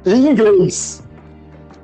Em 0.05 0.29
inglês. 0.29 1.03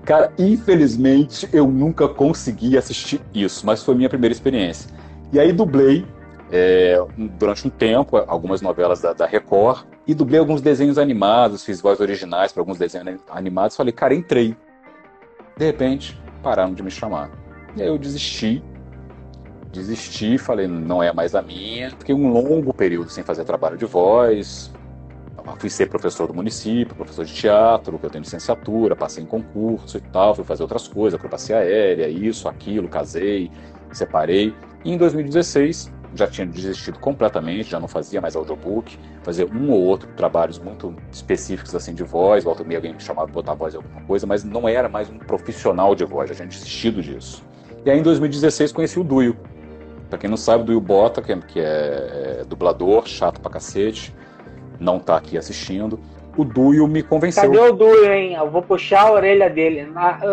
Cara, 0.05 0.31
infelizmente 0.37 1.49
eu 1.51 1.67
nunca 1.67 2.07
consegui 2.07 2.77
assistir 2.77 3.19
isso, 3.33 3.65
mas 3.65 3.83
foi 3.83 3.93
minha 3.95 4.07
primeira 4.07 4.31
experiência. 4.31 4.89
E 5.31 5.39
aí 5.39 5.51
dublei 5.51 6.05
é, 6.51 6.97
durante 7.37 7.67
um 7.67 7.69
tempo 7.69 8.17
algumas 8.17 8.61
novelas 8.61 9.01
da, 9.01 9.13
da, 9.13 9.25
Record 9.25 9.85
e 10.05 10.13
dublei 10.13 10.39
alguns 10.39 10.61
desenhos 10.61 10.97
animados, 10.97 11.63
fiz 11.65 11.81
vozes 11.81 11.99
originais 11.99 12.51
para 12.51 12.61
alguns 12.61 12.77
desenhos 12.77 13.19
animados. 13.29 13.75
Falei, 13.75 13.91
cara, 13.91 14.13
entrei. 14.13 14.55
De 15.57 15.65
repente, 15.65 16.19
pararam 16.41 16.73
de 16.73 16.81
me 16.81 16.91
chamar. 16.91 17.29
E 17.75 17.81
aí 17.81 17.87
eu 17.87 17.97
desisti 17.97 18.63
desisti, 19.71 20.37
falei, 20.37 20.67
não 20.67 21.03
é 21.03 21.13
mais 21.13 21.35
a 21.35 21.41
minha. 21.41 21.91
Fiquei 21.91 22.15
um 22.15 22.31
longo 22.31 22.73
período 22.73 23.09
sem 23.09 23.23
fazer 23.23 23.43
trabalho 23.43 23.77
de 23.77 23.85
voz. 23.85 24.71
Fui 25.59 25.69
ser 25.69 25.87
professor 25.87 26.27
do 26.27 26.33
município, 26.33 26.93
professor 26.93 27.23
de 27.23 27.33
teatro, 27.33 27.97
que 27.97 28.05
eu 28.05 28.09
tenho 28.09 28.21
licenciatura, 28.21 28.97
passei 28.97 29.23
em 29.23 29.25
concurso 29.25 29.97
e 29.97 30.01
tal, 30.01 30.35
fui 30.35 30.43
fazer 30.43 30.61
outras 30.63 30.89
coisas, 30.89 31.17
acrobacia 31.17 31.59
aérea, 31.59 32.09
isso, 32.09 32.49
aquilo, 32.49 32.89
casei, 32.89 33.49
separei. 33.93 34.53
E 34.87 34.91
em 34.93 34.97
2016 34.97 35.93
já 36.15 36.25
tinha 36.25 36.47
desistido 36.47 36.97
completamente, 36.97 37.71
já 37.71 37.79
não 37.79 37.87
fazia 37.87 38.21
mais 38.21 38.35
audiobook, 38.35 38.97
fazia 39.21 39.45
um 39.45 39.69
ou 39.69 39.83
outro 39.83 40.09
trabalhos 40.15 40.57
muito 40.57 40.95
específicos 41.11 41.75
assim 41.75 41.93
de 41.93 42.03
voz, 42.03 42.45
volta 42.45 42.63
meio 42.63 42.77
alguém 42.77 42.93
me 42.93 42.99
chamava 43.01 43.27
botar 43.27 43.53
voz 43.53 43.73
em 43.73 43.77
alguma 43.77 44.01
coisa, 44.03 44.25
mas 44.25 44.45
não 44.45 44.67
era 44.67 44.87
mais 44.87 45.09
um 45.09 45.17
profissional 45.17 45.93
de 45.93 46.05
voz, 46.05 46.29
já 46.29 46.35
tinha 46.35 46.47
desistido 46.47 47.01
disso. 47.01 47.43
E 47.85 47.91
aí 47.91 47.99
em 47.99 48.01
2016 48.01 48.71
conheci 48.71 48.97
o 48.97 49.03
Duio, 49.03 49.37
Pra 50.09 50.17
quem 50.17 50.29
não 50.29 50.37
sabe, 50.37 50.63
do 50.63 50.71
Will 50.71 50.79
Bota, 50.79 51.21
que, 51.21 51.33
é, 51.33 51.37
que 51.37 51.59
é, 51.59 52.39
é, 52.39 52.43
dublador, 52.47 53.05
chato 53.05 53.41
pra 53.41 53.51
cacete, 53.51 54.15
não 54.79 54.99
tá 54.99 55.17
aqui 55.17 55.37
assistindo. 55.37 55.99
O 56.37 56.45
Duio 56.45 56.87
me 56.87 57.03
convenceu. 57.03 57.43
Cadê 57.43 57.59
o 57.59 57.73
Duio, 57.73 58.09
hein? 58.09 58.35
Eu 58.35 58.49
vou 58.49 58.61
puxar 58.61 59.01
a 59.01 59.11
orelha 59.11 59.49
dele. 59.49 59.85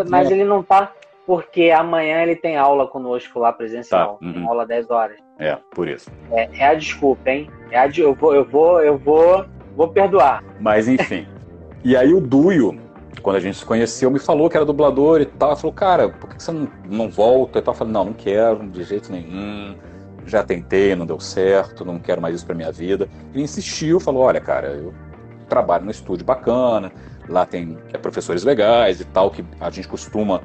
Mas 0.09 0.31
é. 0.31 0.33
ele 0.33 0.45
não 0.45 0.63
tá, 0.63 0.93
porque 1.25 1.71
amanhã 1.71 2.21
ele 2.21 2.35
tem 2.35 2.55
aula 2.55 2.87
conosco 2.87 3.39
lá 3.39 3.51
presencial. 3.51 4.17
Tá. 4.19 4.25
Uhum. 4.25 4.33
Tem 4.33 4.47
aula 4.47 4.65
10 4.65 4.89
horas. 4.89 5.17
É, 5.39 5.57
por 5.71 5.87
isso. 5.87 6.09
É, 6.31 6.49
é 6.59 6.67
a 6.67 6.73
desculpa, 6.75 7.29
hein? 7.29 7.49
É 7.71 7.79
a, 7.79 7.87
eu 7.87 8.13
vou, 8.13 8.35
eu 8.35 8.45
vou, 8.45 8.81
eu 8.81 8.97
vou, 8.97 9.45
vou 9.75 9.87
perdoar. 9.89 10.43
Mas 10.59 10.87
enfim. 10.87 11.27
e 11.83 11.95
aí 11.97 12.13
o 12.13 12.21
Duio, 12.21 12.79
quando 13.21 13.37
a 13.37 13.39
gente 13.39 13.57
se 13.57 13.65
conheceu, 13.65 14.09
me 14.11 14.19
falou 14.19 14.49
que 14.49 14.55
era 14.55 14.65
dublador 14.65 15.19
e 15.19 15.25
tal. 15.25 15.55
Falou, 15.55 15.73
cara, 15.73 16.09
por 16.09 16.29
que 16.29 16.41
você 16.41 16.51
não, 16.51 16.67
não 16.89 17.09
volta 17.09 17.59
e 17.59 17.61
tal? 17.61 17.73
Eu 17.73 17.77
falei, 17.77 17.93
não, 17.93 18.05
não 18.05 18.13
quero, 18.13 18.67
de 18.67 18.83
jeito 18.83 19.11
nenhum. 19.11 19.75
Já 20.25 20.43
tentei, 20.43 20.95
não 20.95 21.05
deu 21.05 21.19
certo, 21.19 21.85
não 21.85 21.99
quero 21.99 22.21
mais 22.21 22.35
isso 22.35 22.45
pra 22.45 22.55
minha 22.55 22.71
vida. 22.71 23.07
Ele 23.33 23.43
insistiu, 23.43 23.99
falou, 23.99 24.23
olha, 24.23 24.39
cara, 24.39 24.67
eu 24.69 24.93
trabalho 25.47 25.85
no 25.85 25.91
estúdio 25.91 26.25
bacana, 26.25 26.91
lá 27.29 27.45
tem 27.45 27.77
é, 27.93 27.97
professores 27.97 28.43
legais 28.43 28.99
e 28.99 29.05
tal, 29.05 29.29
que 29.29 29.45
a 29.59 29.69
gente 29.69 29.87
costuma 29.87 30.41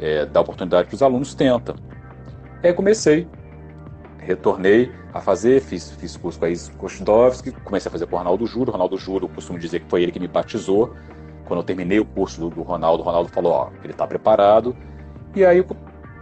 é, 0.00 0.26
oportunidade 0.38 0.88
para 0.88 0.94
os 0.94 1.02
alunos, 1.02 1.34
tenta. 1.34 1.74
Aí 2.62 2.72
comecei, 2.72 3.28
retornei 4.18 4.90
a 5.12 5.20
fazer, 5.20 5.60
fiz, 5.60 5.90
fiz 5.92 6.16
curso 6.16 6.38
com 6.38 6.44
a 6.44 6.50
Isis 6.50 6.70
comecei 7.64 7.88
a 7.88 7.92
fazer 7.92 8.06
com 8.06 8.16
o 8.16 8.18
Ronaldo 8.18 8.46
Juro. 8.46 8.70
O 8.70 8.72
Ronaldo 8.72 8.96
Juro, 8.98 9.26
eu 9.26 9.28
costumo 9.28 9.58
dizer 9.58 9.80
que 9.80 9.88
foi 9.88 10.02
ele 10.02 10.12
que 10.12 10.20
me 10.20 10.28
batizou 10.28 10.94
quando 11.48 11.60
eu 11.60 11.64
terminei 11.64 11.98
o 11.98 12.04
curso 12.04 12.40
do, 12.40 12.50
do 12.50 12.62
Ronaldo, 12.62 13.02
o 13.02 13.06
Ronaldo 13.06 13.30
falou, 13.30 13.52
ó, 13.52 13.70
ele 13.82 13.92
está 13.92 14.06
preparado. 14.06 14.76
E 15.34 15.44
aí 15.44 15.64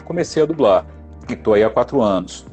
comecei 0.04 0.42
a 0.42 0.46
dublar. 0.46 0.86
E 1.28 1.32
estou 1.32 1.54
aí 1.54 1.64
há 1.64 1.68
quatro 1.68 2.00
anos. 2.00 2.46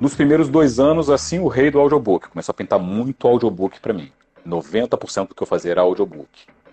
Nos 0.00 0.14
primeiros 0.14 0.48
dois 0.48 0.80
anos, 0.80 1.10
assim, 1.10 1.38
o 1.38 1.46
rei 1.46 1.70
do 1.70 1.78
audiobook. 1.78 2.30
Começou 2.30 2.52
a 2.52 2.54
pintar 2.54 2.78
muito 2.78 3.28
audiobook 3.28 3.80
para 3.80 3.92
mim. 3.92 4.10
90% 4.46 5.28
do 5.28 5.34
que 5.34 5.42
eu 5.42 5.46
fazia 5.46 5.72
era 5.72 5.82
audiobook. 5.82 6.28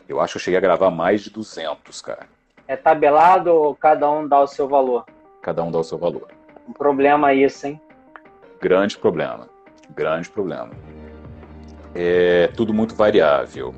Eu 0.07 0.21
acho 0.21 0.33
que 0.33 0.37
eu 0.37 0.41
cheguei 0.41 0.57
a 0.57 0.61
gravar 0.61 0.89
mais 0.89 1.21
de 1.21 1.29
200, 1.29 2.01
cara. 2.01 2.34
É 2.67 2.75
tabelado 2.75 3.53
ou 3.53 3.75
cada 3.75 4.09
um 4.09 4.27
dá 4.27 4.39
o 4.41 4.47
seu 4.47 4.67
valor? 4.67 5.05
Cada 5.41 5.63
um 5.63 5.69
dá 5.69 5.79
o 5.79 5.83
seu 5.83 5.97
valor. 5.97 6.27
Um 6.67 6.73
problema 6.73 7.33
isso, 7.33 7.67
hein? 7.67 7.79
Grande 8.59 8.97
problema. 8.97 9.47
Grande 9.95 10.29
problema. 10.29 10.71
É 11.93 12.47
tudo 12.55 12.73
muito 12.73 12.95
variável. 12.95 13.73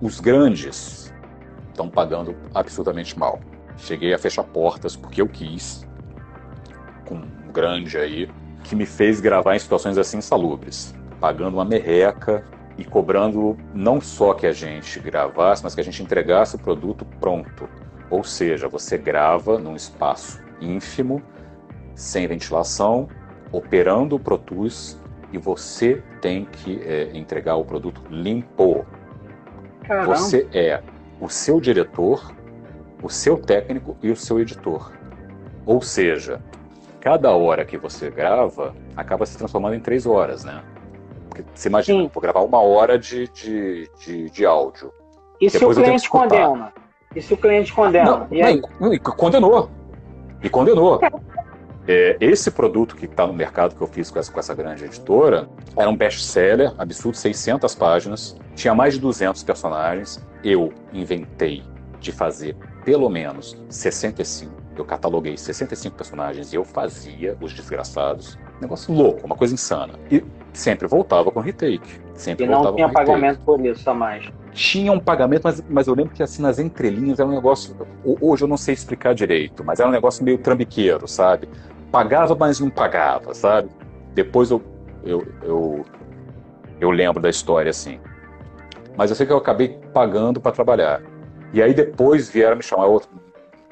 Os 0.00 0.20
grandes 0.20 1.12
estão 1.68 1.88
pagando 1.88 2.36
absolutamente 2.54 3.18
mal. 3.18 3.40
Cheguei 3.76 4.14
a 4.14 4.18
fechar 4.18 4.44
portas 4.44 4.94
porque 4.94 5.20
eu 5.20 5.28
quis, 5.28 5.84
com 7.04 7.16
um 7.16 7.52
grande 7.52 7.98
aí, 7.98 8.30
que 8.62 8.76
me 8.76 8.86
fez 8.86 9.20
gravar 9.20 9.56
em 9.56 9.58
situações 9.58 9.98
assim 9.98 10.18
insalubres, 10.18 10.94
pagando 11.20 11.56
uma 11.56 11.64
merreca 11.64 12.44
e 12.78 12.84
cobrando 12.84 13.56
não 13.74 14.00
só 14.00 14.32
que 14.32 14.46
a 14.46 14.52
gente 14.52 15.00
gravasse, 15.00 15.64
mas 15.64 15.74
que 15.74 15.80
a 15.80 15.84
gente 15.84 16.02
entregasse 16.02 16.54
o 16.54 16.58
produto 16.58 17.04
pronto. 17.18 17.68
Ou 18.12 18.22
seja, 18.22 18.68
você 18.68 18.98
grava 18.98 19.58
num 19.58 19.74
espaço 19.74 20.38
ínfimo, 20.60 21.22
sem 21.94 22.26
ventilação, 22.26 23.08
operando 23.50 24.16
o 24.16 24.20
Pro 24.20 24.36
Tools 24.36 25.00
e 25.32 25.38
você 25.38 26.02
tem 26.20 26.44
que 26.44 26.82
é, 26.82 27.10
entregar 27.16 27.56
o 27.56 27.64
produto 27.64 28.02
limpo, 28.10 28.84
Caramba. 29.82 30.14
Você 30.14 30.46
é 30.52 30.82
o 31.18 31.28
seu 31.30 31.58
diretor, 31.58 32.34
o 33.02 33.08
seu 33.08 33.38
técnico 33.38 33.96
e 34.02 34.10
o 34.10 34.16
seu 34.16 34.38
editor. 34.38 34.92
Ou 35.64 35.80
seja, 35.80 36.38
cada 37.00 37.30
hora 37.32 37.64
que 37.64 37.78
você 37.78 38.10
grava 38.10 38.74
acaba 38.94 39.24
se 39.24 39.38
transformando 39.38 39.74
em 39.74 39.80
três 39.80 40.04
horas, 40.04 40.44
né? 40.44 40.62
Porque 41.30 41.44
você 41.54 41.70
imagina, 41.70 42.02
Sim. 42.02 42.10
vou 42.12 42.20
gravar 42.20 42.40
uma 42.40 42.60
hora 42.60 42.98
de, 42.98 43.26
de, 43.28 43.90
de, 43.98 44.28
de 44.28 44.44
áudio. 44.44 44.92
E 45.40 45.48
se 45.48 45.64
o 45.64 45.70
cliente 45.70 46.10
condena? 46.10 46.74
E 47.14 47.20
se 47.20 47.34
o 47.34 47.36
cliente 47.36 47.72
condena? 47.72 48.10
Não, 48.10 48.26
e 48.30 48.42
aí? 48.42 48.62
Não, 48.80 48.96
condenou. 48.98 49.70
E 50.42 50.48
condenou. 50.48 51.00
É, 51.86 52.16
esse 52.20 52.50
produto 52.50 52.94
que 52.94 53.06
está 53.06 53.26
no 53.26 53.32
mercado 53.32 53.74
que 53.74 53.82
eu 53.82 53.88
fiz 53.88 54.10
com 54.10 54.18
essa, 54.18 54.32
com 54.32 54.38
essa 54.38 54.54
grande 54.54 54.84
editora 54.84 55.48
era 55.76 55.90
um 55.90 55.96
best-seller, 55.96 56.72
absurdo, 56.78 57.16
600 57.16 57.74
páginas, 57.74 58.36
tinha 58.54 58.74
mais 58.74 58.94
de 58.94 59.00
200 59.00 59.42
personagens. 59.42 60.24
Eu 60.44 60.72
inventei 60.92 61.62
de 62.00 62.12
fazer 62.12 62.56
pelo 62.84 63.08
menos 63.08 63.56
65. 63.68 64.61
Eu 64.76 64.84
cataloguei 64.84 65.36
65 65.36 65.96
personagens 65.96 66.52
e 66.52 66.56
eu 66.56 66.64
fazia 66.64 67.36
os 67.40 67.52
desgraçados. 67.52 68.38
Negócio 68.60 68.94
louco, 68.94 69.26
uma 69.26 69.36
coisa 69.36 69.52
insana. 69.52 69.94
E 70.10 70.24
sempre 70.52 70.88
voltava 70.88 71.30
com 71.30 71.40
retake. 71.40 72.00
Sempre 72.14 72.44
e 72.44 72.48
não 72.48 72.74
tinha 72.74 72.88
pagamento 72.88 73.40
por 73.40 73.64
isso 73.64 73.84
também. 73.84 74.32
Tinha 74.52 74.92
um 74.92 75.00
pagamento, 75.00 75.42
mas, 75.44 75.62
mas 75.68 75.86
eu 75.86 75.94
lembro 75.94 76.14
que 76.14 76.22
assim 76.22 76.42
nas 76.42 76.58
entrelinhas 76.58 77.18
era 77.18 77.28
um 77.28 77.32
negócio. 77.32 77.76
Hoje 78.04 78.44
eu 78.44 78.48
não 78.48 78.56
sei 78.56 78.74
explicar 78.74 79.14
direito, 79.14 79.64
mas 79.64 79.80
era 79.80 79.88
um 79.88 79.92
negócio 79.92 80.24
meio 80.24 80.38
trambiqueiro, 80.38 81.06
sabe? 81.06 81.48
Pagava, 81.90 82.34
mas 82.34 82.60
não 82.60 82.70
pagava, 82.70 83.34
sabe? 83.34 83.68
Depois 84.14 84.50
eu, 84.50 84.62
eu, 85.04 85.26
eu, 85.42 85.84
eu 86.80 86.90
lembro 86.90 87.20
da 87.20 87.28
história 87.28 87.70
assim. 87.70 87.98
Mas 88.96 89.10
eu 89.10 89.16
sei 89.16 89.26
que 89.26 89.32
eu 89.32 89.38
acabei 89.38 89.78
pagando 89.92 90.40
para 90.40 90.52
trabalhar. 90.52 91.02
E 91.52 91.62
aí 91.62 91.74
depois 91.74 92.28
vieram 92.30 92.56
me 92.56 92.62
chamar 92.62 92.86
outro, 92.86 93.08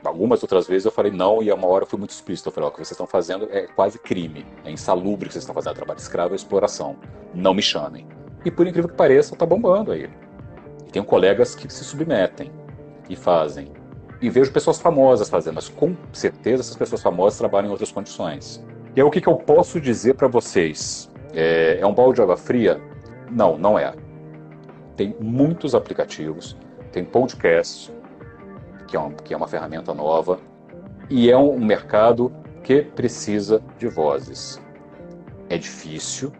algumas 0.04 0.42
outras 0.42 0.66
vezes 0.66 0.84
eu 0.84 0.92
falei 0.92 1.12
não, 1.12 1.42
e 1.42 1.52
uma 1.52 1.66
hora 1.66 1.84
eu 1.84 1.86
fui 1.86 1.98
muito 1.98 2.10
explícito. 2.10 2.48
Eu 2.48 2.52
falei: 2.52 2.68
ó, 2.68 2.70
o 2.70 2.72
que 2.72 2.78
vocês 2.78 2.92
estão 2.92 3.06
fazendo 3.06 3.48
é 3.50 3.66
quase 3.66 3.98
crime, 3.98 4.46
é 4.64 4.70
insalubre 4.70 5.28
que 5.28 5.32
vocês 5.32 5.42
estão 5.42 5.54
fazendo, 5.54 5.72
é 5.72 5.76
trabalho 5.76 5.98
escravo, 5.98 6.34
é 6.34 6.36
exploração. 6.36 6.96
Não 7.34 7.54
me 7.54 7.62
chamem. 7.62 8.06
E 8.44 8.50
por 8.50 8.66
incrível 8.66 8.88
que 8.88 8.96
pareça, 8.96 9.36
tá 9.36 9.44
bombando 9.44 9.92
aí. 9.92 10.08
E 10.86 10.90
tenho 10.90 11.04
colegas 11.04 11.54
que 11.54 11.70
se 11.72 11.84
submetem 11.84 12.50
e 13.08 13.16
fazem. 13.16 13.72
E 14.20 14.28
vejo 14.28 14.52
pessoas 14.52 14.78
famosas 14.78 15.28
fazendo, 15.28 15.54
mas 15.54 15.68
com 15.68 15.96
certeza 16.12 16.62
essas 16.62 16.76
pessoas 16.76 17.02
famosas 17.02 17.38
trabalham 17.38 17.68
em 17.68 17.70
outras 17.70 17.90
condições. 17.90 18.64
E 18.94 19.00
aí 19.00 19.06
o 19.06 19.10
que, 19.10 19.20
que 19.20 19.28
eu 19.28 19.36
posso 19.36 19.80
dizer 19.80 20.14
para 20.14 20.28
vocês? 20.28 21.10
É, 21.32 21.78
é 21.80 21.86
um 21.86 21.94
balde 21.94 22.16
de 22.16 22.22
água 22.22 22.36
fria? 22.36 22.80
Não, 23.30 23.56
não 23.56 23.78
é. 23.78 23.94
Tem 24.96 25.16
muitos 25.20 25.74
aplicativos, 25.74 26.56
tem 26.92 27.04
podcasts, 27.04 27.90
que 28.90 28.96
é, 28.96 29.00
um, 29.00 29.12
que 29.12 29.32
é 29.32 29.36
uma 29.36 29.46
ferramenta 29.46 29.94
nova, 29.94 30.40
e 31.08 31.30
é 31.30 31.36
um 31.36 31.58
mercado 31.58 32.32
que 32.64 32.82
precisa 32.82 33.62
de 33.78 33.86
vozes. 33.86 34.60
É 35.48 35.56
difícil, 35.56 36.32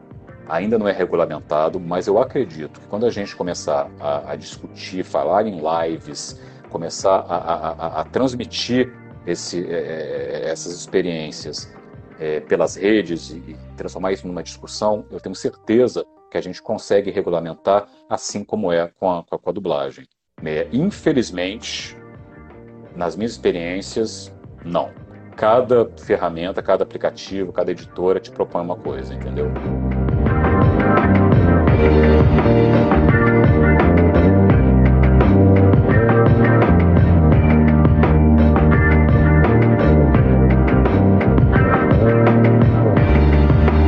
ainda 0.49 0.77
não 0.77 0.89
é 0.89 0.93
regulamentado, 0.93 1.79
mas 1.79 2.09
eu 2.09 2.19
acredito 2.19 2.81
que 2.81 2.87
quando 2.89 3.07
a 3.07 3.11
gente 3.11 3.37
começar 3.37 3.89
a, 4.01 4.33
a 4.33 4.37
discutir, 4.37 5.05
falar 5.05 5.47
em 5.47 5.61
lives, 5.61 6.41
começar 6.69 7.25
a, 7.29 7.37
a, 7.37 8.01
a 8.01 8.05
transmitir 8.05 8.93
esse, 9.25 9.65
é, 9.65 10.43
é, 10.47 10.51
essas 10.51 10.73
experiências 10.73 11.73
é, 12.19 12.41
pelas 12.41 12.75
redes 12.75 13.31
e 13.31 13.57
transformar 13.77 14.13
isso 14.13 14.27
numa 14.27 14.43
discussão, 14.43 15.05
eu 15.11 15.21
tenho 15.21 15.37
certeza 15.37 16.05
que 16.31 16.37
a 16.37 16.41
gente 16.41 16.61
consegue 16.61 17.11
regulamentar 17.11 17.87
assim 18.09 18.45
como 18.45 18.73
é 18.73 18.89
com 18.99 19.11
a, 19.11 19.23
com 19.23 19.37
a, 19.37 19.39
com 19.39 19.51
a 19.51 19.53
dublagem. 19.53 20.07
É, 20.45 20.69
infelizmente, 20.73 21.97
nas 22.95 23.17
minhas 23.17 23.33
experiências, 23.33 24.33
não. 24.65 24.91
Cada 25.37 25.89
ferramenta, 26.05 26.63
cada 26.63 26.83
aplicativo, 26.83 27.53
cada 27.53 27.71
editora 27.71 28.21
te 28.21 28.31
propõe 28.31 28.63
uma 28.63 28.77
coisa, 28.77 29.15
entendeu? 29.15 29.51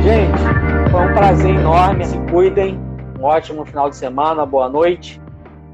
Gente, 0.03 0.91
foi 0.91 1.01
um 1.01 1.13
prazer 1.13 1.55
enorme. 1.55 2.05
Se 2.05 2.17
cuidem. 2.31 2.79
Um 3.19 3.25
ótimo 3.25 3.63
final 3.65 3.89
de 3.89 3.95
semana. 3.95 4.45
Boa 4.45 4.67
noite. 4.67 5.21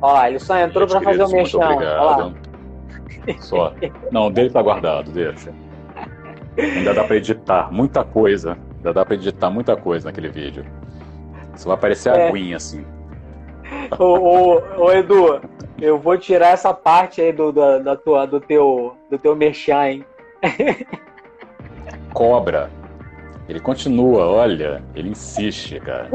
Ó, 0.02 0.26
ele 0.26 0.40
só 0.40 0.58
entrou 0.58 0.88
para 0.88 1.02
fazer 1.02 1.24
o 1.24 1.30
mexão. 1.30 1.62
Obrigado. 1.62 2.49
Só. 3.40 3.74
Não, 4.12 4.32
dele 4.32 4.50
tá 4.50 4.62
guardado, 4.62 5.12
deixa. 5.12 5.54
Ainda 6.58 6.94
dá 6.94 7.04
para 7.04 7.16
editar 7.16 7.72
muita 7.72 8.04
coisa. 8.04 8.58
Ainda 8.78 8.94
dá 8.94 9.06
para 9.06 9.16
editar 9.16 9.50
muita 9.50 9.76
coisa 9.76 10.08
naquele 10.08 10.30
vídeo. 10.30 10.66
Só 11.56 11.70
vai 11.70 11.78
aparecer 11.78 12.14
é. 12.14 12.28
aguinha 12.28 12.58
assim. 12.58 12.86
Ô, 13.98 14.04
ô, 14.04 14.62
ô, 14.78 14.92
Edu, 14.92 15.42
eu 15.80 15.98
vou 15.98 16.18
tirar 16.18 16.50
essa 16.50 16.74
parte 16.74 17.22
aí 17.22 17.32
do, 17.32 17.52
do, 17.52 17.80
da 17.84 17.96
tua, 17.96 18.26
do 18.26 18.40
teu, 18.40 18.96
do 19.10 19.18
teu 19.18 19.36
merchan, 19.36 19.86
hein? 19.88 20.06
Cobra. 22.14 22.70
Ele 23.48 23.60
continua, 23.60 24.28
olha, 24.28 24.84
ele 24.96 25.10
insiste, 25.10 25.80
cara. 25.80 26.10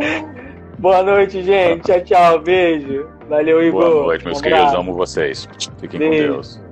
Boa 0.79 1.03
noite, 1.03 1.43
gente. 1.43 1.83
Tchau, 1.83 2.01
tchau. 2.03 2.39
Beijo. 2.41 3.09
Valeu, 3.29 3.63
Igor. 3.63 3.91
Boa 3.91 4.05
noite, 4.05 4.25
meus 4.25 4.39
um 4.39 4.43
queridos. 4.43 4.75
Amo 4.75 4.95
vocês. 4.95 5.49
Fiquem 5.79 5.99
Beijo. 5.99 6.27
com 6.27 6.33
Deus. 6.35 6.64